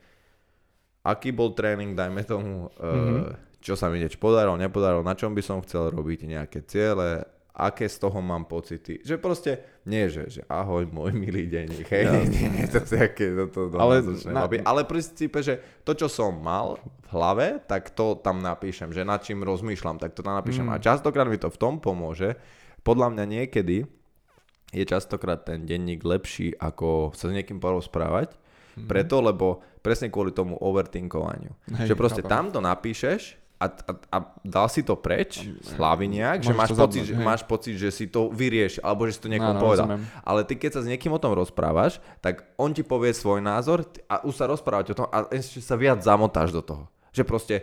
aký 1.01 1.29
bol 1.29 1.51
tréning, 1.51 1.93
dajme 1.93 2.21
tomu, 2.23 2.69
Mhm. 2.71 3.13
uh, 3.21 3.33
čo 3.59 3.73
sa 3.73 3.89
mi 3.89 3.97
niečo 3.97 4.17
podarilo, 4.17 4.53
nepodarilo, 4.55 5.01
na 5.01 5.13
čom 5.13 5.31
by 5.31 5.41
som 5.41 5.57
chcel 5.59 5.89
robiť 5.89 6.25
nejaké 6.27 6.61
ciele, 6.63 7.25
aké 7.51 7.87
z 7.87 7.97
toho 7.97 8.19
mám 8.19 8.45
pocity. 8.45 8.99
Že 8.99 9.15
proste 9.15 9.51
nie, 9.85 10.05
že, 10.05 10.27
že 10.27 10.41
ahoj 10.45 10.85
môj 10.85 11.15
milý 11.15 11.47
denník, 11.47 11.87
hej, 11.87 12.03
Jasné. 12.03 12.27
nie, 12.27 12.45
nie, 12.51 12.65
to 12.67 12.83
je 12.83 12.99
aké, 12.99 13.25
to, 13.31 13.43
to, 13.47 13.61
to 13.71 13.75
Ale 13.79 13.95
na- 14.27 14.45
ale 14.61 14.81
princípe, 14.83 15.39
že 15.39 15.57
to, 15.81 15.95
čo 15.95 16.05
som 16.05 16.35
mal 16.35 16.75
v 16.75 17.09
hlave, 17.09 17.47
tak 17.63 17.89
to 17.89 18.19
tam 18.19 18.37
napíšem, 18.39 18.91
že 18.91 19.01
nad 19.01 19.23
čím 19.23 19.39
rozmýšľam, 19.41 19.97
tak 19.97 20.11
to 20.11 20.19
tam 20.19 20.35
napíšem. 20.35 20.67
Mm. 20.67 20.73
A 20.75 20.83
častokrát 20.83 21.25
mi 21.25 21.39
to 21.39 21.47
v 21.47 21.55
tom 21.55 21.79
pomôže. 21.79 22.35
Podľa 22.83 23.13
mňa 23.13 23.23
niekedy 23.25 23.87
je 24.75 24.83
častokrát 24.83 25.39
ten 25.39 25.63
denník 25.63 26.03
lepší, 26.03 26.51
ako 26.53 27.09
sa 27.11 27.25
s 27.25 27.33
niekým 27.33 27.57
porozprávať, 27.57 28.35
Mhm. 28.75 28.85
preto, 28.85 29.15
lebo 29.19 29.63
presne 29.79 30.11
kvôli 30.11 30.29
tomu 30.29 30.59
overthinkovaniu. 30.59 31.55
Hej, 31.73 31.87
že 31.87 31.95
proste 31.95 32.19
tam 32.19 32.51
to 32.51 32.59
napíšeš 32.59 33.39
a, 33.55 33.71
a, 33.71 33.91
a 34.11 34.17
dal 34.43 34.67
si 34.67 34.83
to 34.83 34.93
preč 34.93 35.47
z 35.47 35.69
hlavy 35.73 36.11
nejak, 36.11 36.43
že 36.43 36.51
Môžeš 36.51 36.59
máš 36.59 36.67
to 36.67 36.75
pocit, 36.77 37.01
že, 37.01 37.13
máš 37.15 37.41
pocit, 37.41 37.75
že 37.77 37.89
si 37.89 38.05
to 38.05 38.27
vyriešil, 38.27 38.83
alebo 38.83 39.07
že 39.07 39.15
si 39.15 39.21
to 39.21 39.31
niekomu 39.31 39.55
Áno, 39.55 39.63
povedal. 39.63 39.87
rozumiem. 39.87 40.03
Ale 40.21 40.43
ty 40.43 40.53
keď 40.53 40.71
sa 40.73 40.81
s 40.83 40.91
niekým 40.91 41.07
o 41.09 41.17
tom 41.17 41.31
rozprávaš, 41.31 42.03
tak 42.19 42.43
on 42.55 42.75
ti 42.75 42.83
povie 42.83 43.15
svoj 43.15 43.39
názor 43.39 43.87
a 44.05 44.19
už 44.21 44.35
sa 44.35 44.43
rozprávate 44.43 44.91
o 44.91 44.97
tom 44.97 45.07
a 45.07 45.23
ešte 45.31 45.63
sa 45.63 45.73
viac 45.73 46.03
zamotáš 46.03 46.51
do 46.51 46.59
toho. 46.59 46.83
Že 47.09 47.23
proste 47.23 47.55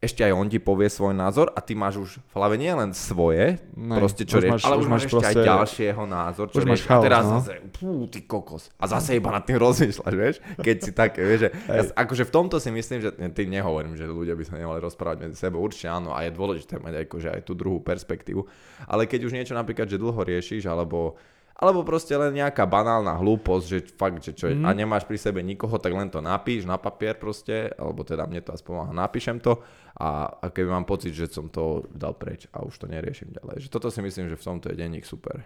ešte 0.00 0.24
aj 0.24 0.32
on 0.32 0.48
ti 0.48 0.56
povie 0.56 0.88
svoj 0.88 1.12
názor 1.12 1.52
a 1.52 1.60
ty 1.60 1.76
máš 1.76 2.00
už 2.00 2.10
v 2.24 2.32
hlave 2.32 2.56
nie 2.56 2.72
len 2.72 2.96
svoje, 2.96 3.60
Nej, 3.76 4.00
proste 4.00 4.24
čo 4.24 4.40
rieš, 4.40 4.64
ale 4.64 4.80
už 4.80 4.88
máš 4.88 5.12
ešte 5.12 5.20
aj 5.20 5.36
proste- 5.36 5.44
ďalšieho 5.52 6.02
názor, 6.08 6.46
čo 6.48 6.56
už 6.56 6.64
máš 6.64 6.80
rieš. 6.80 6.88
A 6.88 6.88
chaos, 6.88 7.04
teraz 7.04 7.24
no. 7.28 7.36
zase, 7.36 7.52
pú, 7.68 8.08
ty 8.08 8.20
kokos. 8.24 8.72
A 8.80 8.88
zase 8.88 9.20
iba 9.20 9.28
nad 9.28 9.44
tým 9.44 9.60
rozmýšľaš, 9.60 10.14
vieš? 10.16 10.36
Keď 10.56 10.76
si 10.80 10.90
také, 10.96 11.20
vieš, 11.20 11.40
že 11.44 11.48
ja, 11.68 11.82
akože 11.92 12.24
v 12.24 12.32
tomto 12.32 12.56
si 12.56 12.72
myslím, 12.72 12.98
že 13.04 13.12
ty 13.12 13.42
nehovorím, 13.44 13.92
že 13.92 14.08
ľudia 14.08 14.32
by 14.32 14.44
sa 14.48 14.56
nemali 14.56 14.80
rozprávať 14.80 15.28
medzi 15.28 15.36
sebou, 15.36 15.60
určite 15.60 15.92
áno, 15.92 16.16
a 16.16 16.24
je 16.24 16.32
dôležité 16.32 16.80
mať 16.80 17.04
akože 17.04 17.28
aj 17.36 17.40
tú 17.44 17.52
druhú 17.52 17.84
perspektívu. 17.84 18.40
Ale 18.88 19.04
keď 19.04 19.28
už 19.28 19.36
niečo 19.36 19.52
napríklad, 19.52 19.84
že 19.84 20.00
dlho 20.00 20.16
riešiš, 20.16 20.64
alebo 20.64 21.20
alebo 21.60 21.80
proste 21.82 22.10
len 22.12 22.32
nejaká 22.32 22.64
banálna 22.64 23.12
hlúposť, 23.14 23.64
že 23.66 23.78
fakt, 23.92 24.18
že 24.18 24.32
čo 24.32 24.48
je, 24.48 24.56
Mhm. 24.56 24.64
a 24.64 24.70
nemáš 24.72 25.04
pri 25.04 25.16
sebe 25.16 25.40
nikoho, 25.40 25.76
tak 25.76 25.92
len 25.92 26.08
to 26.08 26.18
napíš 26.18 26.64
na 26.64 26.74
papier 26.74 27.14
proste, 27.14 27.68
alebo 27.74 28.00
teda 28.00 28.24
mne 28.24 28.40
to 28.40 28.50
aspoň 28.50 28.90
napíšem 28.90 29.36
to 29.38 29.60
a, 29.94 30.08
a 30.26 30.46
keby 30.46 30.68
mám 30.70 30.84
pocit, 30.84 31.12
že 31.12 31.28
som 31.28 31.46
to 31.46 31.62
dal 31.90 32.12
preč 32.12 32.48
a 32.48 32.60
už 32.60 32.74
to 32.74 32.86
neriešim 32.86 33.28
ďalej. 33.30 33.60
Že 33.60 33.68
toto 33.70 33.88
si 33.88 34.00
myslím, 34.00 34.26
že 34.26 34.34
v 34.34 34.46
tomto 34.46 34.66
je 34.66 34.76
denník 34.78 35.04
super. 35.04 35.44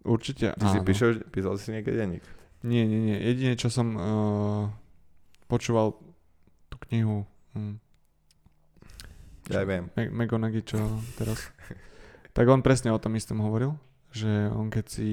Určite 0.00 0.54
Ty 0.54 0.64
si 0.64 0.78
áno. 0.78 0.86
píšeš, 0.86 1.28
písal 1.28 1.54
si 1.56 1.68
niekedy 1.70 1.98
denník? 1.98 2.24
Nie, 2.62 2.84
nie, 2.84 3.00
nie. 3.02 3.18
Jedine, 3.18 3.52
čo 3.54 3.66
som 3.66 3.88
uh, 3.92 4.64
počúval 5.44 5.92
tú 6.68 6.76
knihu 6.86 7.24
hm, 7.52 7.76
Ja 9.50 9.60
viem. 9.62 9.90
Meg- 9.92 10.14
Megonagi, 10.14 10.62
čo 10.62 10.78
teraz. 11.16 11.50
tak 12.30 12.46
on 12.46 12.60
presne 12.60 12.88
o 12.88 12.98
tom 12.98 13.12
istom 13.12 13.40
hovoril, 13.40 13.74
že 14.10 14.50
on 14.50 14.68
keď 14.68 14.84
si 14.86 15.08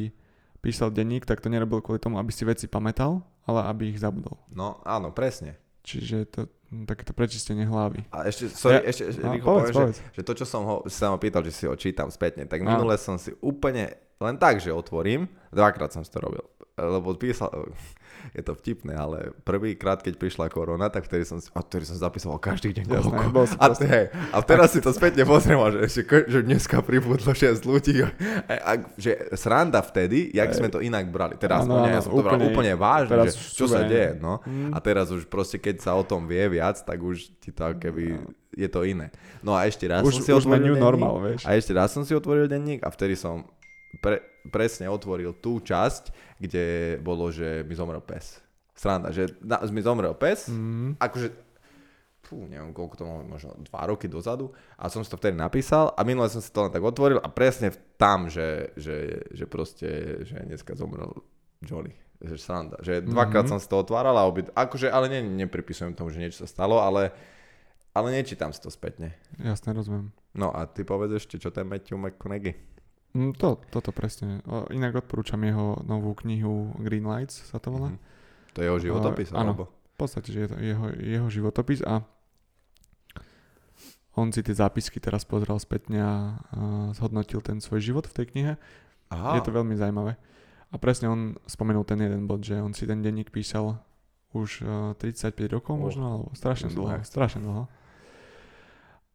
písal 0.59 0.89
denník, 0.89 1.23
tak 1.23 1.39
to 1.39 1.47
nerobil 1.47 1.79
kvôli 1.79 1.97
tomu, 1.97 2.17
aby 2.17 2.33
si 2.33 2.43
veci 2.43 2.65
pamätal, 2.65 3.21
ale 3.45 3.63
aby 3.69 3.93
ich 3.93 4.01
zabudol. 4.01 4.35
No 4.51 4.81
áno, 4.83 5.13
presne. 5.13 5.55
Čiže 5.87 6.17
to 6.27 6.39
hm, 6.67 6.83
takéto 6.83 7.15
prečistenie 7.15 7.63
hlavy. 7.63 8.03
A 8.11 8.27
ešte, 8.27 8.51
sorry, 8.51 8.83
Ja- 8.83 8.91
ešte, 8.91 9.03
ešte 9.07 9.21
No, 9.23 9.31
rýchlo 9.31 9.47
povedz, 9.47 9.69
poviem, 9.71 9.87
povedz. 9.87 9.97
Že, 10.03 10.11
že 10.11 10.21
to, 10.27 10.33
čo 10.35 10.45
som 10.45 10.61
ho, 10.67 10.75
sa 10.91 11.05
ma 11.07 11.17
pýtal, 11.17 11.41
že 11.47 11.53
si 11.55 11.63
ho 11.63 11.75
čítam 11.79 12.11
spätne, 12.11 12.43
tak 12.43 12.59
minule 12.59 12.99
som 12.99 13.15
si 13.15 13.31
úplne, 13.39 13.95
len 14.19 14.35
tak, 14.35 14.59
že 14.59 14.75
otvorím, 14.75 15.31
dvakrát 15.55 15.95
som 15.95 16.03
si 16.03 16.11
to 16.11 16.19
robil, 16.19 16.43
lebo 16.77 17.17
písal, 17.17 17.49
je 18.33 18.43
to 18.45 18.53
vtipné, 18.53 18.93
ale 18.93 19.33
prvýkrát, 19.41 20.01
keď 20.01 20.17
prišla 20.17 20.45
korona, 20.49 20.89
tak 20.93 21.05
vtedy 21.09 21.25
som 21.25 21.41
a 21.41 21.59
vtedy 21.61 21.89
som 21.89 21.97
zapísal 21.97 22.37
každý 22.37 22.73
deň 22.73 22.85
Jasné, 22.85 23.13
koľko. 23.13 23.33
bol 23.33 23.45
A, 23.45 23.65
proste- 23.69 23.87
hej, 23.89 24.05
a 24.13 24.37
teraz 24.45 24.67
si 24.73 24.79
to 24.81 24.91
spätne 24.93 25.23
pozriem, 25.25 25.57
že, 25.89 26.05
že 26.05 26.39
dneska 26.45 26.81
pribudlo 26.85 27.33
6 27.33 27.65
ľudí. 27.65 28.03
A, 28.03 28.53
a, 28.61 28.71
že 28.99 29.15
sranda 29.33 29.81
vtedy, 29.81 30.29
jak 30.33 30.49
sme 30.53 30.69
to 30.69 30.81
inak 30.81 31.09
brali. 31.09 31.37
Teraz 31.37 31.65
no, 31.65 31.81
áno, 31.81 31.89
ja 31.89 32.01
som 32.01 32.13
to 32.13 32.21
bral 32.21 32.37
úplne- 32.37 32.49
úplne 32.51 32.73
vážne, 32.77 33.15
že 33.25 33.37
čo 33.53 33.65
sa 33.65 33.81
deje. 33.85 34.17
No. 34.17 34.41
Mm. 34.45 34.73
A 34.73 34.77
teraz 34.81 35.09
už 35.09 35.25
proste, 35.25 35.57
keď 35.57 35.81
sa 35.81 35.91
o 35.97 36.03
tom 36.05 36.29
vie 36.29 36.45
viac, 36.51 36.77
tak 36.83 36.99
už 37.01 37.31
ti 37.41 37.49
to 37.49 37.73
keby 37.77 38.21
je 38.57 38.69
to 38.69 38.81
iné. 38.81 39.13
No 39.45 39.53
a 39.53 39.69
ešte 39.69 39.85
raz 39.85 40.01
Už, 40.01 40.17
som 40.17 40.23
si 40.25 40.31
už 40.33 40.49
otvoril 40.49 40.73
denník. 40.73 40.81
normal, 40.81 41.13
vieš. 41.21 41.45
A 41.45 41.53
ešte 41.53 41.77
raz 41.77 41.93
som 41.93 42.01
si 42.01 42.17
otvoril 42.17 42.49
denník 42.49 42.81
a 42.81 42.89
vtedy 42.89 43.13
som 43.13 43.45
pre, 43.97 44.19
presne 44.45 44.87
otvoril 44.87 45.33
tú 45.33 45.59
časť, 45.59 46.11
kde 46.37 46.65
bolo, 46.99 47.29
že 47.29 47.63
mi 47.63 47.73
zomrel 47.73 47.99
pes. 47.99 48.39
Sranda, 48.73 49.09
že 49.09 49.33
na, 49.41 49.57
mi 49.67 49.81
zomrel 49.81 50.13
pes, 50.13 50.47
Mm. 50.47 50.95
akože 50.97 51.27
fú, 52.21 52.43
neviem 52.43 52.75
koľko 52.75 52.93
to 52.93 53.03
bolo, 53.03 53.23
možno 53.23 53.55
dva 53.63 53.87
roky 53.87 54.05
dozadu 54.05 54.51
a 54.75 54.91
som 54.91 54.99
si 54.99 55.07
to 55.07 55.15
vtedy 55.15 55.33
napísal 55.33 55.95
a 55.95 56.03
minule 56.03 56.27
som 56.27 56.43
si 56.43 56.51
to 56.51 56.59
len 56.59 56.69
tak 56.69 56.83
otvoril 56.83 57.17
a 57.17 57.27
presne 57.27 57.71
tam, 57.95 58.27
že, 58.27 58.75
že, 58.75 59.23
že 59.31 59.47
proste, 59.47 59.87
že 60.23 60.35
dneska 60.37 60.75
zomrel 60.75 61.09
Johnny. 61.63 61.95
Že 62.17 62.35
sranda. 62.35 62.77
Že 62.81 63.05
dvakrát 63.05 63.45
Mhm. 63.45 63.49
som 63.49 63.59
si 63.61 63.65
to 63.65 63.77
otváral 63.77 64.13
a 64.13 64.25
obi, 64.25 64.43
akože, 64.43 64.89
ale 64.89 65.07
ne, 65.07 65.21
nepripisujem 65.23 65.93
tomu, 65.93 66.09
že 66.09 66.19
niečo 66.19 66.43
sa 66.43 66.49
stalo, 66.49 66.77
ale, 66.77 67.13
ale 67.93 68.07
nečítam 68.11 68.49
si 68.49 68.59
to 68.59 68.67
spätne. 68.67 69.13
Jasne, 69.37 69.71
rozumiem. 69.71 70.09
No 70.33 70.49
a 70.49 70.65
ty 70.65 70.81
povedz 70.81 71.13
ešte, 71.15 71.37
čo 71.37 71.47
ten 71.47 71.63
Matthew 71.63 71.95
McConaughey. 71.95 72.57
Mm, 73.17 73.33
to, 73.33 73.57
toto 73.73 73.89
presne. 73.89 74.45
Inak 74.69 75.01
odporúčam 75.01 75.41
jeho 75.41 75.81
novú 75.81 76.13
knihu 76.21 76.77
Green 76.77 77.09
Lights, 77.09 77.49
sa 77.49 77.57
to 77.57 77.73
volá. 77.73 77.89
Mhm. 77.89 77.99
To 78.53 78.57
je 78.61 78.65
jeho 78.69 78.79
životopis, 78.79 79.29
áno. 79.33 79.41
alebo? 79.41 79.63
V 79.67 80.05
podstate, 80.05 80.29
že 80.29 80.39
je 80.45 80.49
to 80.53 80.57
jeho, 80.61 80.85
jeho 81.01 81.27
životopis 81.33 81.81
a 81.81 82.05
on 84.17 84.33
si 84.33 84.41
tie 84.41 84.53
zápisky 84.53 84.97
teraz 84.97 85.25
pozrel 85.29 85.57
spätne 85.61 86.01
a, 86.01 86.13
zhodnotil 86.97 87.37
ten 87.45 87.61
svoj 87.61 87.81
život 87.85 88.05
v 88.09 88.13
tej 88.17 88.25
knihe. 88.33 88.53
Aha, 89.13 89.37
Je 89.37 89.45
to 89.45 89.53
veľmi 89.53 89.77
zaujímavé. 89.77 90.17
A 90.73 90.75
presne 90.81 91.07
on 91.07 91.37
spomenul 91.45 91.85
ten 91.85 92.01
jeden 92.01 92.25
bod, 92.25 92.43
že 92.43 92.57
on 92.57 92.73
si 92.73 92.89
ten 92.89 92.99
denník 92.99 93.29
písal 93.29 93.79
už 94.35 94.65
uh, 94.65 94.97
35 94.99 95.31
rokov 95.47 95.79
Oh, 95.79 95.81
možno, 95.87 96.03
alebo 96.03 96.25
strašne 96.35 96.67
dlho, 96.67 96.99
strašne 97.07 97.39
dlho. 97.45 97.71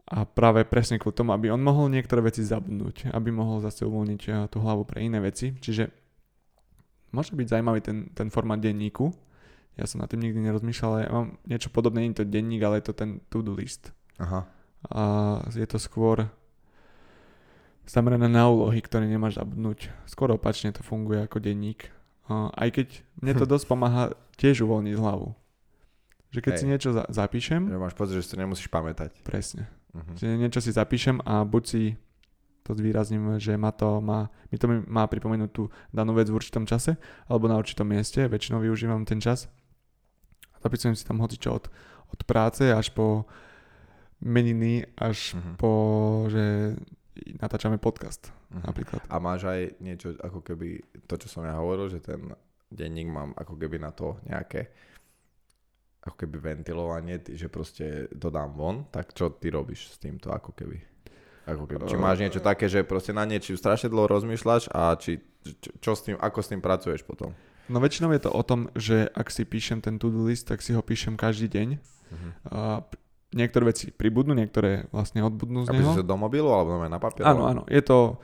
A 0.07 0.27
práve 0.27 0.67
presne 0.67 0.99
kvôli 0.99 1.15
tomu, 1.15 1.31
aby 1.33 1.49
on 1.49 1.63
mohol 1.63 1.87
niektoré 1.89 2.21
veci 2.21 2.43
zabudnúť, 2.43 3.15
aby 3.15 3.31
mohol 3.31 3.63
zase 3.63 3.87
uvoľniť 3.87 4.23
uh, 4.29 4.35
tú 4.51 4.59
hlavu 4.61 4.83
pre 4.83 5.07
iné 5.07 5.23
veci. 5.23 5.55
Čiže 5.55 5.89
môže 7.15 7.33
byť 7.33 7.47
zaujímavý 7.49 7.81
ten, 7.81 8.11
ten 8.13 8.29
formát 8.29 8.59
denníku. 8.59 9.15
Ja 9.79 9.89
som 9.89 10.05
na 10.05 10.11
tým 10.11 10.21
nikdy 10.21 10.43
nerozmýšľal, 10.43 10.91
ale 10.91 11.01
ja 11.07 11.11
mám 11.15 11.29
niečo 11.49 11.73
podobné, 11.73 12.05
nie 12.05 12.13
je 12.13 12.21
to 12.21 12.29
denník, 12.29 12.61
ale 12.61 12.83
je 12.83 12.93
to 12.93 12.95
ten 12.99 13.11
to-do 13.33 13.57
list. 13.57 13.95
Aha. 14.21 14.45
A 14.91 15.03
je 15.49 15.65
to 15.65 15.79
skôr 15.81 16.29
zamerané 17.87 18.29
na 18.29 18.47
úlohy, 18.51 18.83
ktoré 18.83 19.07
nemáš 19.09 19.39
zabudnúť. 19.41 19.89
Skôr 20.05 20.29
opačne 20.35 20.75
to 20.75 20.85
funguje 20.85 21.25
ako 21.25 21.41
denník. 21.41 21.89
A 22.29 22.53
aj 22.55 22.69
keď 22.75 22.89
mne 23.23 23.33
to 23.39 23.47
dosť 23.53 23.65
pomáha 23.71 24.13
tiež 24.37 24.67
uvoľniť 24.67 24.95
hlavu. 24.99 25.35
Že 26.33 26.41
keď 26.41 26.53
Hej. 26.53 26.61
si 26.61 26.67
niečo 26.69 26.91
za- 26.97 27.09
zapíšem, 27.13 27.69
Že 27.69 27.77
máš 27.81 27.95
pocit, 27.97 28.17
že 28.17 28.25
si 28.25 28.33
to 28.33 28.41
nemusíš 28.41 28.69
pamätať. 28.73 29.21
presne. 29.25 29.69
Mhm. 29.93 30.13
Že 30.17 30.27
niečo 30.37 30.61
si 30.61 30.73
zapíšem 30.73 31.21
a 31.21 31.45
buď 31.45 31.63
si 31.65 31.83
to 32.63 32.73
zvýrazním, 32.73 33.37
že 33.37 33.59
ma 33.59 33.75
to 33.75 33.99
má, 34.01 34.31
mi 34.49 34.57
to 34.57 34.71
má 34.87 35.05
pripomenúť 35.05 35.51
tú 35.51 35.67
danú 35.91 36.15
vec 36.15 36.31
v 36.31 36.39
určitom 36.39 36.63
čase, 36.63 36.95
alebo 37.27 37.51
na 37.51 37.59
určitom 37.59 37.85
mieste, 37.85 38.25
väčšinou 38.25 38.63
využívam 38.63 39.03
ten 39.03 39.19
čas. 39.19 39.51
Zapisujem 40.63 40.95
si 40.95 41.03
tam 41.03 41.19
hocičo 41.19 41.51
od, 41.51 41.67
od 42.09 42.21
práce 42.23 42.71
až 42.71 42.95
po 42.95 43.27
meniny, 44.23 44.87
až 44.95 45.35
Mhm. 45.35 45.53
po, 45.59 45.71
že 46.31 46.77
natáčame 47.43 47.77
podcast 47.77 48.31
Mhm. 48.55 48.63
napríklad. 48.63 49.01
A 49.11 49.19
máš 49.19 49.45
aj 49.45 49.61
niečo, 49.83 50.15
ako 50.17 50.41
keby, 50.41 50.81
to 51.05 51.19
čo 51.19 51.29
som 51.29 51.43
ja 51.43 51.59
hovoril, 51.59 51.91
že 51.91 51.99
ten 51.99 52.31
denník 52.71 53.11
mám 53.11 53.35
ako 53.37 53.59
keby 53.59 53.77
na 53.77 53.91
to 53.91 54.17
nejaké 54.25 54.71
ako 56.03 56.17
keby 56.19 56.37
ventilovanie, 56.43 57.23
že 57.23 57.47
proste 57.47 58.11
to 58.11 58.27
dám 58.27 58.59
von, 58.59 58.91
tak 58.91 59.15
čo 59.15 59.31
ty 59.39 59.55
robíš 59.55 59.95
s 59.95 59.97
týmto 60.03 60.35
ako 60.35 60.51
keby? 60.51 60.83
Ako 61.47 61.67
keby, 61.67 61.91
či 61.91 61.99
máš 61.99 62.23
niečo 62.23 62.39
také, 62.39 62.71
že 62.71 62.87
proste 62.87 63.11
na 63.11 63.27
niečo 63.27 63.55
strašne 63.59 63.91
dlho 63.91 64.07
rozmýšľaš 64.11 64.71
a 64.71 64.95
či, 64.99 65.23
čo, 65.43 65.71
čo 65.79 65.91
s 65.95 66.07
tým, 66.07 66.15
ako 66.19 66.39
s 66.39 66.51
tým 66.51 66.63
pracuješ 66.63 67.03
potom? 67.03 67.35
No 67.71 67.79
väčšinou 67.79 68.11
je 68.15 68.23
to 68.27 68.31
o 68.31 68.43
tom, 68.43 68.71
že 68.75 69.11
ak 69.15 69.31
si 69.31 69.47
píšem 69.47 69.83
ten 69.83 69.99
to-do 69.99 70.27
list, 70.27 70.51
tak 70.51 70.63
si 70.63 70.75
ho 70.75 70.83
píšem 70.83 71.15
každý 71.15 71.51
deň. 71.51 71.69
Mhm. 72.11 72.31
A 72.51 72.83
niektoré 73.35 73.71
veci 73.71 73.91
pribudnú, 73.95 74.35
niektoré 74.35 74.87
vlastne 74.91 75.23
odbudnú 75.23 75.67
z 75.67 75.69
A 75.71 75.73
neho. 75.75 75.83
píšeš 75.83 75.99
sa 76.03 76.07
do 76.07 76.17
mobilu 76.19 76.51
alebo 76.51 76.79
na 76.83 76.99
papier? 76.99 77.27
Áno, 77.27 77.47
áno. 77.47 77.63
Je 77.71 77.83
to... 77.83 78.19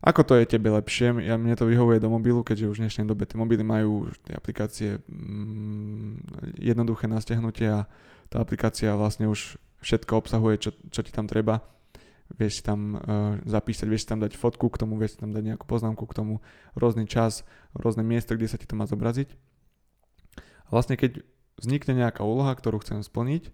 Ako 0.00 0.24
to 0.24 0.32
je 0.40 0.48
tebe 0.48 0.72
lepšie? 0.72 1.12
Ja, 1.28 1.36
mne 1.36 1.52
to 1.60 1.68
vyhovuje 1.68 2.00
do 2.00 2.08
mobilu, 2.08 2.40
keďže 2.40 2.72
už 2.72 2.76
v 2.80 2.82
dnešnej 2.88 3.04
dobe 3.04 3.28
tie 3.28 3.36
mobily 3.36 3.60
majú 3.60 4.08
tie 4.24 4.32
aplikácie 4.32 5.04
mm, 5.04 6.56
jednoduché 6.56 7.04
na 7.04 7.20
stiahnutie 7.20 7.68
a 7.68 7.84
tá 8.32 8.40
aplikácia 8.40 8.96
vlastne 8.96 9.28
už 9.28 9.60
všetko 9.84 10.24
obsahuje, 10.24 10.56
čo, 10.56 10.70
čo 10.88 11.04
ti 11.04 11.12
tam 11.12 11.28
treba. 11.28 11.60
Vieš 12.32 12.52
si 12.60 12.62
tam 12.64 12.96
uh, 12.96 13.36
zapísať, 13.44 13.86
vieš 13.90 14.06
si 14.06 14.10
tam 14.14 14.24
dať 14.24 14.40
fotku 14.40 14.72
k 14.72 14.80
tomu, 14.80 14.96
vieš 14.96 15.18
si 15.18 15.20
tam 15.20 15.36
dať 15.36 15.42
nejakú 15.52 15.68
poznámku 15.68 16.08
k 16.08 16.16
tomu, 16.16 16.40
rôzny 16.78 17.04
čas, 17.04 17.44
rôzne 17.76 18.00
miesto, 18.00 18.32
kde 18.32 18.48
sa 18.48 18.56
ti 18.56 18.64
to 18.64 18.78
má 18.78 18.88
zobraziť. 18.88 19.28
A 20.64 20.68
vlastne 20.72 20.96
keď 20.96 21.20
vznikne 21.60 21.92
nejaká 22.00 22.24
úloha, 22.24 22.56
ktorú 22.56 22.80
chcem 22.80 23.04
splniť, 23.04 23.52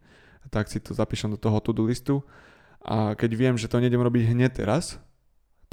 tak 0.55 0.70
si 0.70 0.78
to 0.78 0.94
zapíšem 0.94 1.34
do 1.34 1.40
toho 1.40 1.59
to-do 1.59 1.82
listu 1.82 2.22
a 2.86 3.18
keď 3.18 3.30
viem, 3.34 3.55
že 3.59 3.66
to 3.66 3.82
nejdem 3.82 3.99
robiť 3.99 4.30
hneď 4.30 4.62
teraz, 4.62 5.03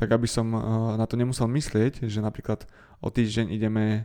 tak 0.03 0.19
aby 0.19 0.27
som 0.27 0.51
uh, 0.51 0.59
na 0.99 1.07
to 1.07 1.15
nemusel 1.15 1.47
myslieť, 1.47 2.03
že 2.11 2.19
napríklad 2.19 2.67
o 2.99 3.07
týždeň 3.07 3.55
ideme 3.55 4.03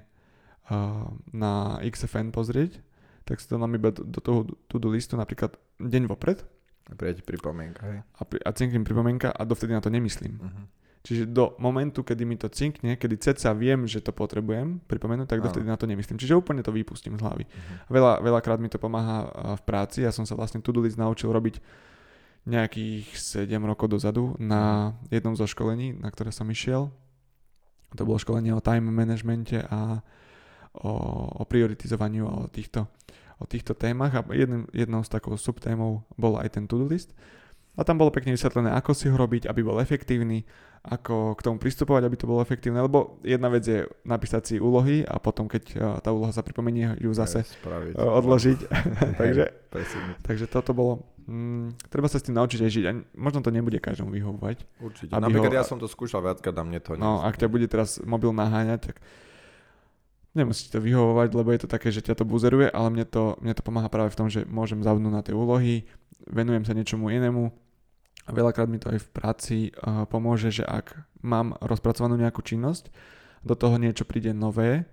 uh, 0.71 1.11
na 1.35 1.83
XFN 1.83 2.31
pozrieť, 2.31 2.79
tak 3.27 3.43
si 3.43 3.51
to 3.51 3.59
nám 3.59 3.75
iba 3.75 3.91
do, 3.91 4.07
do 4.07 4.23
toho 4.23 4.47
to-do 4.71 4.95
listu 4.95 5.19
napríklad 5.19 5.59
deň 5.83 6.07
vopred. 6.07 6.47
A 6.87 6.95
príde 6.95 7.27
pripomienka, 7.27 7.83
hej. 7.83 7.99
A, 8.15 8.23
pri, 8.23 8.39
a 8.47 8.55
cinknem 8.55 8.87
pripomienka 8.87 9.35
a 9.35 9.43
dovtedy 9.43 9.75
na 9.75 9.83
to 9.83 9.91
nemyslím. 9.91 10.39
Uh-huh. 10.39 10.65
Čiže 11.03 11.27
do 11.27 11.59
momentu, 11.59 12.07
kedy 12.07 12.23
mi 12.23 12.39
to 12.39 12.47
cinkne, 12.47 12.95
kedy 12.95 13.19
ceca 13.19 13.51
viem, 13.59 13.83
že 13.91 13.99
to 13.99 14.15
potrebujem 14.15 14.79
pripomenúť, 14.87 15.27
tak 15.27 15.43
dovtedy 15.43 15.67
na 15.67 15.75
to 15.75 15.91
nemyslím. 15.91 16.15
Čiže 16.15 16.39
úplne 16.39 16.63
to 16.63 16.71
vypustím 16.71 17.19
z 17.19 17.27
hlavy. 17.27 17.43
Uh-huh. 17.43 17.91
Veľa, 17.91 18.23
veľakrát 18.23 18.63
mi 18.63 18.71
to 18.71 18.79
pomáha 18.79 19.27
v 19.59 19.63
práci. 19.67 20.07
Ja 20.07 20.15
som 20.15 20.23
sa 20.23 20.39
vlastne 20.39 20.63
to-do 20.63 20.79
list 20.79 20.95
naučil 20.95 21.35
robiť 21.35 21.59
nejakých 22.49 23.13
7 23.45 23.45
rokov 23.61 23.93
dozadu 23.93 24.33
na 24.41 24.97
jednom 25.13 25.37
zo 25.37 25.45
školení, 25.45 25.93
na 26.01 26.09
ktoré 26.09 26.33
som 26.33 26.49
išiel. 26.49 26.89
To 27.97 28.03
bolo 28.05 28.17
školenie 28.17 28.57
o 28.57 28.65
time 28.65 28.89
managemente 28.89 29.61
a 29.69 30.01
o, 30.73 30.93
o 31.41 31.43
prioritizovaniu 31.45 32.25
a 32.25 32.35
o 32.45 32.51
týchto, 32.51 32.89
o 33.41 33.45
týchto 33.45 33.77
témach 33.77 34.17
a 34.17 34.25
jedn, 34.33 34.69
jednou 34.73 35.05
z 35.05 35.13
takou 35.13 35.37
subtémov 35.37 36.05
bol 36.17 36.41
aj 36.41 36.57
ten 36.57 36.65
to-do 36.65 36.89
list. 36.89 37.13
A 37.79 37.87
tam 37.87 37.95
bolo 37.95 38.11
pekne 38.11 38.35
vysvetlené, 38.35 38.75
ako 38.75 38.91
si 38.91 39.07
ho 39.07 39.15
robiť, 39.15 39.47
aby 39.47 39.63
bol 39.63 39.79
efektívny, 39.79 40.43
ako 40.83 41.39
k 41.39 41.41
tomu 41.47 41.63
pristupovať, 41.63 42.03
aby 42.11 42.17
to 42.19 42.27
bolo 42.27 42.43
efektívne, 42.43 42.83
lebo 42.83 43.23
jedna 43.23 43.47
vec 43.47 43.63
je 43.63 43.87
napísať 44.03 44.43
si 44.43 44.55
úlohy 44.59 45.07
a 45.07 45.23
potom, 45.23 45.47
keď 45.47 45.63
e, 45.71 45.75
tá 46.03 46.11
úloha 46.11 46.35
sa 46.35 46.43
pripomenie, 46.43 46.99
ju 46.99 47.15
zase 47.15 47.47
spraviť. 47.47 47.95
e, 47.95 48.03
odložiť. 48.03 48.59
takže, 49.23 49.45
takže 50.27 50.45
toto 50.51 50.75
bolo, 50.75 51.07
mm, 51.31 51.87
treba 51.87 52.11
sa 52.11 52.19
s 52.19 52.27
tým 52.27 52.35
naučiť 52.35 52.61
aj 52.67 52.71
žiť 52.71 52.85
a 52.91 52.93
možno 53.15 53.47
to 53.47 53.55
nebude 53.55 53.79
každému 53.79 54.11
vyhovovať. 54.11 54.59
Určite. 54.83 55.15
Napríklad 55.15 55.55
ho- 55.55 55.59
ja 55.63 55.65
som 55.67 55.79
to 55.79 55.87
skúšal 55.87 56.19
viackrát 56.19 56.59
a 56.59 56.67
mne 56.67 56.83
to 56.83 56.99
No, 56.99 57.23
ak 57.23 57.39
ťa 57.39 57.47
bude 57.47 57.71
teraz 57.71 58.03
mobil 58.03 58.35
naháňať, 58.35 58.91
tak 58.91 58.99
nemusí 60.35 60.67
to 60.67 60.83
vyhovovať, 60.83 61.31
lebo 61.31 61.49
je 61.55 61.61
to 61.63 61.69
také, 61.71 61.95
že 61.95 62.03
ťa 62.03 62.19
to 62.19 62.25
buzeruje, 62.27 62.75
ale 62.75 62.91
mne 62.91 63.07
to, 63.07 63.39
mne 63.39 63.55
to 63.55 63.63
pomáha 63.63 63.87
práve 63.87 64.11
v 64.11 64.19
tom, 64.19 64.27
že 64.27 64.43
môžem 64.51 64.83
zabudnúť 64.83 65.15
na 65.15 65.23
tie 65.23 65.35
úlohy, 65.35 65.87
venujem 66.27 66.67
sa 66.67 66.75
niečomu 66.75 67.11
inému 67.11 67.68
a 68.29 68.31
veľakrát 68.31 68.69
mi 68.69 68.77
to 68.77 68.93
aj 68.93 69.01
v 69.01 69.09
práci 69.09 69.57
uh, 69.73 70.05
pomôže, 70.05 70.53
že 70.53 70.65
ak 70.69 70.93
mám 71.25 71.57
rozpracovanú 71.65 72.21
nejakú 72.21 72.45
činnosť, 72.45 72.93
do 73.41 73.57
toho 73.57 73.81
niečo 73.81 74.05
príde 74.05 74.37
nové, 74.37 74.85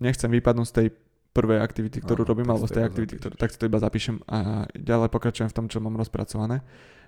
nechcem 0.00 0.30
vypadnúť 0.32 0.66
z 0.66 0.74
tej 0.74 0.88
prvej 1.36 1.60
aktivity, 1.60 2.00
ktorú 2.00 2.24
Áno, 2.24 2.30
robím, 2.34 2.48
alebo 2.48 2.66
z 2.66 2.80
tej 2.80 2.84
aktivity, 2.88 3.14
ktorú, 3.20 3.34
tak 3.36 3.52
si 3.52 3.58
to 3.60 3.68
iba 3.68 3.78
zapíšem 3.78 4.24
a 4.26 4.64
ďalej 4.72 5.12
pokračujem 5.12 5.50
v 5.52 5.56
tom, 5.56 5.66
čo 5.68 5.78
mám 5.78 5.94
rozpracované, 5.94 6.64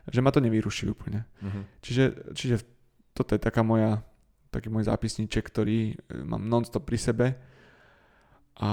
že 0.07 0.21
ma 0.21 0.31
to 0.31 0.45
nevyruší 0.45 0.93
úplne. 0.93 1.25
Mhm. 1.41 1.61
Čiže, 1.83 2.05
čiže 2.37 2.57
toto 3.17 3.35
je 3.35 3.41
taká 3.43 3.65
moja, 3.65 4.05
taký 4.55 4.71
môj 4.71 4.87
zápisníček, 4.87 5.47
ktorý 5.51 5.79
e, 5.95 6.25
mám 6.27 6.47
non-stop 6.47 6.87
pri 6.87 6.99
sebe 7.01 7.27
a 8.61 8.71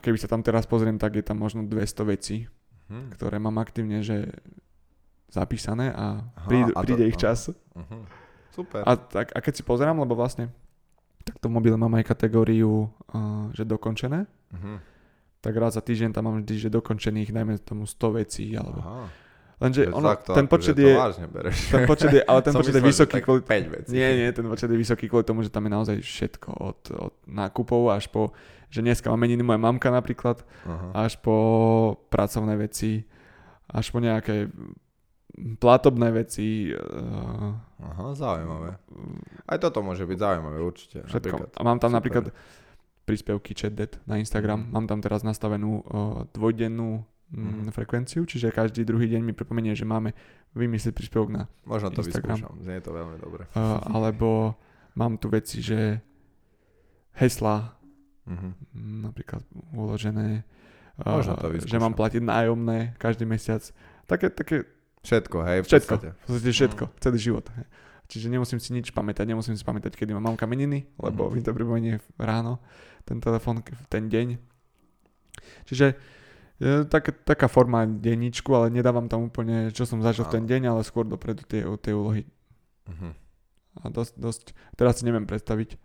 keby 0.00 0.16
sa 0.16 0.30
tam 0.30 0.40
teraz 0.40 0.64
pozriem, 0.64 0.96
tak 0.96 1.14
je 1.18 1.24
tam 1.26 1.38
možno 1.38 1.66
200 1.66 2.02
vecí, 2.08 2.48
Mhm. 2.86 3.18
ktoré 3.18 3.36
mám 3.42 3.58
aktívne, 3.58 3.98
že 4.06 4.30
zapísané 5.28 5.90
a, 5.90 6.22
Aha, 6.22 6.46
príde, 6.46 6.70
a 6.70 6.78
to- 6.78 6.84
príde 6.84 7.04
ich 7.06 7.16
aha. 7.16 7.22
čas. 7.22 7.50
Mhm. 7.74 7.98
Super. 8.50 8.80
A, 8.82 8.96
tak, 8.96 9.30
a 9.30 9.38
keď 9.38 9.52
si 9.52 9.62
pozerám, 9.62 9.96
lebo 9.96 10.14
vlastne 10.14 10.48
takto 11.20 11.46
v 11.46 11.52
mobile 11.52 11.76
mám 11.76 11.92
aj 11.92 12.06
kategóriu, 12.06 12.86
uh, 13.10 13.50
že 13.52 13.62
dokončené, 13.62 14.24
Mhm. 14.54 14.78
tak 15.40 15.52
raz 15.52 15.74
za 15.74 15.82
týždeň 15.82 16.10
tam 16.10 16.24
mám 16.24 16.36
vždy, 16.40 16.54
že 16.56 16.68
dokončených, 16.70 17.30
dajme 17.30 17.58
tomu 17.60 17.84
100 17.84 18.16
vecí, 18.16 18.54
alebo... 18.54 18.80
Aha. 18.80 19.06
Lenže 19.56 19.88
Že 19.88 19.92
ono, 19.94 20.08
takto, 20.10 20.30
ten 20.32 20.44
akože 20.44 20.52
počet 20.52 20.76
je... 20.76 20.92
vážne 20.92 21.26
bereš. 21.26 21.56
Ten 21.72 21.88
počet 21.88 22.10
je, 22.12 22.20
ale 22.22 22.40
ten 22.40 22.52
Som 22.54 22.60
počet 22.60 22.70
je 22.70 22.76
myslel, 22.76 22.84
že 22.84 22.92
vysoký 23.08 23.18
kvôli... 23.24 23.40
5 23.40 23.72
vecí. 23.72 23.90
Nie, 23.90 24.08
nie, 24.14 24.28
ten 24.30 24.44
počet 24.44 24.68
je 24.68 24.76
vysoký 24.76 25.04
kvôli 25.08 25.24
tomu, 25.24 25.40
že 25.40 25.48
tam 25.48 25.64
je 25.64 25.72
naozaj 25.72 25.96
všetko. 25.98 26.48
Od, 26.52 26.80
od 26.92 27.14
nákupov 27.24 27.88
až 27.88 28.04
po, 28.06 28.36
že 28.68 28.80
dneska 28.80 29.08
má 29.08 29.16
meniny 29.16 29.40
moja 29.40 29.56
mamka 29.56 29.88
napríklad, 29.88 30.44
Aha. 30.62 31.08
až 31.08 31.16
po 31.16 31.36
pracovné 32.06 32.52
veci, 32.54 33.08
až 33.66 33.88
po 33.88 33.98
nejaké 33.98 34.52
platobné 35.56 36.08
veci. 36.10 36.68
Uh, 36.68 37.52
Aha, 37.78 38.12
zaujímavé. 38.12 38.80
Aj 39.44 39.58
toto 39.58 39.80
môže 39.80 40.02
byť 40.02 40.16
zaujímavé, 40.16 40.58
určite. 40.58 41.02
všetko. 41.02 41.12
Napríklad. 41.14 41.48
A 41.52 41.62
mám 41.62 41.76
tam 41.76 41.90
Super. 41.90 41.98
napríklad 41.98 42.24
príspevky 43.02 43.52
chatdet 43.52 44.00
na 44.02 44.16
Instagram. 44.16 44.60
Mhm. 44.62 44.70
Mám 44.70 44.86
tam 44.86 44.98
teraz 44.98 45.20
nastavenú 45.22 45.80
uh, 45.82 45.88
dvojdennú 46.30 47.04
Mhm. 47.26 47.42
mm, 47.60 47.70
frekvenciu, 47.70 48.22
čiže 48.22 48.48
každý 48.50 48.82
druhý 48.82 49.06
deň 49.08 49.18
mi 49.20 49.32
pripomenie, 49.32 49.74
že 49.74 49.82
máme 49.82 50.14
vymyslieť 50.52 50.94
príspevok 50.94 51.28
na 51.28 51.42
Možno 51.64 51.90
to 51.90 52.00
Instagram. 52.00 52.38
vyskúšam, 52.38 52.54
znie 52.60 52.78
to 52.78 52.90
veľmi 52.92 53.18
dobre. 53.18 53.50
uh, 53.50 53.82
alebo 53.84 54.54
mám 54.94 55.18
tu 55.18 55.26
veci, 55.26 55.58
že 55.58 55.98
hesla 57.12 57.74
Mhm. 58.24 58.48
mm, 58.72 58.98
napríklad 59.02 59.42
uložené, 59.72 60.46
Možno 60.96 61.34
to 61.36 61.52
že 61.60 61.76
mám 61.76 61.92
platiť 61.92 62.18
nájomné 62.20 62.94
každý 62.96 63.22
mesiac. 63.22 63.60
Také, 64.06 64.30
také 64.30 64.64
Všetko, 65.06 65.36
hej, 65.40 65.58
v 65.62 65.64
všetko, 65.64 65.92
podstate. 65.92 66.08
v 66.12 66.26
podstate 66.26 66.52
všetko, 66.52 66.84
celý 66.98 67.18
život. 67.18 67.46
hej. 67.54 67.66
Čiže 68.06 68.26
nemusím 68.28 68.58
si 68.58 68.70
nič 68.70 68.90
pamätať, 68.90 69.22
nemusím 69.24 69.54
si 69.54 69.62
pamätať, 69.62 69.94
kedy 69.94 70.10
mám 70.12 70.30
mamka 70.30 70.44
meniny, 70.44 70.86
lebo 70.96 71.26
Mhm. 71.26 71.32
mi 71.32 71.40
to 71.40 71.50
pripomenie 71.52 71.94
ráno, 72.16 72.58
ten 73.02 73.18
telefon 73.18 73.62
v 73.62 73.86
ten 73.88 74.06
deň. 74.06 74.38
Čiže 75.64 75.94
je 76.56 76.86
tak, 76.86 77.12
taká 77.22 77.46
forma 77.46 77.84
denníčku, 77.84 78.48
ale 78.48 78.70
nedávam 78.70 79.06
tam 79.06 79.22
úplne, 79.24 79.68
čo 79.70 79.84
som 79.84 80.00
zažil 80.00 80.24
v 80.24 80.32
ten 80.32 80.44
deň, 80.44 80.62
ale 80.68 80.80
skôr 80.82 81.04
dopredu 81.04 81.42
tie, 81.44 81.62
tie 81.76 81.92
úlohy. 81.92 82.24
Mhm. 82.86 83.10
A 83.76 83.92
dosť, 83.92 84.12
dosť, 84.16 84.44
teraz 84.72 84.98
si 84.98 85.04
neviem 85.04 85.26
predstaviť. 85.26 85.76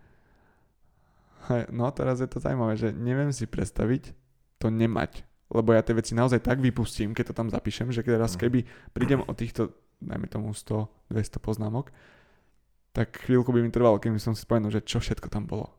No 1.70 1.90
teraz 1.92 2.22
je 2.22 2.30
to 2.30 2.40
zaujímavé, 2.40 2.74
že 2.76 2.94
neviem 2.94 3.30
si 3.30 3.44
predstaviť 3.44 4.14
to 4.58 4.70
nemať. 4.70 5.26
Lebo 5.52 5.70
ja 5.70 5.80
tie 5.80 5.91
veci 5.91 6.12
naozaj 6.12 6.39
tak 6.39 6.58
vypustím, 6.58 7.12
keď 7.12 7.26
to 7.28 7.34
tam 7.36 7.47
zapíšem, 7.47 7.88
že 7.88 8.02
teraz 8.02 8.34
Mhm. 8.34 8.39
keby 8.39 8.60
prídem 8.89 9.20
o 9.20 9.32
týchto, 9.32 9.70
dajme 9.99 10.26
tomu 10.26 10.52
100-200 10.52 10.88
poznámok, 11.38 11.91
tak 12.91 13.22
chvíľku 13.22 13.49
by 13.49 13.60
mi 13.60 13.70
trvalo, 13.70 13.95
kým 13.97 14.16
som 14.16 14.32
si 14.32 14.41
spomenul, 14.41 14.68
že 14.70 14.82
čo 14.82 14.97
všetko 14.97 15.28
tam 15.28 15.43
bolo. 15.45 15.72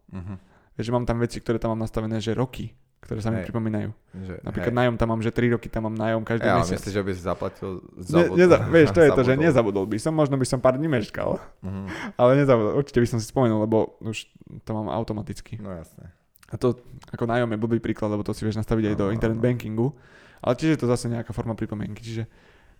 Vieš, 0.72 0.84
že 0.86 0.92
mám 0.92 1.04
tam 1.04 1.18
veci, 1.18 1.36
ktoré 1.38 1.56
tam 1.56 1.72
mám 1.72 1.82
nastavené, 1.82 2.16
že 2.16 2.32
roky, 2.32 2.72
ktoré 2.98 3.18
sa 3.18 3.28
mi 3.28 3.42
pripomínajú. 3.42 3.92
Že, 4.14 4.34
Napríklad 4.40 4.70
hej. 4.70 4.78
nájom 4.78 4.94
tam 4.94 5.08
mám, 5.10 5.20
že 5.20 5.28
3 5.28 5.50
roky 5.50 5.66
tam 5.66 5.84
mám 5.84 5.96
nájom 5.98 6.22
každý 6.22 6.46
Ja, 6.46 6.56
mesiac. 6.58 6.80
myslíš, 6.80 6.94
že 6.94 7.02
by 7.02 7.10
si 7.10 7.22
zaplatil 7.22 7.70
Ne, 8.08 8.24
neza, 8.30 8.56
vieš, 8.64 8.88
to 8.90 9.00
je 9.00 9.10
to, 9.10 9.22
že 9.22 9.32
zabudol. 9.32 9.42
nezabudol 9.42 9.84
by 9.86 9.98
som, 9.98 10.12
možno 10.12 10.34
by 10.34 10.46
som 10.46 10.58
pár 10.58 10.76
dní 10.76 10.86
meškal, 10.86 11.36
Mhm. 11.60 11.82
ale 12.20 12.30
nezabudol, 12.38 12.72
určite 12.74 12.98
by 12.98 13.08
som 13.08 13.18
si 13.18 13.26
spomenul, 13.26 13.60
lebo 13.60 13.96
už 14.00 14.24
to 14.62 14.70
mám 14.70 14.88
automaticky. 14.88 15.56
No 15.58 15.68
jasné. 15.70 16.08
A 16.52 16.56
to 16.56 16.76
ako 17.08 17.24
nájom 17.24 17.48
je 17.48 17.58
blbý 17.58 17.80
príklad, 17.80 18.08
lebo 18.08 18.20
to 18.20 18.30
si 18.30 18.44
vieš 18.44 18.56
nastaviť 18.56 18.92
aj 18.92 18.96
do 18.96 19.06
internet 19.08 19.40
bankingu, 19.40 19.96
ale 20.38 20.52
tiež 20.52 20.76
je 20.76 20.80
to 20.80 20.86
zase 20.86 21.08
nejaká 21.08 21.32
forma 21.32 21.52
pripomienky, 21.52 21.98
čiže 21.98 22.28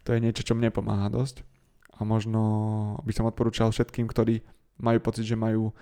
to 0.02 0.12
je 0.12 0.20
niečo, 0.20 0.44
čo 0.44 0.52
mne 0.52 0.68
pomáha 0.68 1.08
dosť 1.08 1.40
a 1.92 2.04
možno 2.04 2.40
by 3.00 3.12
som 3.12 3.24
odporúčal 3.24 3.70
všetkým, 3.70 4.04
ktorí 4.04 4.44
majú 4.76 4.98
pocit, 5.00 5.24
že 5.24 5.34
majú 5.34 5.72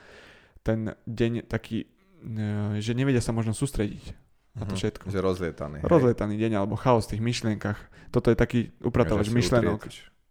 ten 0.60 0.92
deň 1.02 1.46
taký, 1.46 1.88
e, 2.20 2.38
že 2.78 2.92
nevedia 2.92 3.18
sa 3.18 3.32
možno 3.32 3.50
sústrediť 3.50 4.12
na 4.52 4.66
to 4.66 4.74
Mhm. 4.74 4.78
všetko. 4.78 5.04
Že 5.08 5.18
rozlietaný. 5.20 5.76
hej. 5.80 5.86
Rozlietaný 5.86 6.34
deň 6.36 6.52
alebo 6.54 6.74
chaos 6.74 7.06
v 7.06 7.16
tých 7.16 7.22
myšlienkach. 7.22 7.78
Toto 8.10 8.28
je 8.28 8.36
taký 8.36 8.60
upratovač 8.78 9.30
myšlenok. 9.30 9.86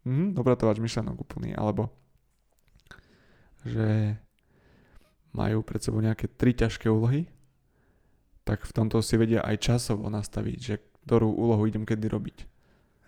Mhm, 0.06 0.36
upratovač 0.36 0.78
myšlenok 0.78 1.16
úplný. 1.18 1.52
Alebo 1.54 1.92
že 3.62 4.16
majú 5.32 5.62
pred 5.62 5.80
sebou 5.80 6.00
nejaké 6.00 6.28
tri 6.28 6.52
ťažké 6.54 6.88
úlohy, 6.88 7.28
tak 8.50 8.66
v 8.66 8.74
tomto 8.74 9.06
si 9.06 9.14
vedia 9.14 9.46
aj 9.46 9.62
časovo 9.62 10.10
nastaviť, 10.10 10.58
že 10.58 10.82
ktorú 11.06 11.30
úlohu 11.30 11.70
idem 11.70 11.86
kedy 11.86 12.10
robiť. 12.10 12.38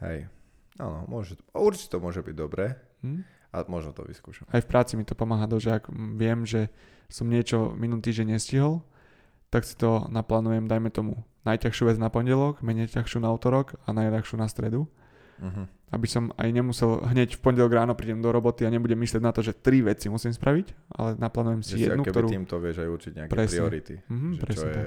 Hej. 0.05 0.29
Áno, 0.77 1.09
môže 1.09 1.41
to, 1.41 1.43
určite 1.57 1.97
to 1.97 1.97
môže 1.97 2.21
byť 2.21 2.35
dobré 2.37 2.77
Hm? 3.01 3.25
a 3.49 3.65
možno 3.65 3.97
to 3.97 4.05
vyskúšam. 4.05 4.45
Aj 4.53 4.61
v 4.61 4.69
práci 4.69 4.93
mi 4.93 5.01
to 5.01 5.17
pomáha 5.17 5.49
dosť, 5.49 5.63
že 5.65 5.71
ak 5.73 5.83
viem, 6.15 6.45
že 6.45 6.69
som 7.09 7.25
niečo 7.25 7.73
minulý 7.73 8.05
týždeň 8.05 8.37
nestihol, 8.37 8.85
tak 9.49 9.65
si 9.65 9.73
to 9.73 10.05
naplánujem, 10.13 10.69
dajme 10.69 10.93
tomu, 10.93 11.25
najťažšiu 11.43 11.89
vec 11.89 11.97
na 11.97 12.13
pondelok, 12.13 12.61
menej 12.61 12.93
ťažšiu 12.93 13.19
na 13.25 13.33
útorok 13.33 13.75
a 13.83 13.91
najľahšiu 13.91 14.37
na 14.37 14.45
stredu. 14.45 14.85
Mhm. 15.41 15.65
Aby 15.91 16.07
som 16.07 16.29
aj 16.39 16.49
nemusel 16.53 17.03
hneď 17.03 17.35
v 17.35 17.41
pondelok 17.43 17.73
ráno 17.73 17.97
prídem 17.97 18.21
do 18.21 18.31
roboty 18.31 18.63
a 18.63 18.71
nebudem 18.71 18.95
myslieť 19.01 19.19
na 19.19 19.33
to, 19.35 19.43
že 19.43 19.57
tri 19.57 19.83
veci 19.83 20.07
musím 20.07 20.31
spraviť, 20.31 20.93
ale 20.95 21.19
naplánujem 21.19 21.65
Že 21.65 21.67
si 21.67 21.75
si 21.75 21.83
jednu, 21.89 22.05
keby 22.05 22.13
ktorú... 22.15 22.27
týmto 22.31 22.55
vieš 22.61 22.77
aj 22.85 22.89
určiť 22.93 23.11
nejaké 23.17 23.31
Presne. 23.33 23.57
priority. 23.59 23.95
Mhm, 24.07 24.29
že 24.31 24.39
čo 24.39 24.45
presne 24.45 24.69
je, 24.69 24.75
tak. 24.77 24.85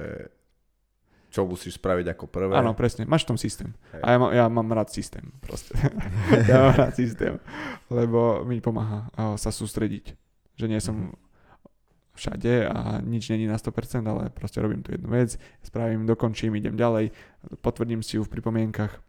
Čo 1.35 1.43
musíš 1.43 1.75
spraviť 1.75 2.15
ako 2.15 2.31
prvé. 2.31 2.55
Áno, 2.55 2.71
presne. 2.71 3.03
Máš 3.03 3.27
v 3.27 3.35
tom 3.35 3.39
systém. 3.39 3.75
Hej. 3.91 3.99
A 3.99 4.07
ja, 4.15 4.17
má, 4.17 4.27
ja 4.31 4.45
mám 4.47 4.71
rád 4.71 4.87
systém. 4.87 5.35
Proste. 5.43 5.75
ja 6.49 6.63
mám 6.63 6.75
rád 6.79 6.95
systém. 6.95 7.35
Lebo 7.91 8.47
mi 8.47 8.63
pomáha 8.63 9.11
uh, 9.19 9.35
sa 9.35 9.51
sústrediť. 9.51 10.15
Že 10.55 10.65
nie 10.71 10.79
som... 10.79 10.95
Mhm. 10.95 11.23
všade 12.15 12.71
a 12.71 13.03
nič 13.03 13.27
není 13.27 13.43
na 13.43 13.59
100%, 13.59 14.07
ale 14.07 14.31
proste 14.31 14.63
robím 14.63 14.79
tu 14.79 14.95
jednu 14.95 15.11
vec, 15.11 15.35
spravím, 15.59 16.07
dokončím, 16.07 16.55
idem 16.55 16.79
ďalej, 16.79 17.11
potvrdím 17.59 17.99
si 17.99 18.15
ju 18.15 18.23
v 18.23 18.31
pripomienkach, 18.31 19.03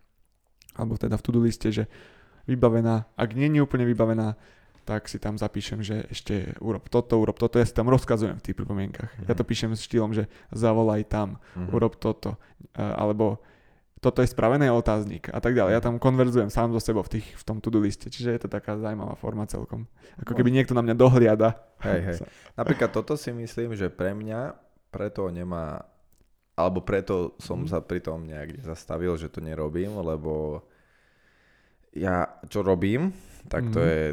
alebo 0.75 0.99
teda 0.99 1.15
v 1.15 1.23
to-do 1.23 1.39
liste, 1.39 1.71
že 1.71 1.87
vybavená, 2.51 3.07
ak 3.15 3.39
nie 3.39 3.47
je 3.55 3.63
úplne 3.63 3.87
vybavená, 3.87 4.35
tak 4.87 5.11
si 5.11 5.19
tam 5.19 5.35
zapíšem, 5.35 5.83
že 5.83 6.07
ešte 6.07 6.55
urob 6.63 6.87
toto, 6.87 7.19
urob 7.19 7.35
toto, 7.35 7.59
ja 7.59 7.67
si 7.67 7.75
tam 7.75 7.91
rozkazujem 7.91 8.39
v 8.39 8.45
tých 8.47 8.55
pripomienkach. 8.55 9.11
Mm-hmm. 9.11 9.27
Ja 9.27 9.35
to 9.35 9.43
píšem 9.43 9.75
s 9.75 9.83
štýlom, 9.83 10.15
že 10.15 10.31
zavolaj 10.55 11.11
tam, 11.11 11.43
mm-hmm. 11.59 11.75
urob 11.75 11.99
toto, 11.99 12.39
alebo 12.79 13.43
toto 13.99 14.23
je 14.23 14.31
spravené 14.31 14.71
otáznik 14.71 15.27
a 15.35 15.43
tak 15.43 15.59
ďalej. 15.59 15.75
Ja 15.75 15.83
tam 15.83 15.99
konverzujem 15.99 16.47
sám 16.47 16.71
so 16.71 16.79
sebou 16.79 17.03
v, 17.03 17.19
tých, 17.19 17.27
v 17.35 17.43
tom 17.43 17.59
to-do 17.59 17.83
liste, 17.83 18.07
čiže 18.07 18.39
je 18.39 18.41
to 18.47 18.49
taká 18.53 18.79
zaujímavá 18.79 19.19
forma 19.19 19.43
celkom. 19.51 19.91
Ako 20.23 20.39
keby 20.39 20.55
niekto 20.55 20.79
na 20.79 20.87
mňa 20.87 20.95
dohliada. 20.95 21.59
Hej, 21.83 22.01
hej. 22.07 22.17
Napríklad 22.61 22.95
toto 22.95 23.19
si 23.19 23.35
myslím, 23.35 23.75
že 23.75 23.91
pre 23.91 24.15
mňa 24.15 24.55
preto 24.95 25.27
nemá, 25.35 25.83
alebo 26.55 26.87
preto 26.87 27.35
som 27.43 27.67
mm. 27.67 27.69
sa 27.75 27.83
pri 27.83 27.99
tom 27.99 28.31
nejak 28.31 28.63
zastavil, 28.63 29.19
že 29.19 29.27
to 29.27 29.43
nerobím, 29.43 29.99
lebo 29.99 30.63
ja 31.97 32.31
čo 32.47 32.63
robím, 32.63 33.11
tak 33.51 33.67
to 33.73 33.81
mm. 33.83 33.89
je 33.91 34.05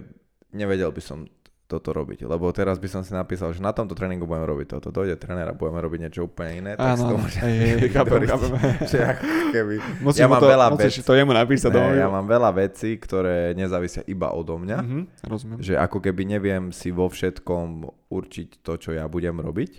nevedel 0.53 0.93
by 0.93 1.01
som 1.01 1.25
toto 1.73 1.89
robiť, 1.95 2.29
lebo 2.29 2.51
teraz 2.53 2.77
by 2.77 2.85
som 2.85 3.01
si 3.01 3.15
napísal, 3.15 3.55
že 3.55 3.63
na 3.63 3.73
tomto 3.73 3.97
tréningu 3.97 4.29
budeme 4.29 4.45
robiť 4.45 4.77
toto, 4.77 4.93
dojde 4.93 5.17
tréner 5.17 5.47
a 5.49 5.57
budeme 5.57 5.81
robiť 5.81 5.99
niečo 6.05 6.21
úplne 6.29 6.51
iné, 6.61 6.71
tak 6.77 6.99
Áno, 6.99 7.17
to 7.17 7.39
hej, 7.41 7.55
hej, 7.57 7.89
chápem, 7.95 8.21
chápem. 8.29 8.51
že 8.93 8.99
ako 9.01 9.25
keby, 9.49 9.73
musíš 10.05 10.21
ja 10.21 10.27
mám 10.29 10.43
to, 10.43 10.49
veľa 10.53 10.67
musíš 10.75 10.95
vec, 11.01 11.07
to 11.07 11.13
jemu 11.17 11.33
napísať 11.33 11.71
ne, 11.73 11.85
ja 11.97 12.07
mám 12.13 12.27
veľa 12.29 12.51
vecí, 12.53 12.99
ktoré 13.01 13.57
nezávisia 13.57 14.05
iba 14.05 14.29
odo 14.35 14.59
mňa, 14.61 14.79
mm-hmm, 14.85 15.03
rozumiem. 15.25 15.57
že 15.63 15.73
ako 15.79 15.97
keby 16.03 16.21
neviem 16.29 16.69
si 16.69 16.93
vo 16.93 17.09
všetkom 17.09 17.89
určiť 18.11 18.61
to, 18.61 18.73
čo 18.77 18.89
ja 18.93 19.09
budem 19.09 19.41
robiť, 19.41 19.71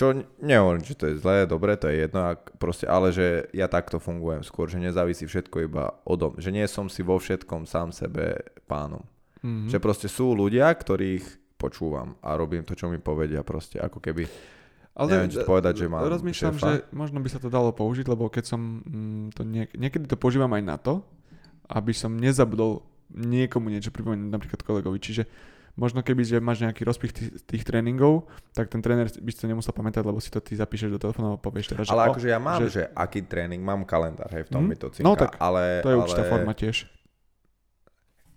čo 0.00 0.16
nehovorím, 0.40 0.80
že 0.80 0.96
to 0.96 1.12
je 1.12 1.20
zlé, 1.20 1.44
dobre, 1.44 1.76
to 1.76 1.84
je 1.92 2.08
jedno, 2.08 2.32
ak 2.32 2.56
proste, 2.56 2.88
ale 2.88 3.12
že 3.12 3.52
ja 3.52 3.68
takto 3.68 4.00
fungujem 4.00 4.40
skôr, 4.40 4.64
že 4.64 4.80
nezávisí 4.80 5.28
všetko 5.28 5.56
iba 5.68 6.00
odo 6.08 6.32
mňa, 6.32 6.40
že 6.40 6.50
nie 6.56 6.64
som 6.64 6.88
si 6.88 7.04
vo 7.04 7.20
všetkom 7.20 7.68
sám 7.68 7.92
sebe 7.92 8.40
pánom. 8.64 9.04
Mm-hmm. 9.40 9.68
Že 9.72 9.78
proste 9.80 10.08
sú 10.08 10.36
ľudia, 10.36 10.68
ktorých 10.68 11.56
počúvam 11.60 12.16
a 12.24 12.36
robím 12.36 12.64
to, 12.64 12.72
čo 12.72 12.88
mi 12.88 12.96
povedia 12.96 13.44
proste, 13.44 13.76
ako 13.76 14.00
keby... 14.00 14.24
Ale 14.96 15.06
neviem, 15.16 15.32
čo 15.32 15.46
povedať, 15.46 15.80
že 15.80 15.86
mám 15.86 16.02
Rozmýšľam, 16.02 16.54
šéfa. 16.56 16.66
že 16.66 16.72
možno 16.92 17.22
by 17.22 17.28
sa 17.30 17.38
to 17.40 17.48
dalo 17.48 17.70
použiť, 17.72 18.04
lebo 18.10 18.26
keď 18.26 18.44
som 18.52 18.82
mm, 18.84 19.24
to 19.32 19.46
niek- 19.46 19.72
niekedy 19.76 20.04
to 20.04 20.18
používam 20.18 20.50
aj 20.52 20.62
na 20.66 20.76
to, 20.76 21.00
aby 21.70 21.94
som 21.94 22.18
nezabudol 22.18 22.84
niekomu 23.14 23.70
niečo 23.70 23.94
pripomenúť, 23.94 24.28
napríklad 24.28 24.60
kolegovi. 24.66 24.98
Čiže 24.98 25.22
možno 25.78 26.02
keby, 26.02 26.26
že 26.26 26.36
máš 26.42 26.66
nejaký 26.66 26.82
rozpich 26.82 27.12
tých, 27.14 27.30
tých 27.46 27.62
tréningov, 27.62 28.26
tak 28.52 28.68
ten 28.68 28.82
tréner 28.82 29.06
by 29.08 29.30
si 29.30 29.38
to 29.38 29.46
nemusel 29.46 29.70
pamätať, 29.70 30.02
lebo 30.02 30.18
si 30.18 30.28
to 30.28 30.42
ty 30.42 30.58
zapíšeš 30.58 30.90
do 30.90 31.00
telefónu 31.00 31.38
a 31.38 31.40
povieš 31.40 31.72
teda, 31.72 31.86
že... 31.86 31.94
Ale 31.94 32.10
akože 32.10 32.28
ja 32.28 32.40
mám, 32.42 32.58
že... 32.66 32.68
že 32.68 32.82
aký 32.90 33.24
tréning, 33.24 33.62
mám 33.62 33.86
kalendár, 33.86 34.28
hej, 34.34 34.50
v 34.50 34.50
tom 34.50 34.66
mm, 34.66 34.68
mi 34.68 34.76
to 34.76 34.90
cinka, 34.90 35.06
No 35.06 35.14
tak, 35.14 35.38
ale, 35.38 35.80
to 35.86 35.88
je 35.88 35.96
ale... 35.96 36.02
určitá 36.02 36.24
forma 36.26 36.52
tiež 36.52 36.90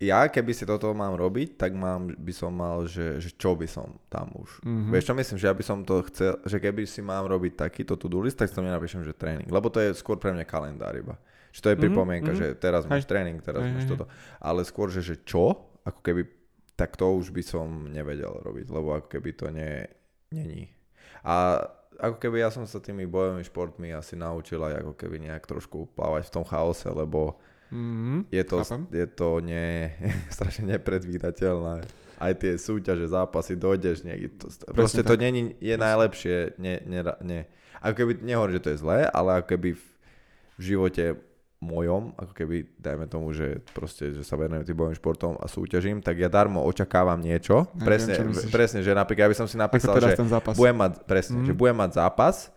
ja 0.03 0.27
keby 0.27 0.51
si 0.51 0.67
toto 0.67 0.91
mám 0.91 1.15
robiť, 1.15 1.55
tak 1.55 1.71
mám, 1.71 2.11
by 2.11 2.33
som 2.35 2.51
mal, 2.51 2.83
že, 2.83 3.23
že 3.23 3.31
čo 3.33 3.55
by 3.55 3.67
som 3.67 3.95
tam 4.11 4.31
už. 4.35 4.59
Mm-hmm. 4.63 4.91
Vieš 4.91 5.05
čo 5.07 5.13
myslím, 5.15 5.37
že 5.39 5.47
ja 5.47 5.55
by 5.55 5.63
som 5.63 5.79
to 5.87 6.03
chcel, 6.11 6.37
že 6.43 6.57
keby 6.59 6.83
si 6.83 6.99
mám 6.99 7.23
robiť 7.25 7.67
takýto 7.67 7.95
to-do 7.95 8.19
list, 8.19 8.35
tak 8.35 8.51
tam 8.51 8.67
nenapíšem, 8.67 9.01
že 9.01 9.15
tréning. 9.15 9.47
Lebo 9.47 9.71
to 9.71 9.79
je 9.79 9.95
skôr 9.95 10.19
pre 10.19 10.35
mňa 10.35 10.45
kalendár 10.45 10.93
iba. 10.93 11.15
Že 11.55 11.59
to 11.59 11.67
je 11.67 11.75
mm-hmm. 11.75 11.83
pripomienka, 11.87 12.31
mm-hmm. 12.35 12.53
že 12.53 12.59
teraz 12.59 12.83
máš 12.83 13.07
tréning, 13.07 13.39
teraz 13.39 13.63
máš 13.63 13.85
toto. 13.87 14.05
Ale 14.43 14.61
skôr, 14.67 14.91
že, 14.91 14.99
že 14.99 15.15
čo, 15.23 15.55
ako 15.87 15.99
keby, 16.03 16.27
tak 16.75 16.99
to 16.99 17.05
už 17.13 17.31
by 17.31 17.43
som 17.45 17.87
nevedel 17.87 18.43
robiť, 18.43 18.67
lebo 18.73 18.97
ako 18.97 19.07
keby 19.07 19.29
to 19.37 19.47
nie, 19.53 19.85
není. 20.33 20.73
A 21.23 21.63
ako 22.01 22.17
keby 22.17 22.41
ja 22.41 22.49
som 22.49 22.65
sa 22.65 22.81
tými 22.81 23.05
bojovými 23.05 23.45
športmi 23.45 23.93
asi 23.93 24.17
naučil 24.17 24.59
aj 24.65 24.81
ako 24.81 24.93
keby 24.97 25.29
nejak 25.29 25.45
trošku 25.45 25.93
plávať 25.93 26.27
v 26.29 26.33
tom 26.33 26.45
chaose, 26.47 26.89
lebo 26.89 27.37
Mm-hmm, 27.73 28.19
je 28.29 28.43
to, 28.45 28.57
je 28.93 29.07
to 29.09 29.29
ne, 29.41 29.97
strašne 30.35 30.77
nepredvídateľné. 30.77 31.81
Aj 32.21 32.31
tie 32.37 32.55
súťaže, 32.55 33.09
zápasy, 33.09 33.57
dojdeš 33.57 34.05
niekde. 34.05 34.29
To, 34.37 34.47
proste 34.71 35.01
to 35.01 35.17
nie 35.17 35.57
je 35.57 35.75
najlepšie. 35.75 36.55
Nie, 36.61 36.85
nie, 36.85 37.01
nie. 37.25 37.41
Ako 37.81 38.05
keby, 38.05 38.21
nehovorím, 38.21 38.55
že 38.61 38.63
to 38.63 38.71
je 38.71 38.79
zlé, 38.79 38.99
ale 39.09 39.41
ako 39.41 39.47
keby 39.57 39.69
v, 39.75 39.83
v 40.55 40.61
živote 40.61 41.19
mojom, 41.63 42.15
ako 42.15 42.33
keby, 42.35 42.55
dajme 42.79 43.07
tomu, 43.07 43.31
že 43.31 43.63
proste, 43.71 44.11
že 44.11 44.23
sa 44.23 44.35
venujem 44.35 44.67
tým 44.67 44.77
bojovým 44.77 44.99
športom 44.99 45.39
a 45.39 45.47
súťažím, 45.47 46.03
tak 46.03 46.19
ja 46.19 46.27
darmo 46.27 46.63
očakávam 46.63 47.19
niečo. 47.19 47.71
Ja 47.79 47.83
presne, 47.87 48.13
viem, 48.19 48.35
presne, 48.51 48.79
že 48.83 48.91
napríklad, 48.91 49.27
ja 49.27 49.31
by 49.31 49.37
som 49.39 49.47
si 49.47 49.55
napísal, 49.55 49.95
že 49.99 50.19
budem 50.55 50.77
mať, 50.77 50.93
presne, 51.07 51.43
mm. 51.43 51.47
že 51.47 51.53
budem 51.55 51.75
mať 51.75 51.91
zápas 51.97 52.51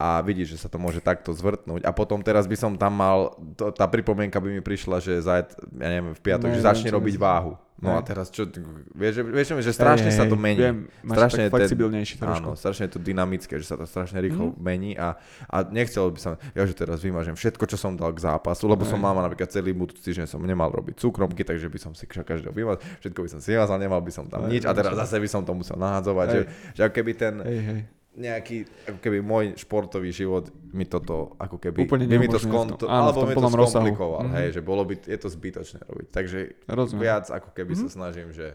a 0.00 0.18
vidíš, 0.24 0.56
že 0.56 0.58
sa 0.64 0.68
to 0.72 0.80
môže 0.80 0.98
takto 1.04 1.30
zvrtnúť 1.30 1.86
a 1.86 1.90
potom 1.94 2.20
teraz 2.24 2.48
by 2.50 2.56
som 2.58 2.72
tam 2.74 2.96
mal, 2.98 3.36
to, 3.54 3.70
tá 3.70 3.86
pripomienka 3.86 4.40
by 4.42 4.48
mi 4.50 4.62
prišla, 4.64 4.98
že 4.98 5.22
zajt, 5.22 5.58
ja 5.78 5.88
neviem, 5.88 6.14
v 6.16 6.22
piatok, 6.22 6.48
ne, 6.50 6.56
že 6.58 6.62
začne 6.64 6.90
ne, 6.90 6.96
robiť 6.98 7.16
váhu. 7.20 7.54
No 7.82 7.90
ne. 7.90 7.98
a 7.98 8.00
teraz 8.06 8.30
čo, 8.30 8.46
vieš, 8.94 9.26
vieš, 9.26 9.58
že 9.58 9.74
strašne 9.74 10.14
hej, 10.14 10.14
sa 10.14 10.30
to 10.30 10.38
mení. 10.38 10.62
Viem, 10.62 10.78
strašne 11.02 11.50
tak 11.50 11.66
flexibilnejší 11.66 12.14
trošku. 12.14 12.54
Áno, 12.54 12.54
strašne 12.54 12.86
je 12.86 12.92
to 12.94 13.00
dynamické, 13.02 13.58
že 13.58 13.66
sa 13.66 13.74
to 13.74 13.90
strašne 13.90 14.22
rýchlo 14.22 14.54
mm. 14.54 14.62
mení 14.62 14.94
a, 14.94 15.18
a 15.50 15.56
nechcel 15.66 16.14
by 16.14 16.18
som, 16.22 16.32
ja 16.54 16.62
že 16.62 16.78
teraz 16.78 17.02
vymažem 17.02 17.34
všetko, 17.34 17.66
čo 17.66 17.74
som 17.74 17.98
dal 17.98 18.14
k 18.14 18.22
zápasu, 18.22 18.70
lebo 18.70 18.86
hej. 18.86 18.94
som 18.94 19.02
mama 19.02 19.26
napríklad 19.26 19.50
celý 19.50 19.74
budúci 19.74 19.98
týždeň 19.98 20.30
som 20.30 20.38
nemal 20.46 20.70
robiť 20.70 21.02
cukromky, 21.02 21.42
takže 21.42 21.66
by 21.66 21.78
som 21.82 21.90
si 21.90 22.06
každého 22.06 22.54
vymazal, 22.54 22.78
všetko 23.02 23.18
by 23.18 23.28
som 23.34 23.40
si 23.42 23.50
vymazal, 23.50 23.82
nemal 23.82 23.98
by 23.98 24.12
som 24.14 24.30
tam 24.30 24.46
hej, 24.46 24.62
nič 24.62 24.62
a 24.62 24.70
teraz 24.78 24.94
zase 24.94 25.18
by 25.18 25.26
som 25.26 25.42
to 25.42 25.50
musel 25.50 25.74
nahádzovať, 25.74 26.26
že, 26.30 26.40
že 26.78 26.82
keby 26.86 27.12
ten, 27.18 27.34
hej, 27.42 27.60
hej 27.66 27.80
nejaký, 28.12 28.68
ako 28.84 28.98
keby 29.00 29.18
môj 29.24 29.44
športový 29.56 30.12
život 30.12 30.52
mi 30.76 30.84
toto, 30.84 31.32
ako 31.40 31.56
keby, 31.56 31.88
Úplne 31.88 32.04
by 32.04 32.16
mi 32.20 32.28
to 32.28 32.36
skonto, 32.36 32.84
áno, 32.84 33.08
alebo 33.08 33.24
mi 33.24 33.32
to 33.32 33.48
skomplikoval, 33.48 34.28
mm-hmm. 34.28 34.36
hej, 34.36 34.48
že 34.52 34.60
bolo 34.60 34.84
by, 34.84 35.00
je 35.00 35.18
to 35.18 35.28
zbytočné 35.32 35.80
robiť. 35.88 36.08
Takže 36.12 36.38
Rozumiem. 36.68 37.02
viac 37.08 37.24
ako 37.32 37.56
keby 37.56 37.72
mm-hmm. 37.72 37.88
sa 37.88 37.96
snažím, 37.96 38.28
že 38.36 38.52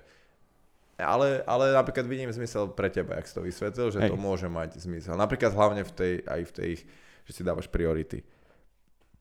ale, 0.97 1.45
ale 1.45 1.78
napríklad 1.78 2.10
vidím 2.10 2.34
zmysel 2.34 2.74
pre 2.74 2.89
teba, 2.89 3.22
ak 3.22 3.30
si 3.30 3.38
to 3.38 3.45
vysvetlil, 3.45 3.93
že 3.93 4.01
hej. 4.01 4.10
to 4.10 4.18
môže 4.18 4.49
mať 4.49 4.82
zmysel. 4.82 5.14
Napríklad 5.14 5.53
hlavne 5.53 5.86
v 5.86 5.93
tej, 5.93 6.14
aj 6.26 6.41
v 6.49 6.51
tej, 6.58 6.72
že 7.30 7.32
si 7.38 7.41
dávaš 7.45 7.70
priority. 7.70 8.26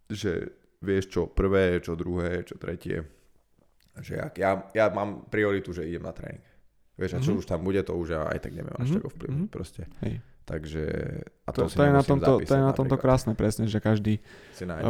Že 0.09 0.57
vieš 0.81 1.13
čo 1.13 1.29
prvé, 1.29 1.77
čo 1.85 1.93
druhé, 1.93 2.49
čo 2.49 2.57
tretie. 2.57 3.05
Že 4.01 4.13
ja, 4.17 4.27
ja, 4.41 4.51
ja 4.73 4.87
mám 4.89 5.29
prioritu, 5.29 5.77
že 5.77 5.85
idem 5.85 6.01
na 6.01 6.17
tréning. 6.17 6.41
Vieš, 6.97 7.13
a 7.13 7.19
čo 7.21 7.37
mm-hmm. 7.37 7.41
už 7.45 7.47
tam 7.47 7.61
bude, 7.61 7.81
to 7.85 7.93
už 7.93 8.09
aj 8.17 8.41
tak 8.41 8.57
neviem 8.57 8.73
až 8.73 8.89
mm-hmm. 8.89 8.97
tak 8.97 9.09
ovplyvniť 9.13 9.37
mm-hmm. 9.45 9.53
proste. 9.53 9.83
Hej. 10.01 10.25
Takže 10.47 10.85
a 11.43 11.51
to, 11.51 11.67
to, 11.67 11.75
to, 11.75 11.83
je 11.83 11.93
na 11.93 12.05
tomto, 12.07 12.33
zapísať, 12.39 12.49
to 12.49 12.55
je 12.55 12.65
na 12.65 12.75
tomto 12.75 12.97
krásne 12.97 13.33
presne, 13.35 13.67
že 13.67 13.83
každý 13.83 14.23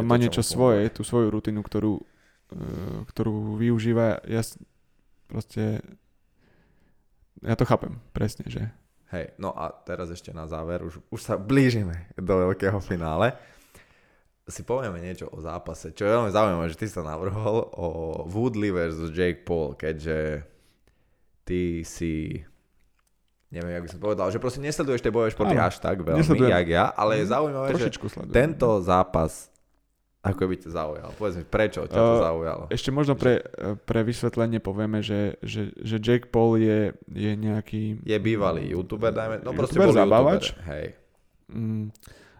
má 0.05 0.15
niečo 0.15 0.45
svoje, 0.45 0.85
tú 0.93 1.01
svoju 1.01 1.33
rutinu, 1.33 1.65
ktorú, 1.65 1.97
uh, 1.97 3.01
ktorú 3.09 3.57
využíva. 3.57 4.21
Ja 4.29 4.45
proste 5.25 5.81
ja 7.41 7.57
to 7.57 7.65
chápem, 7.65 7.97
presne, 8.13 8.45
že 8.47 8.69
Hej, 9.07 9.39
no 9.39 9.55
a 9.55 9.71
teraz 9.71 10.11
ešte 10.11 10.35
na 10.35 10.51
záver, 10.51 10.83
už, 10.83 10.99
už 11.07 11.21
sa 11.23 11.39
blížime 11.39 12.11
do 12.19 12.43
veľkého 12.43 12.75
finále. 12.83 13.31
Si 14.43 14.67
povieme 14.67 14.99
niečo 14.99 15.31
o 15.31 15.39
zápase, 15.39 15.95
čo 15.95 16.03
je 16.03 16.11
veľmi 16.11 16.31
zaujímavé, 16.31 16.67
že 16.71 16.79
ty 16.79 16.87
sa 16.91 17.07
navrhol 17.07 17.71
o 17.71 17.87
Woodley 18.27 18.71
versus 18.71 19.15
Jake 19.15 19.47
Paul, 19.47 19.79
keďže 19.79 20.43
ty 21.47 21.87
si 21.87 22.43
neviem, 23.47 23.79
jak 23.79 23.83
by 23.87 23.89
som 23.95 24.01
povedal, 24.03 24.27
že 24.27 24.43
proste 24.43 24.59
nesleduješ 24.59 24.99
tie 24.99 25.13
bojové 25.13 25.31
športy 25.31 25.55
až 25.55 25.79
tak 25.79 26.03
veľmi, 26.03 26.19
Nesledujem. 26.19 26.51
jak 26.51 26.67
ja, 26.67 26.85
ale 26.91 27.23
je 27.23 27.25
mhm. 27.25 27.31
zaujímavé, 27.31 27.67
že 27.79 27.87
sledujem. 27.95 28.35
tento 28.35 28.69
zápas 28.83 29.47
ako 30.27 30.43
by 30.43 30.55
ťa 30.59 30.69
zaujal? 30.75 31.09
Povedz 31.15 31.35
mi, 31.39 31.45
prečo 31.47 31.87
ťa 31.87 31.95
to 31.95 32.15
uh, 32.19 32.19
zaujalo? 32.19 32.63
Ešte 32.67 32.89
možno 32.91 33.15
pre, 33.15 33.39
pre 33.87 34.03
vysvetlenie 34.03 34.59
povieme, 34.59 34.99
že, 34.99 35.39
že, 35.39 35.71
že 35.79 36.03
Jake 36.03 36.27
Paul 36.27 36.59
je, 36.59 36.91
je 37.07 37.31
nejaký... 37.37 38.03
Je 38.03 38.17
bývalý 38.19 38.75
youtuber, 38.75 39.15
dajme, 39.15 39.39
no 39.47 39.55
proste 39.55 39.79
bol 39.79 39.95
zabávač. 39.95 40.51
YouTuber, 40.51 40.67
hej. 40.67 40.85
Mm, 41.47 41.95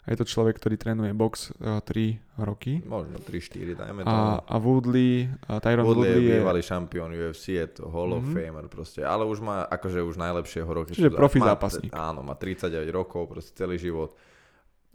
a 0.08 0.16
je 0.16 0.24
to 0.24 0.26
človek, 0.26 0.56
ktorý 0.56 0.80
trénuje 0.80 1.12
box 1.12 1.52
uh, 1.60 1.84
eh, 1.84 2.16
3 2.40 2.48
roky. 2.48 2.80
Možno 2.88 3.20
3-4, 3.20 3.76
dajme 3.76 4.02
to. 4.08 4.16
A, 4.16 4.40
a 4.40 4.56
Woodley, 4.56 5.28
a 5.52 5.60
Tyron 5.60 5.84
Woodley, 5.84 6.16
Woodley 6.16 6.32
je 6.32 6.40
bývalý 6.40 6.62
šampión 6.64 7.12
UFC, 7.12 7.60
je 7.60 7.68
to 7.76 7.92
Hall 7.92 8.16
of 8.16 8.24
mm-hmm. 8.24 8.40
Famer 8.40 8.66
proste, 8.72 9.04
ale 9.04 9.28
už 9.28 9.44
má 9.44 9.68
akože 9.68 10.00
už 10.00 10.16
najlepšieho 10.16 10.70
roky. 10.72 10.96
Čiže 10.96 11.12
profi 11.12 11.44
má, 11.44 11.52
zápasník. 11.52 11.92
Áno, 11.92 12.24
má 12.24 12.40
39 12.40 12.88
rokov, 12.96 13.28
proste 13.28 13.52
celý 13.52 13.76
život. 13.76 14.16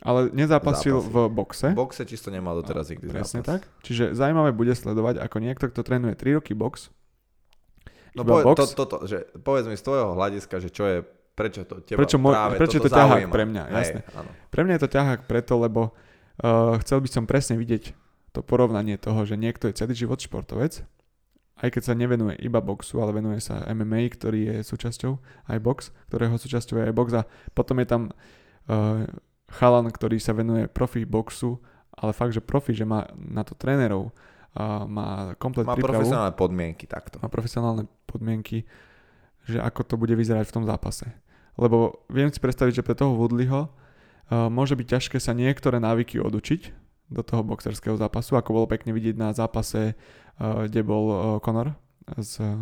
Ale 0.03 0.33
nezápasil 0.33 0.99
Zápasil. 0.99 1.13
v 1.13 1.17
boxe. 1.31 1.69
V 1.71 1.79
boxe 1.79 2.03
čisto 2.09 2.33
nemal 2.33 2.59
doteraz 2.59 2.91
nikdy 2.91 3.07
Presne 3.13 3.45
zápas. 3.45 3.61
tak. 3.61 3.61
Čiže 3.85 4.17
zaujímavé 4.17 4.51
bude 4.51 4.73
sledovať, 4.75 5.21
ako 5.21 5.37
niekto, 5.39 5.71
kto 5.71 5.85
trénuje 5.85 6.17
3 6.17 6.41
roky 6.41 6.57
box, 6.57 6.91
No 8.13 8.29
poved, 8.29 8.45
box, 8.45 8.57
to, 8.61 8.65
to, 8.77 8.85
to, 8.85 8.97
že 9.09 9.19
povedz 9.41 9.65
mi 9.65 9.77
z 9.77 9.85
tvojho 9.89 10.13
hľadiska, 10.13 10.61
že 10.61 10.69
čo 10.69 10.85
je 10.85 10.99
Prečo 11.33 11.65
to 11.65 11.81
teba 11.81 11.99
prečo, 12.05 12.21
práve 12.21 12.61
prečo 12.61 12.79
to 12.79 12.93
ťahák 12.93 13.33
pre 13.33 13.45
mňa, 13.49 13.63
jasne. 13.73 14.01
Hej, 14.05 14.51
Pre 14.53 14.63
mňa 14.69 14.75
je 14.77 14.83
to 14.85 14.91
ťahák 14.93 15.21
preto, 15.25 15.57
lebo 15.57 15.97
uh, 16.45 16.77
chcel 16.85 17.01
by 17.01 17.09
som 17.09 17.25
presne 17.25 17.57
vidieť 17.57 17.97
to 18.37 18.41
porovnanie 18.45 19.01
toho, 19.01 19.25
že 19.25 19.41
niekto 19.41 19.69
je 19.73 19.77
celý 19.81 19.97
život 19.97 20.21
športovec 20.21 20.85
aj 21.63 21.69
keď 21.71 21.83
sa 21.85 21.95
nevenuje 21.95 22.43
iba 22.43 22.59
boxu, 22.59 22.99
ale 22.99 23.15
venuje 23.15 23.39
sa 23.39 23.63
MMA, 23.71 24.11
ktorý 24.19 24.41
je 24.51 24.57
súčasťou 24.67 25.13
aj 25.53 25.59
box, 25.63 25.79
ktorého 26.11 26.35
súčasťou 26.35 26.83
je 26.83 26.85
aj 26.91 26.95
box 26.95 27.09
a 27.15 27.23
potom 27.55 27.79
je 27.79 27.87
tam 27.87 28.03
uh, 28.11 29.07
chalan, 29.47 29.87
ktorý 29.95 30.19
sa 30.19 30.35
venuje 30.35 30.67
profi 30.67 31.07
boxu, 31.07 31.63
ale 31.95 32.11
fakt, 32.11 32.35
že 32.35 32.43
profi, 32.43 32.75
že 32.75 32.83
má 32.83 33.07
na 33.15 33.47
to 33.47 33.55
trénerov, 33.55 34.11
uh, 34.11 34.83
má 34.91 35.39
komplet 35.39 35.69
Má 35.69 35.79
prípravu, 35.79 36.03
profesionálne 36.03 36.35
podmienky 36.35 36.85
takto. 36.91 37.23
má 37.23 37.31
profesionálne 37.31 37.87
podmienky, 38.11 38.67
že 39.47 39.59
ako 39.59 39.81
to 39.83 39.95
bude 39.99 40.15
vyzerať 40.15 40.49
v 40.49 40.55
tom 40.61 40.65
zápase. 40.65 41.09
Lebo 41.59 42.07
viem 42.09 42.33
si 42.33 42.41
predstaviť, 42.41 42.81
že 42.81 42.87
pre 42.87 42.97
toho 42.97 43.13
Woodleyho 43.19 43.69
uh, 43.69 44.49
môže 44.49 44.73
byť 44.73 44.87
ťažké 44.89 45.19
sa 45.21 45.37
niektoré 45.37 45.77
návyky 45.83 46.17
odučiť 46.23 46.63
do 47.13 47.21
toho 47.21 47.45
boxerského 47.45 47.99
zápasu, 48.01 48.41
ako 48.41 48.57
bolo 48.57 48.67
pekne 48.71 48.97
vidieť 48.97 49.17
na 49.21 49.37
zápase, 49.37 49.93
uh, 49.93 50.65
kde 50.65 50.81
bol 50.81 51.05
uh, 51.13 51.19
Conor 51.45 51.77
s 52.17 52.41
uh, 52.41 52.57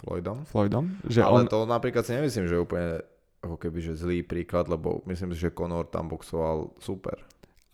Floydom. 0.00 0.48
Floydom. 0.48 0.98
Že 1.06 1.20
Ale 1.22 1.44
on, 1.44 1.46
to 1.46 1.62
napríklad 1.68 2.02
si 2.02 2.16
nemyslím, 2.16 2.48
že 2.48 2.54
je 2.56 2.64
úplne 2.64 2.88
ako 3.42 3.56
keby, 3.58 3.78
že 3.82 3.98
zlý 3.98 4.22
príklad, 4.22 4.70
lebo 4.70 5.02
myslím 5.10 5.34
si, 5.34 5.42
že 5.42 5.54
Conor 5.54 5.90
tam 5.90 6.06
boxoval 6.08 6.78
super. 6.78 7.18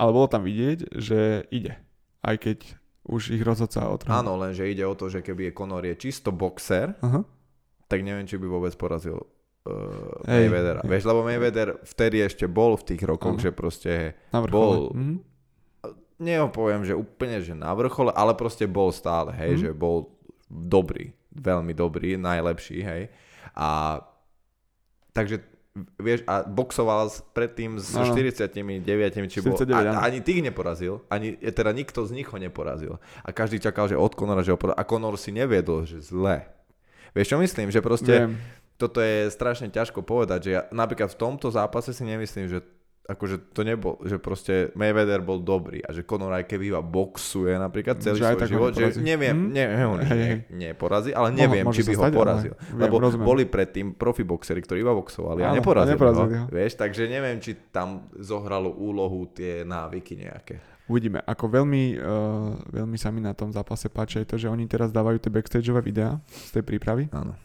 ale 0.01 0.11
bolo 0.13 0.29
tam 0.29 0.43
vidieť, 0.45 0.97
že 0.97 1.45
ide. 1.53 1.77
Aj 2.25 2.35
keď 2.41 2.65
už 3.09 3.33
ich 3.33 3.41
rozhodca 3.41 3.89
otrhol. 3.89 4.13
Áno, 4.13 4.37
lenže 4.37 4.69
ide 4.69 4.85
o 4.85 4.93
to, 4.93 5.09
že 5.09 5.25
keby 5.25 5.49
je 5.49 5.57
Conor 5.57 5.81
je 5.85 5.95
čisto 5.97 6.29
boxer, 6.29 6.93
Aha. 7.01 7.25
Tak 7.89 8.01
neviem, 8.01 8.22
či 8.22 8.36
by 8.36 8.47
vôbec 8.47 8.72
porazil 8.74 9.24
uh, 9.64 9.72
Hej, 10.24 10.47
Mayweathera. 10.47 10.80
hej. 10.80 10.89
Vieš, 10.89 11.05
lebo 11.05 11.20
Mayweather 11.22 11.68
vtedy 11.82 12.20
ešte 12.20 12.45
bol 12.45 12.72
v 12.74 12.84
tých 12.86 13.03
rokoch, 13.03 13.34
Áno. 13.34 13.43
že 13.43 13.51
proste, 13.51 13.93
Na 14.28 14.39
vrchole. 14.39 14.53
Bol- 14.55 14.93
Mhm. 14.93 15.16
neopoviem, 16.18 16.82
že 16.82 16.93
úplne, 16.93 17.39
že 17.39 17.53
na 17.53 17.70
vrchole, 17.72 18.11
ale 18.11 18.34
proste 18.34 18.66
bol 18.66 18.91
stále, 18.91 19.30
hej, 19.32 19.53
Mhm. 19.53 19.61
že 19.61 19.70
bol 19.72 20.11
dobrý, 20.47 21.11
veľmi 21.30 21.72
dobrý, 21.72 22.16
najlepší, 22.16 22.78
hej. 22.80 23.03
A 23.53 24.01
takže 25.12 25.39
vieš, 25.95 26.26
a 26.26 26.43
boxoval 26.43 27.07
predtým 27.30 27.78
s 27.78 27.95
Áno. 27.95 28.11
49, 28.11 28.82
či 29.28 29.39
bol, 29.39 29.55
49, 29.55 29.78
áno. 29.89 29.95
a, 29.95 30.03
ani 30.03 30.18
tých 30.18 30.43
neporazil, 30.43 31.07
ani, 31.07 31.39
teda 31.39 31.70
nikto 31.70 32.03
z 32.03 32.11
nich 32.12 32.26
ho 32.26 32.34
neporazil. 32.36 32.99
A 33.22 33.30
každý 33.30 33.59
čakal, 33.59 33.86
že 33.86 33.95
od 33.95 34.11
Conora, 34.11 34.43
že 34.43 34.51
ho 34.51 34.59
porazil. 34.59 34.74
A 34.76 34.82
Conor 34.82 35.14
si 35.14 35.30
neviedol, 35.30 35.84
že 35.84 36.01
zle. 36.01 36.51
Vieš, 37.11 37.29
čo 37.29 37.39
myslím? 37.39 37.69
Že 37.69 37.81
proste 37.81 38.15
Viem. 38.19 38.33
toto 38.75 38.99
je 38.99 39.29
strašne 39.29 39.69
ťažko 39.69 40.01
povedať, 40.01 40.41
že 40.41 40.51
ja 40.53 40.63
napríklad 40.69 41.09
v 41.09 41.19
tomto 41.19 41.49
zápase 41.49 41.91
si 41.91 42.03
nemyslím, 42.03 42.47
že 42.47 42.61
akože 43.05 43.57
to 43.57 43.65
nebol, 43.65 43.97
že 44.03 44.17
proste 44.17 44.69
Mayweather 44.75 45.19
bol 45.19 45.41
dobrý 45.41 45.81
a 45.81 45.91
že 45.91 46.05
Conor 46.05 46.29
aj 46.31 46.45
keby 46.45 46.69
iba 46.69 46.85
boxuje 46.85 47.57
napríklad 47.57 47.97
celý 47.99 48.21
Že 48.21 48.25
svoj 48.29 48.45
život, 48.45 48.71
že 48.71 49.01
neviem, 49.01 49.33
Hm? 49.35 49.49
neviem, 49.49 49.89
hej. 50.05 50.19
ne, 50.45 50.69
neporazí, 50.69 51.11
ale 51.11 51.33
neviem, 51.33 51.65
môže 51.65 51.81
či 51.81 51.89
by 51.89 51.95
ho 51.95 52.03
stať, 52.05 52.13
porazil. 52.13 52.53
viem, 52.53 52.77
Lebo 52.77 53.01
rozumiem. 53.01 53.25
boli 53.25 53.45
predtým 53.45 53.97
profi 53.97 54.23
boxery, 54.23 54.61
ktorí 54.61 54.85
iba 54.85 54.93
boxovali 54.93 55.41
a 55.41 55.49
Áno, 55.49 55.57
neporazili, 55.57 55.89
a 55.89 55.95
neporazili 55.97 56.33
ho. 56.37 56.45
ho. 56.45 56.53
Vieš, 56.53 56.73
takže 56.77 57.09
neviem, 57.09 57.37
či 57.39 57.57
tam 57.67 57.89
zohralo 58.15 58.69
úlohu 58.71 59.25
tie 59.27 59.65
návyky 59.65 60.13
nejaké. 60.15 60.61
Uvidíme. 60.89 61.20
Ako 61.22 61.53
veľmi, 61.53 62.01
uh, 62.01 62.57
veľmi 62.72 62.97
sa 62.97 63.12
mi 63.12 63.20
na 63.20 63.36
tom 63.36 63.53
zápase 63.53 63.93
páči 63.93 64.24
aj 64.24 64.26
to, 64.32 64.36
že 64.41 64.49
oni 64.49 64.64
teraz 64.64 64.89
dávajú 64.89 65.20
tie 65.20 65.28
backstageové 65.28 65.84
videá 65.84 66.16
z 66.26 66.59
tej 66.59 66.64
prípravy 66.64 67.12
Áno. 67.12 67.36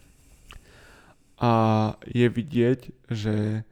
a 1.44 1.52
je 2.08 2.28
vidieť, 2.32 2.80
že 3.12 3.68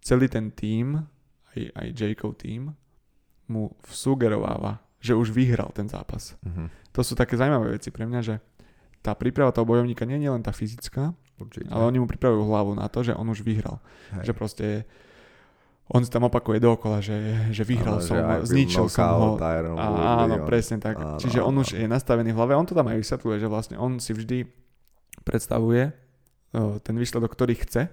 celý 0.00 0.26
ten 0.32 0.48
tím, 0.48 1.04
aj, 1.52 1.60
aj 1.76 1.86
Jakeov 1.92 2.40
tím, 2.40 2.72
mu 3.50 3.76
sugerováva, 3.92 4.80
že 5.02 5.12
už 5.12 5.34
vyhral 5.34 5.68
ten 5.76 5.84
zápas. 5.84 6.34
Mhm. 6.40 6.72
To 6.96 7.00
sú 7.04 7.14
také 7.14 7.36
zaujímavé 7.36 7.78
veci 7.78 7.92
pre 7.92 8.08
mňa, 8.08 8.20
že 8.24 8.34
tá 9.00 9.16
príprava 9.16 9.52
toho 9.52 9.64
bojovníka 9.64 10.04
nie 10.04 10.20
je 10.20 10.32
len 10.32 10.44
tá 10.44 10.52
fyzická, 10.52 11.16
Určite. 11.40 11.72
ale 11.72 11.88
oni 11.88 11.98
mu 12.02 12.06
pripravujú 12.08 12.44
hlavu 12.52 12.72
na 12.76 12.84
to, 12.88 13.00
že 13.00 13.16
on 13.16 13.28
už 13.32 13.40
vyhral. 13.40 13.80
Hej. 14.12 14.28
Že 14.28 14.32
proste 14.36 14.66
on 15.90 16.00
si 16.00 16.08
tam 16.08 16.22
opakuje 16.22 16.58
dookola, 16.58 17.02
že, 17.02 17.18
že 17.50 17.62
vyhral 17.62 17.98
Áno, 17.98 18.04
som 18.04 18.14
že 18.14 18.22
ho, 18.22 18.46
zničil 18.46 18.86
som 18.86 19.10
ho. 19.10 19.34
áno, 20.22 20.34
on- 20.38 20.46
presne 20.46 20.78
tak. 20.78 20.94
áno, 20.94 21.18
Čiže 21.18 21.42
on 21.42 21.50
áno. 21.50 21.60
už 21.60 21.74
je 21.74 21.84
nastavený 21.84 22.30
v 22.30 22.36
hlave. 22.36 22.54
On 22.54 22.62
to 22.62 22.72
tam 22.72 22.86
aj 22.86 22.96
vysvetľuje, 22.96 23.36
že 23.36 23.48
vlastne 23.48 23.76
on 23.76 23.98
si 23.98 24.10
vždy 24.10 24.46
predstavuje 25.20 25.90
o, 26.52 26.78
ten 26.78 26.94
výsledok, 26.94 27.28
ktorý 27.28 27.54
chce 27.56 27.90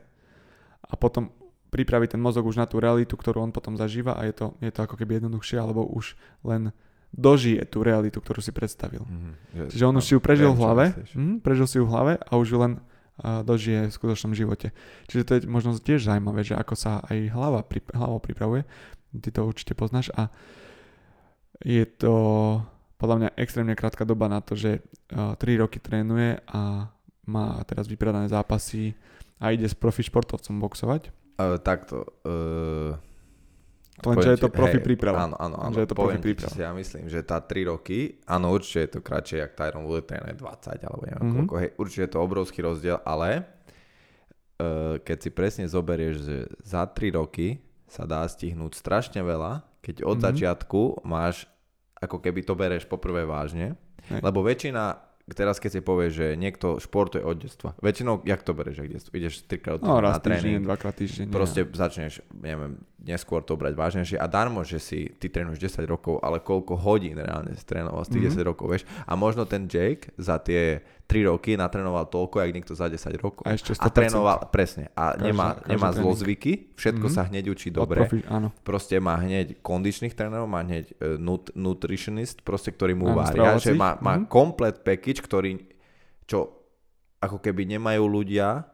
a 0.80 0.94
potom 0.94 1.34
pripraví 1.68 2.06
ten 2.06 2.18
mozog 2.18 2.46
už 2.46 2.56
na 2.56 2.66
tú 2.66 2.78
realitu, 2.78 3.14
ktorú 3.14 3.42
on 3.42 3.52
potom 3.52 3.76
zažíva 3.76 4.14
a 4.14 4.24
je 4.24 4.34
to, 4.36 4.46
je 4.60 4.70
to 4.70 4.80
ako 4.80 4.96
keby 4.96 5.18
jednoduchšie, 5.18 5.58
alebo 5.58 5.84
už 5.84 6.16
len 6.42 6.72
dožije 7.10 7.66
tú 7.66 7.82
realitu, 7.82 8.20
ktorú 8.20 8.40
si 8.40 8.52
predstavil. 8.52 9.04
Mhm. 9.04 9.30
Že- 9.54 9.70
Čiže 9.74 9.84
on 9.84 9.96
už 9.96 9.98
áno, 9.98 10.06
si 10.06 10.14
ju 10.14 10.20
prežil 10.20 10.50
v 10.50 10.60
hlave, 10.60 10.86
hm, 11.12 11.36
prežil 11.42 11.66
si 11.66 11.76
ju 11.78 11.86
v 11.86 11.92
hlave 11.92 12.14
a 12.16 12.32
už 12.36 12.48
ju 12.48 12.58
len 12.58 12.72
dožije 13.22 13.90
v 13.90 13.96
skutočnom 13.96 14.38
živote. 14.38 14.70
Čiže 15.10 15.24
to 15.26 15.32
je 15.38 15.42
možno 15.50 15.74
tiež 15.74 16.06
zaujímavé, 16.06 16.46
že 16.46 16.54
ako 16.54 16.74
sa 16.78 17.02
aj 17.10 17.34
hlava, 17.34 17.66
hlavou 17.94 18.22
pripravuje. 18.22 18.64
Ty 19.18 19.30
to 19.34 19.50
určite 19.50 19.74
poznáš 19.74 20.14
a 20.14 20.30
je 21.66 21.82
to 21.90 22.14
podľa 22.98 23.16
mňa 23.18 23.30
extrémne 23.38 23.74
krátka 23.78 24.06
doba 24.06 24.30
na 24.30 24.42
to, 24.42 24.58
že 24.58 24.82
uh, 25.14 25.38
3 25.38 25.62
roky 25.62 25.78
trénuje 25.78 26.42
a 26.50 26.90
má 27.30 27.62
teraz 27.66 27.86
vypredané 27.86 28.30
zápasy 28.30 28.94
a 29.38 29.54
ide 29.54 29.70
s 29.70 29.78
profi 29.78 30.02
športovcom 30.06 30.58
boxovať. 30.62 31.14
Uh, 31.38 31.62
takto. 31.62 32.10
Uh, 32.26 32.98
Lenže 34.00 34.30
je 34.30 34.40
to 34.40 34.50
profi 34.50 34.78
hej, 34.78 34.84
príprava. 34.84 35.18
Áno, 35.24 35.36
áno, 35.36 35.58
áno. 35.60 35.72
Že 35.72 35.80
je 35.80 35.90
to 35.90 35.96
profi 35.96 36.20
príprava. 36.20 36.54
si 36.54 36.60
ja 36.60 36.70
myslím, 36.72 37.06
že 37.08 37.20
tá 37.22 37.38
3 37.40 37.66
roky, 37.66 38.00
áno, 38.26 38.52
určite 38.52 38.80
je 38.80 38.92
to 38.92 39.00
kratšie, 39.00 39.38
jak 39.40 39.52
Tyron 39.54 39.84
Woodley, 39.84 40.06
ten 40.06 40.22
je 40.24 40.36
20 40.36 40.84
alebo 40.84 41.04
neviem 41.04 41.24
Mhm. 41.24 41.34
koľko, 41.36 41.54
hej, 41.58 41.70
určite 41.76 42.04
je 42.04 42.12
to 42.12 42.20
obrovský 42.20 42.60
rozdiel, 42.62 42.98
ale 43.04 43.30
uh, 44.58 44.98
keď 45.00 45.18
si 45.20 45.30
presne 45.30 45.66
zoberieš, 45.66 46.16
že 46.20 46.38
za 46.62 46.86
3 46.86 47.10
roky 47.12 47.58
sa 47.86 48.04
dá 48.04 48.22
stihnúť 48.24 48.76
strašne 48.76 49.22
veľa, 49.22 49.64
keď 49.80 50.04
od 50.04 50.18
Mhm. 50.18 50.24
začiatku 50.24 50.82
máš, 51.04 51.48
ako 51.96 52.20
keby 52.20 52.44
to 52.44 52.54
bereš 52.54 52.86
poprvé 52.86 53.24
vážne, 53.24 53.74
Hej. 54.08 54.22
lebo 54.22 54.42
väčšina 54.42 55.00
teraz 55.30 55.60
keď 55.60 55.72
si 55.74 55.82
povieš, 55.82 56.12
že 56.14 56.28
niekto 56.34 56.78
športuje 56.78 57.20
od 57.20 57.36
detstva, 57.38 57.76
väčšinou, 57.78 58.24
jak 58.24 58.40
to 58.42 58.54
bereš, 58.54 58.80
jak 58.80 58.88
detstvo? 58.90 59.12
Ideš 59.12 59.44
trikrát 59.44 59.84
No 59.84 60.00
na 60.00 60.16
tréning, 60.16 60.40
týždeň, 60.56 60.64
dvakrát 60.64 60.96
týždeň. 60.96 61.26
Proste 61.28 61.68
začneš, 61.68 62.24
neviem, 62.34 62.80
neskôr 63.00 63.40
to 63.40 63.54
brať 63.54 63.74
vážnejšie 63.74 64.18
a 64.18 64.26
darmo, 64.26 64.62
že 64.62 64.78
si 64.78 65.06
ty 65.12 65.28
trénuješ 65.28 65.62
10 65.72 65.86
rokov, 65.86 66.18
ale 66.18 66.40
koľko 66.40 66.74
hodín 66.76 67.14
reálne 67.16 67.54
si 67.54 67.62
trénoval 67.62 68.02
z 68.02 68.10
tých 68.10 68.24
Mhm. 68.24 68.30
10 68.34 68.44
rokov, 68.44 68.66
vieš. 68.68 68.84
A 69.04 69.14
možno 69.14 69.44
ten 69.44 69.66
Jake 69.66 70.10
za 70.16 70.38
tie 70.38 70.80
3 71.04 71.24
roky 71.24 71.54
natrénoval 71.54 72.04
toľko, 72.06 72.36
jak 72.38 72.52
niekto 72.52 72.74
za 72.74 72.86
10 72.86 73.16
rokov. 73.16 73.46
A 73.46 73.54
ešte 73.54 73.72
A 73.72 73.76
100%. 73.80 73.94
trénoval, 73.94 74.38
presne, 74.50 74.90
a 74.92 75.14
Každá- 75.14 75.24
nemá, 75.24 75.48
každý 75.54 75.70
nemá 75.70 75.88
tréning. 75.88 76.02
zlozvyky, 76.02 76.52
všetko 76.76 77.08
Mhm. 77.08 77.14
sa 77.14 77.22
hneď 77.24 77.46
učí 77.48 77.70
dobre. 77.70 78.00
Profi, 78.02 78.20
áno. 78.28 78.50
Proste 78.62 78.98
má 78.98 79.16
hneď 79.16 79.62
kondičných 79.62 80.12
trénerov, 80.12 80.46
má 80.46 80.62
hneď 80.62 80.92
e, 80.92 81.16
nut, 81.16 81.54
nutritionist, 81.54 82.42
proste, 82.42 82.70
ktorý 82.70 82.92
mu 82.94 83.08
Áno, 83.08 83.24
vária, 83.24 83.56
že 83.56 83.72
má, 83.72 83.96
má 84.00 84.18
Mhm. 84.18 84.26
komplet 84.28 84.82
package, 84.82 85.22
ktorý, 85.22 85.64
čo 86.26 86.50
ako 87.20 87.40
keby 87.40 87.66
nemajú 87.70 88.04
ľudia, 88.04 88.68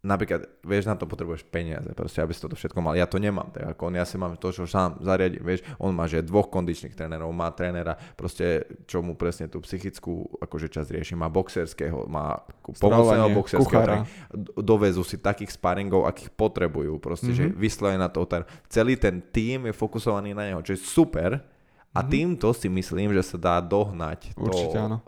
napríklad, 0.00 0.48
vieš, 0.60 0.84
na 0.84 0.96
to 0.96 1.04
potrebuješ 1.04 1.44
peniaze, 1.44 1.84
proste, 1.92 2.18
aby 2.18 2.32
si 2.32 2.40
toto 2.40 2.56
všetko 2.56 2.80
mal. 2.80 2.96
Ja 2.96 3.04
to 3.04 3.16
nemám, 3.16 3.52
tak 3.52 3.76
ako 3.76 3.86
on, 3.86 3.94
ja 3.94 4.04
si 4.04 4.16
mám 4.16 4.32
to, 4.34 4.48
čo 4.48 4.64
sám 4.64 4.96
zariadím, 4.98 5.44
vieš, 5.44 5.60
on 5.76 5.92
má, 5.92 6.04
že 6.04 6.20
dvoch 6.20 6.48
kondičných 6.48 6.92
trénerov, 6.92 7.28
má 7.30 7.48
trénera, 7.50 7.92
proste, 8.16 8.64
čo 8.84 9.00
mu 9.00 9.12
presne 9.12 9.46
tú 9.46 9.60
psychickú, 9.60 10.24
akože 10.40 10.72
časť 10.72 10.88
rieši, 10.90 11.14
má 11.14 11.28
boxerského, 11.28 12.08
má 12.08 12.40
pomocného 12.80 13.28
boxerského, 13.30 13.84
d- 14.30 14.52
dovezú 14.56 15.04
si 15.04 15.20
takých 15.20 15.52
sparingov, 15.52 16.08
akých 16.08 16.32
potrebujú, 16.32 16.96
proste, 16.96 17.30
mm-hmm. 17.30 17.52
že 17.52 17.52
Mhm. 17.52 17.60
vyslovene 17.60 18.00
na 18.00 18.08
to, 18.08 18.24
ten, 18.24 18.42
celý 18.66 18.96
ten 18.96 19.20
tým 19.20 19.68
je 19.68 19.74
fokusovaný 19.76 20.32
na 20.32 20.48
neho, 20.48 20.64
čo 20.64 20.72
je 20.72 20.80
super 20.80 21.44
a 21.90 22.00
Mhm. 22.00 22.08
týmto 22.08 22.48
si 22.50 22.72
myslím, 22.72 23.12
že 23.12 23.20
sa 23.20 23.36
dá 23.36 23.56
dohnať 23.60 24.32
Určite 24.32 24.80
to, 24.80 24.84
áno. 24.86 24.98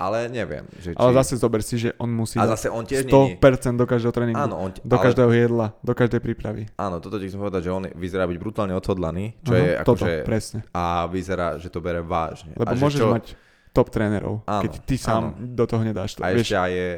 Ale 0.00 0.32
neviem, 0.32 0.64
že 0.80 0.96
či... 0.96 0.98
Ale 0.98 1.12
zase 1.12 1.36
zober 1.36 1.60
si, 1.60 1.76
že 1.76 1.92
on 2.00 2.08
musí 2.08 2.40
a 2.40 2.48
zase 2.48 2.72
on 2.72 2.88
tiež 2.88 3.04
100% 3.04 3.36
není... 3.36 3.76
do 3.76 3.84
každého 3.84 4.12
tréningu. 4.16 4.40
Áno, 4.40 4.56
on, 4.56 4.70
do 4.72 4.96
ale, 4.96 5.04
každého 5.04 5.30
jedla, 5.36 5.76
do 5.84 5.92
každej 5.92 6.20
prípravy. 6.24 6.72
áno, 6.80 7.04
toto 7.04 7.20
ti 7.20 7.28
chcem 7.28 7.36
povedať, 7.36 7.68
že 7.68 7.70
on 7.70 7.84
vyzerá 7.92 8.24
byť 8.24 8.38
brutálne 8.40 8.72
odhodlaný, 8.72 9.36
čo 9.44 9.52
Aha, 9.52 9.60
je 9.60 9.70
toto, 9.84 10.08
akože... 10.08 10.24
presne. 10.24 10.58
A 10.72 11.04
vyzerá, 11.04 11.60
že 11.60 11.68
to 11.68 11.84
bere 11.84 12.00
vážne. 12.00 12.56
Lebo 12.56 12.72
a 12.72 12.72
že 12.72 12.80
môžeš 12.80 13.00
čo, 13.04 13.12
mať 13.12 13.24
top 13.76 13.88
trénerov, 13.92 14.42
Áno, 14.48 14.62
keď 14.64 14.72
ty 14.88 14.96
sám 14.96 15.36
do 15.54 15.64
toho 15.68 15.84
nedáš 15.84 16.16
to. 16.16 16.24
A 16.24 16.32
Vieš, 16.32 16.48
ešte 16.48 16.56
aj 16.56 16.72
je 16.72 16.90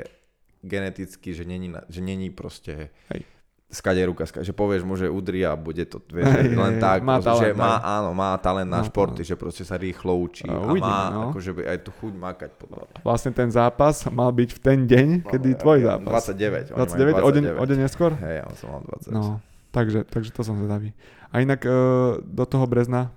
geneticky, 0.62 1.28
že 1.34 1.42
není, 1.42 1.68
že 1.90 2.00
není 2.00 2.30
proste... 2.30 2.94
Hej. 3.10 3.26
Skade 3.72 3.98
ruka, 4.02 4.22
skade, 4.22 4.44
že 4.44 4.52
povieš 4.52 4.82
mu, 4.82 4.94
že 4.94 5.08
udri 5.08 5.40
a 5.40 5.52
bude 5.52 5.80
to, 5.82 5.96
vieš, 6.06 6.28
že 6.44 6.54
len 6.54 6.76
hej, 6.76 6.82
tak, 6.82 7.00
má 7.00 7.16
proste, 7.16 7.32
že 7.32 7.46
talent, 7.48 7.56
má, 7.58 7.72
hej. 7.72 7.84
áno, 7.90 8.10
má 8.12 8.30
talent 8.36 8.68
na 8.68 8.78
Má 8.78 8.84
športy, 8.84 9.18
talent. 9.18 9.26
že 9.26 9.34
proste 9.34 9.62
sa 9.62 9.74
rýchlo 9.74 10.12
učí 10.14 10.44
A 10.44 10.60
uvidíme, 10.62 10.86
má 10.86 11.08
no. 11.08 11.20
akože 11.30 11.50
aj 11.58 11.78
tu 11.80 11.90
chuť 11.94 12.12
makať 12.14 12.50
podľa 12.54 12.84
vlastne 13.00 13.32
ten 13.32 13.48
zápas 13.48 13.96
mal 14.06 14.28
byť 14.30 14.50
v 14.50 14.60
ten 14.60 14.78
deň, 14.84 15.08
kedy 15.24 15.48
No, 15.48 15.58
tvoj 15.58 15.76
ja- 15.78 15.88
zápas. 15.96 16.22
29, 16.28 16.70
oni 16.70 16.78
29, 16.78 17.10
majú 17.10 17.24
o 17.24 17.30
deň, 17.30 17.42
29. 17.42 17.56
o 17.56 17.66
deň 17.66 17.78
neskôr? 17.80 18.10
Hej, 18.14 18.34
ja 18.36 18.46
som 18.54 18.68
mal 18.70 18.80
20. 18.84 19.08
No, 19.08 19.22
takže, 19.70 19.98
takže 20.04 20.30
to 20.30 20.42
som 20.42 20.54
zvedavý. 20.54 20.92
A 21.26 21.40
inak 21.40 21.60
e, 21.62 21.72
do 22.20 22.44
toho 22.44 22.64
Brezna 22.66 23.08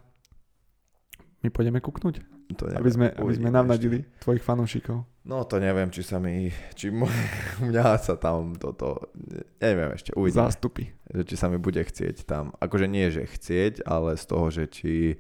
my 1.46 1.50
pôjdeme 1.50 1.78
kúknuť? 1.78 2.16
To 2.52 2.64
neviem, 2.64 2.78
Aby 2.78 2.90
sme, 2.90 3.08
aby 3.12 3.34
sme 3.34 3.50
navnadili 3.50 3.98
tvojich 4.20 4.42
fanúšikov. 4.42 5.02
No 5.24 5.42
to 5.42 5.58
neviem, 5.58 5.90
či 5.90 6.02
sa 6.02 6.18
mi, 6.18 6.48
či 6.74 6.90
mo- 6.90 7.10
mňa 7.62 7.98
sa 7.98 8.14
tam 8.16 8.54
toto, 8.54 9.10
neviem 9.58 9.90
ešte, 9.92 10.14
uvidíme. 10.14 10.42
Zástupy. 10.44 10.94
Či 11.08 11.36
sa 11.36 11.48
mi 11.48 11.58
bude 11.58 11.80
chcieť 11.80 12.22
tam, 12.24 12.54
akože 12.56 12.86
nie, 12.86 13.10
že 13.10 13.24
chcieť, 13.24 13.82
ale 13.84 14.14
z 14.14 14.26
toho, 14.26 14.46
že 14.48 14.64
či, 14.68 15.18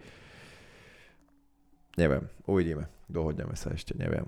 neviem, 1.96 2.30
uvidíme, 2.44 2.86
dohodneme 3.06 3.54
sa 3.54 3.72
ešte, 3.72 3.94
neviem. 3.96 4.26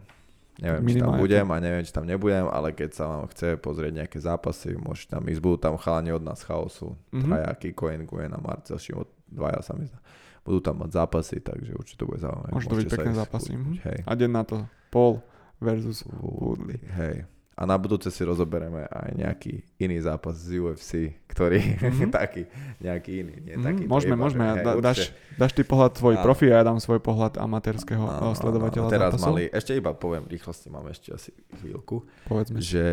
Neviem, 0.57 0.81
či 0.81 0.97
tam 0.97 1.13
Minimálne 1.13 1.21
budem 1.21 1.47
a 1.47 1.57
neviem, 1.59 1.83
či 1.85 1.93
tam 1.93 2.05
nebudem, 2.07 2.49
ale 2.49 2.73
keď 2.73 2.89
sa 2.91 3.05
vám 3.05 3.29
chce 3.29 3.61
pozrieť 3.61 3.93
nejaké 3.95 4.17
zápasy, 4.17 4.73
môžete 4.73 5.13
tam 5.13 5.21
ísť, 5.23 5.37
budú 5.37 5.57
tam 5.59 5.77
chalani 5.77 6.09
od 6.09 6.25
nás 6.25 6.41
chaosu, 6.41 6.97
Mhm. 7.13 7.21
traja, 7.23 7.51
Kikoen, 7.53 8.01
Guen 8.03 8.33
a 8.33 8.41
Marcel 8.41 8.81
Šimot, 8.81 9.05
dvaja 9.27 9.61
sa 9.61 9.77
mi 9.77 9.85
zdá. 9.85 10.01
Budú 10.47 10.59
tam 10.61 10.79
mať 10.79 10.95
zápasy, 10.95 11.37
takže 11.37 11.71
určite 11.73 11.99
to 11.99 12.07
bude 12.07 12.17
zaujímavé. 12.17 12.49
Môžu 12.49 12.65
to 12.65 12.75
byť 12.77 12.87
pekné 12.89 13.11
zápasy, 13.13 13.51
kúpiť, 13.51 13.59
mhm. 13.59 13.73
Hej. 13.83 13.99
A 14.01 14.11
deň 14.13 14.31
na 14.31 14.43
to. 14.43 14.57
Paul 14.87 15.19
versus 15.57 16.07
Woodley. 16.07 16.79
Hej. 16.89 17.27
A 17.53 17.65
na 17.65 17.73
budúce 17.73 18.07
si 18.07 18.21
rozoberieme 18.21 18.85
aj 18.85 19.17
nejaký 19.17 19.65
iný 19.75 19.97
zápas 19.99 20.37
z 20.37 20.55
UFC, 20.55 20.91
ktorý 21.25 21.57
Mhm. 21.81 22.13
taký, 22.13 22.45
nejaký 22.77 23.11
iný, 23.17 23.33
nie 23.41 23.55
Mhm, 23.55 23.65
taký. 23.65 23.83
môžeme, 23.83 24.13
iba, 24.13 24.21
môžeme. 24.21 24.43
hej, 24.45 24.61
da, 24.61 24.71
dáš, 24.79 24.99
dáš 25.33 25.51
ty 25.51 25.65
pohľad 25.65 25.91
svoj 25.91 26.15
Áno. 26.15 26.23
profi 26.23 26.47
a 26.47 26.55
ja 26.55 26.63
dám 26.63 26.77
svoj 26.77 26.99
pohľad 26.99 27.33
amatérskeho 27.35 27.97
Áno, 27.99 28.13
eh, 28.13 28.21
áno, 28.23 28.37
sledovateľa 28.37 28.85
áno. 28.85 28.93
Teraz 28.93 29.11
zápasov. 29.11 29.25
mali, 29.27 29.43
ešte 29.49 29.71
iba 29.73 29.91
poviem 29.91 30.23
rýchlosti, 30.23 30.67
máme 30.69 30.89
ešte 30.91 31.09
asi 31.11 31.33
chvíľku, 31.57 32.05
Povedzme. 32.23 32.61
že 32.61 32.85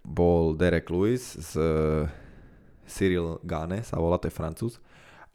bol 0.00 0.54
Derek 0.54 0.86
Lewis 0.86 1.34
z 1.34 1.52
Cyril 2.86 3.42
Gane, 3.42 3.82
sa 3.82 3.98
volá, 3.98 4.14
to 4.14 4.30
je 4.30 4.32
francúz. 4.32 4.78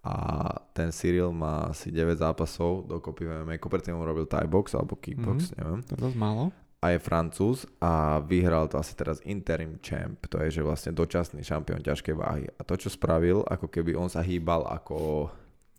A 0.01 0.13
ten 0.73 0.89
Cyril 0.89 1.29
má 1.29 1.69
asi 1.69 1.89
9 1.89 2.17
zápasov, 2.17 2.89
dokopy 2.89 3.21
v 3.21 3.31
MMA, 3.39 3.61
predtým 3.61 3.93
robil 3.95 4.25
Thai 4.25 4.45
box 4.45 4.73
alebo 4.73 4.95
kickbox, 4.95 5.51
Mhm. 5.51 5.55
neviem. 5.55 5.79
To 5.83 5.91
je 5.93 6.01
dosť 6.01 6.17
málo. 6.17 6.45
a 6.81 6.89
je 6.89 6.99
francúz 6.99 7.57
a 7.77 8.17
vyhral 8.19 8.65
to 8.65 8.73
asi 8.75 8.97
teraz 8.97 9.21
interim 9.21 9.77
champ, 9.79 10.17
to 10.25 10.41
je 10.41 10.49
že 10.49 10.61
vlastne 10.61 10.89
dočasný 10.89 11.45
šampión 11.45 11.77
ťažkej 11.77 12.15
váhy. 12.15 12.49
A 12.49 12.65
to, 12.65 12.73
čo 12.73 12.89
spravil, 12.89 13.45
ako 13.45 13.69
keby 13.69 13.93
on 13.93 14.09
sa 14.09 14.19
hýbal 14.19 14.65
ako... 14.65 15.29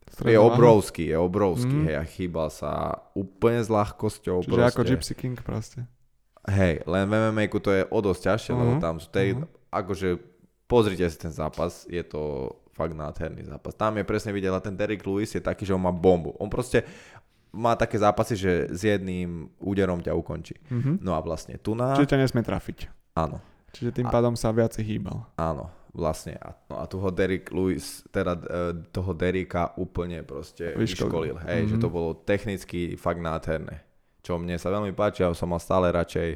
Je 0.06 0.14
Stredná 0.14 0.38
obrovský, 0.44 1.08
je 1.08 1.18
obrovský, 1.18 1.74
Mhm. 1.74 1.86
hej, 1.88 1.96
a 1.96 2.04
chýbal 2.04 2.48
sa 2.48 2.72
úplne 3.12 3.58
s 3.58 3.66
ľahkosťou. 3.66 4.46
Čiže 4.46 4.52
proste. 4.52 4.70
ako 4.70 4.82
Gypsy 4.84 5.14
King 5.16 5.34
proste. 5.36 5.80
Hej, 6.44 6.84
len 6.84 7.04
v 7.04 7.12
MMA 7.24 7.50
to 7.58 7.70
je 7.72 7.82
o 7.82 7.98
dosť 7.98 8.22
ťažšie, 8.22 8.52
lebo 8.52 8.72
Mhm, 8.72 8.80
tam 8.80 8.94
sú 8.98 9.08
tej, 9.08 9.28
mhm. 9.34 9.50
akože 9.72 10.08
pozrite 10.66 11.02
si 11.02 11.18
ten 11.18 11.30
zápas, 11.30 11.82
je 11.84 12.02
to 12.02 12.54
fakt 12.72 12.92
nádherný 12.92 13.44
zápas. 13.44 13.72
Tam 13.72 13.94
je 13.94 14.02
presne 14.02 14.30
videla, 14.30 14.58
ten 14.58 14.72
Derrick 14.72 15.00
Lewis 15.02 15.30
je 15.30 15.40
taký, 15.40 15.62
že 15.62 15.72
on 15.72 15.80
má 15.80 15.90
bombu. 15.90 16.32
On 16.36 16.48
proste 16.48 16.82
má 17.50 17.72
také 17.72 17.96
zápasy, 17.96 18.32
že 18.34 18.52
s 18.66 18.80
jedným 18.82 19.52
úderom 19.58 20.00
ťa 20.00 20.12
ukončí. 20.12 20.56
Mhm. 20.66 21.00
No 21.00 21.12
a 21.12 21.20
vlastne 21.20 21.56
tu 21.56 21.72
na... 21.72 21.92
Čiže 21.92 22.08
ťa 22.08 22.20
nesmie 22.20 22.40
trafiť. 22.40 22.88
Áno, 23.14 23.44
Čiže 23.70 23.92
tým 23.94 24.08
A- 24.08 24.10
pádom 24.10 24.32
sa 24.32 24.48
viacej 24.50 24.80
hýbal. 24.82 25.24
áno, 25.34 25.68
vlastne. 25.90 26.36
A, 26.36 26.52
no 26.66 26.76
a 26.76 26.84
tu 26.84 26.96
ho 26.96 27.08
Derrick 27.08 27.48
Lewis, 27.48 28.04
teda 28.06 28.36
e, 28.36 28.44
toho 28.86 29.12
Derricka 29.12 29.72
úplne 29.74 30.20
proste 30.22 30.72
Vyškolil. 30.72 31.32
vyškolil. 31.32 31.36
Hej, 31.42 31.60
že 31.66 31.76
Mhm. 31.76 31.80
to 31.80 31.88
bolo 31.88 32.10
technicky 32.14 32.96
fakt 32.96 33.16
nádherné. 33.18 33.80
Čo 34.20 34.36
mne 34.36 34.56
sa 34.56 34.68
veľmi 34.68 34.92
páči, 34.92 35.20
ja 35.20 35.32
som 35.32 35.48
mal 35.48 35.58
stále 35.58 35.88
radšej 35.88 36.28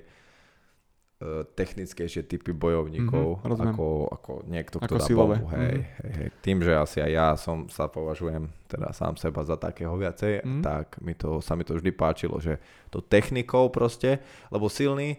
technickejšie 1.49 2.23
typy 2.23 2.53
bojovníkov 2.53 3.27
Mhm, 3.35 3.43
rozumiem. 3.43 3.73
ako, 3.73 3.87
ako 4.11 4.33
niekto, 4.45 4.77
kto 4.79 4.85
Ako 4.87 4.97
dá 4.97 5.07
silové. 5.07 5.35
bombu. 5.35 5.49
Hej, 5.51 5.73
Mhm. 5.73 5.89
hej, 5.97 6.11
hej. 6.13 6.29
Tým, 6.39 6.59
že 6.61 6.73
asi 6.73 6.99
aj 6.99 7.11
ja 7.11 7.29
som 7.35 7.57
sa 7.67 7.87
považujem 7.87 8.45
teda 8.67 8.93
sám 8.93 9.17
seba 9.17 9.41
za 9.41 9.57
takého 9.57 9.93
viacej, 9.93 10.45
Mhm. 10.45 10.61
tak 10.61 11.01
mi 11.01 11.13
to, 11.13 11.41
sa 11.41 11.55
mi 11.55 11.63
to 11.63 11.73
vždy 11.73 11.89
páčilo, 11.91 12.37
že 12.37 12.61
to 12.89 13.01
technikou 13.01 13.69
proste, 13.69 14.21
lebo 14.49 14.69
silný, 14.69 15.17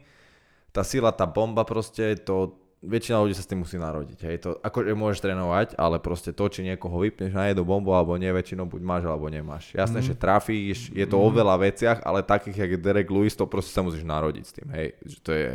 tá 0.70 0.82
sila, 0.82 1.10
tá 1.10 1.26
bomba 1.26 1.64
proste, 1.64 2.14
to 2.16 2.54
väčšina 2.78 3.18
ľudí 3.18 3.34
sa 3.34 3.42
s 3.42 3.50
tým 3.50 3.66
musí 3.66 3.74
narodiť. 3.76 4.20
Hej. 4.22 4.36
To, 4.46 4.50
akože 4.62 4.94
môžeš 4.94 5.20
trénovať, 5.20 5.74
ale 5.76 5.98
proste 5.98 6.30
to, 6.30 6.46
či 6.46 6.62
niekoho 6.62 6.94
vypneš 7.02 7.34
na 7.34 7.50
jednu 7.50 7.66
bombu 7.66 7.90
alebo 7.92 8.14
nie, 8.16 8.30
väčšinou 8.30 8.70
buď 8.70 8.82
máš 8.86 9.04
alebo 9.06 9.26
nemáš. 9.28 9.74
Jasné, 9.74 10.00
Mhm. 10.00 10.06
že 10.06 10.14
trafíš, 10.14 10.80
je 10.94 11.06
to 11.06 11.18
o 11.18 11.28
Mhm. 11.28 11.36
veľa 11.36 11.56
veciach, 11.58 12.00
ale 12.06 12.22
takých, 12.22 12.58
jak 12.58 12.72
je 12.78 12.80
Derek 12.80 13.10
Lewis, 13.10 13.34
to 13.34 13.50
proste 13.50 13.74
sa 13.74 13.82
musíš 13.82 14.06
narodiť 14.06 14.46
s 14.46 14.54
tým. 14.54 14.68
Hej. 14.70 14.88
Že 15.02 15.18
to 15.26 15.32
je, 15.34 15.48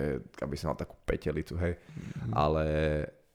aby 0.42 0.54
si 0.58 0.64
mal 0.66 0.74
takú 0.74 0.98
petelicu, 1.06 1.54
hej. 1.62 1.78
Mhm. 1.78 2.30
Ale 2.34 2.64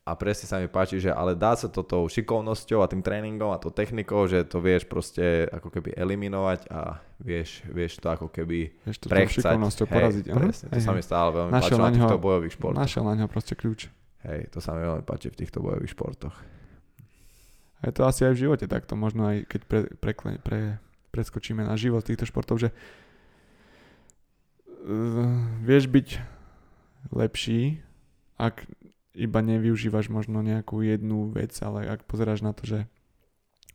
a 0.08 0.16
presne 0.16 0.48
sa 0.48 0.64
mi 0.64 0.72
páči, 0.72 1.04
že 1.04 1.12
ale 1.12 1.36
dá 1.36 1.52
sa 1.52 1.68
to 1.68 1.84
tou 1.84 2.08
šikovnosťou 2.08 2.80
a 2.80 2.88
tým 2.88 3.04
tréningom 3.04 3.52
a 3.52 3.60
tou 3.60 3.68
technikou, 3.68 4.24
že 4.24 4.48
to 4.48 4.64
vieš 4.64 4.88
proste 4.88 5.52
ako 5.52 5.68
keby 5.68 5.92
eliminovať 6.00 6.72
a 6.72 7.04
vieš, 7.20 7.60
vieš 7.68 8.00
to 8.00 8.08
ako 8.08 8.32
keby 8.32 8.72
Vieš 8.88 9.04
to 9.04 9.12
prechcať. 9.12 9.44
šikovnosťou 9.44 9.86
Hej, 9.86 9.92
poraziť. 9.92 10.26
aha. 10.32 10.40
presne, 10.40 10.66
to 10.72 10.76
Hej, 10.80 10.84
sa 10.88 10.92
hej. 10.92 10.98
mi 10.98 11.04
stále 11.04 11.30
veľmi 11.36 11.52
Našiel 11.52 11.76
páči 11.76 11.84
na 11.84 11.88
na 11.92 11.96
týchto 12.00 12.18
bojových 12.24 12.54
športoch. 12.56 12.80
Našiel 12.80 13.04
na 13.04 13.14
ňo 13.20 13.28
proste 13.28 13.54
kľúč. 13.60 13.80
Hej, 14.24 14.40
to 14.56 14.60
sa 14.64 14.72
mi 14.72 14.82
veľmi 14.82 15.04
páči 15.04 15.28
v 15.28 15.38
týchto 15.44 15.60
bojových 15.60 15.92
športoch. 15.92 16.36
A 17.78 17.84
je 17.86 17.94
to 17.94 18.02
asi 18.08 18.24
aj 18.24 18.34
v 18.34 18.42
živote 18.48 18.66
takto, 18.66 18.96
možno 18.96 19.28
aj 19.28 19.44
keď 19.46 19.62
pre, 19.68 19.80
prekle, 20.00 20.40
pre, 20.40 20.80
preskočíme 21.12 21.68
na 21.68 21.76
život 21.76 22.02
týchto 22.02 22.24
športov, 22.24 22.64
že 22.64 22.72
uh, 24.88 25.36
vieš 25.62 25.92
byť 25.92 26.08
lepší, 27.12 27.84
ak 28.38 28.66
iba 29.18 29.42
nevyužívaš 29.42 30.14
možno 30.14 30.46
nejakú 30.46 30.86
jednu 30.86 31.34
vec, 31.34 31.58
ale 31.66 31.90
ak 31.90 32.06
pozeráš 32.06 32.46
na 32.46 32.54
to, 32.54 32.70
že 32.70 32.80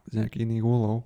z 0.07 0.13
nejakých 0.15 0.47
iných 0.47 0.65
úhlov, 0.65 1.03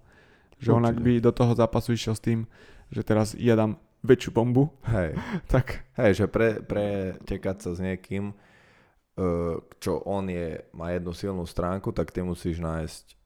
že 0.61 0.73
on 0.73 0.85
ak 0.85 1.01
by 1.01 1.21
do 1.21 1.33
toho 1.33 1.53
zápasu 1.57 1.97
išiel 1.97 2.17
s 2.17 2.23
tým, 2.25 2.45
že 2.93 3.01
teraz 3.01 3.33
ja 3.37 3.57
dám 3.57 3.81
väčšiu 4.05 4.31
bombu, 4.37 4.71
Hej, 4.87 5.17
tak 5.53 5.89
hej 5.97 6.13
že 6.13 6.27
pre, 6.29 6.61
pretekať 6.61 7.57
sa 7.65 7.71
s 7.73 7.81
niekým, 7.81 8.33
uh, 8.33 9.57
čo 9.81 10.05
on 10.05 10.29
je, 10.29 10.63
má 10.77 10.93
jednu 10.93 11.13
silnú 11.17 11.45
stránku, 11.49 11.91
tak 11.97 12.13
ty 12.13 12.21
musíš 12.21 12.61
nájsť 12.61 13.17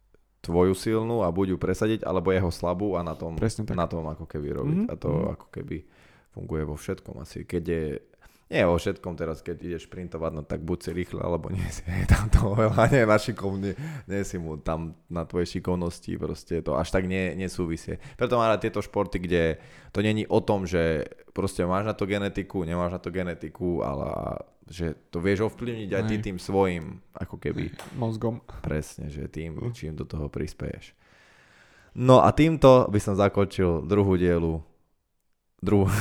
tvoju 0.40 0.72
silnú 0.72 1.20
a 1.20 1.28
buď 1.28 1.54
ju 1.54 1.58
presadiť, 1.60 2.00
alebo 2.08 2.32
jeho 2.32 2.48
slabú 2.48 2.96
a 2.96 3.04
na 3.04 3.12
tom, 3.12 3.36
na 3.76 3.86
tom 3.86 4.04
ako 4.08 4.24
keby 4.24 4.48
robiť. 4.56 4.78
Mhm, 4.84 4.88
A 4.88 4.94
to 4.96 5.10
mhm. 5.12 5.26
ako 5.36 5.46
keby 5.52 5.76
funguje 6.32 6.62
vo 6.64 6.76
všetkom 6.78 7.20
asi. 7.20 7.44
Keď 7.44 7.62
je, 7.62 7.84
nie 8.50 8.66
vo 8.66 8.74
všetkom 8.74 9.14
teraz, 9.14 9.46
keď 9.46 9.62
ideš 9.62 9.86
šprintovať, 9.86 10.30
no 10.34 10.42
tak 10.42 10.66
buď 10.66 10.78
si 10.82 10.90
rýchle, 10.90 11.22
alebo 11.22 11.54
nie 11.54 11.62
si. 11.70 11.86
Tam 12.12 12.26
toho 12.26 12.58
veľa 12.58 12.90
nie 12.90 13.06
na 13.06 13.14
šikovne, 13.14 13.78
nie 14.10 14.22
si 14.26 14.36
mu 14.42 14.58
tam 14.58 14.98
na 15.06 15.22
tvojej 15.22 15.58
šikovnosti, 15.58 16.18
proste 16.18 16.58
to 16.58 16.74
až 16.74 16.90
tak 16.90 17.06
nie, 17.06 17.38
nesúvisie. 17.38 18.02
Preto 18.18 18.34
mám 18.34 18.50
rád 18.50 18.66
tieto 18.66 18.82
športy, 18.82 19.22
kde 19.22 19.62
to 19.94 20.02
není 20.02 20.26
o 20.26 20.42
tom, 20.42 20.66
že 20.66 21.06
proste 21.30 21.62
máš 21.62 21.86
na 21.86 21.94
to 21.94 22.10
genetiku, 22.10 22.66
nemáš 22.66 22.98
na 22.98 23.00
to 23.00 23.14
genetiku, 23.14 23.86
ale 23.86 24.10
že 24.70 24.94
to 25.10 25.18
vieš 25.18 25.50
ovplyvniť 25.50 25.90
aj 25.94 26.02
ty 26.06 26.14
tým 26.18 26.38
svojim, 26.38 27.02
ako 27.14 27.42
keby 27.42 27.74
Mozgom. 27.98 28.42
Presne, 28.62 29.10
že 29.10 29.26
tým, 29.26 29.58
čím 29.74 29.98
do 29.98 30.06
toho 30.06 30.30
prispieješ. 30.30 30.94
No 31.98 32.22
a 32.22 32.30
týmto 32.30 32.86
by 32.86 32.98
som 33.02 33.18
zakončil 33.18 33.82
druhú 33.82 34.14
dielu. 34.14 34.62
Druhú, 35.66 35.92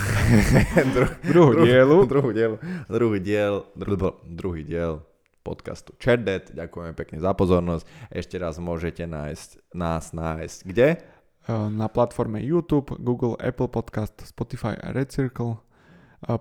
dru, 0.95 1.05
Druhú 1.19 1.51
dielu. 1.67 1.97
druhú 2.07 2.29
dielu. 2.31 2.55
Druhý 2.87 3.19
diel, 3.19 3.67
dru, 3.75 4.15
druhý 4.23 4.63
diel 4.63 5.03
podcastu 5.43 5.91
Chatdet. 5.99 6.55
Ďakujeme 6.55 6.95
pekne 6.95 7.19
za 7.19 7.35
pozornosť. 7.35 7.83
Ešte 8.07 8.39
raz 8.39 8.55
môžete 8.55 9.03
nájsť, 9.03 9.75
nás 9.75 10.15
nájsť 10.15 10.59
kde? 10.63 10.89
na 11.49 11.89
platforme 11.89 12.37
YouTube, 12.45 12.93
Google, 13.01 13.33
Apple 13.41 13.73
Podcast, 13.73 14.13
Spotify 14.21 14.77
a 14.77 14.93
Red 14.93 15.09
Circle 15.09 15.57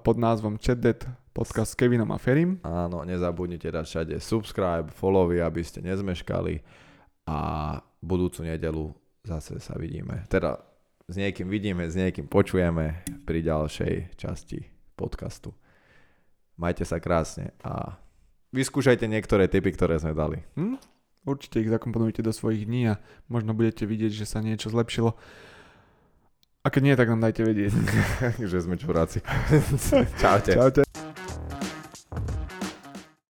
pod 0.05 0.17
názvom 0.21 0.61
Chatdet 0.61 1.09
podcast 1.33 1.73
s 1.73 1.79
Kevinom 1.79 2.13
a 2.13 2.19
Ferim. 2.21 2.61
Áno, 2.61 3.07
nezabudnite 3.09 3.73
dať 3.73 3.85
všade 3.89 4.15
subscribe, 4.21 4.93
followy, 4.93 5.41
aby 5.41 5.65
ste 5.65 5.81
nezmeškali 5.81 6.61
a 7.25 7.39
budúcu 8.05 8.45
nedelu 8.53 8.93
zase 9.25 9.57
sa 9.65 9.81
vidíme. 9.81 10.29
Teda 10.29 10.61
s 11.09 11.15
niekým 11.17 11.49
vidíme, 11.49 11.89
s 11.89 11.97
niekým 11.97 12.29
počujeme 12.29 13.01
pri 13.25 13.41
ďalšej 13.41 14.13
časti 14.21 14.69
podcastu. 14.93 15.57
Majte 16.61 16.85
sa 16.85 17.01
krásne 17.01 17.57
a 17.65 17.97
vyskúšajte 18.53 19.09
niektoré 19.09 19.49
typy, 19.49 19.73
ktoré 19.73 19.97
sme 19.97 20.13
dali. 20.13 20.45
Hm? 20.61 20.77
Určite 21.25 21.65
ich 21.65 21.73
zakomponujte 21.73 22.21
do 22.21 22.33
svojich 22.33 22.69
dní 22.69 22.93
a 22.93 23.01
možno 23.33 23.57
budete 23.57 23.89
vidieť, 23.89 24.13
že 24.13 24.29
sa 24.29 24.45
niečo 24.45 24.69
zlepšilo. 24.69 25.17
A 26.65 26.69
keď 26.69 26.83
nie, 26.85 26.95
tak 27.01 27.09
nám 27.09 27.25
dajte 27.25 27.41
vedieť. 27.41 27.73
že 28.53 28.59
sme 28.61 28.77
čuráci. 28.77 29.25
Čaute. 30.21 30.53
Čaute. 30.53 30.88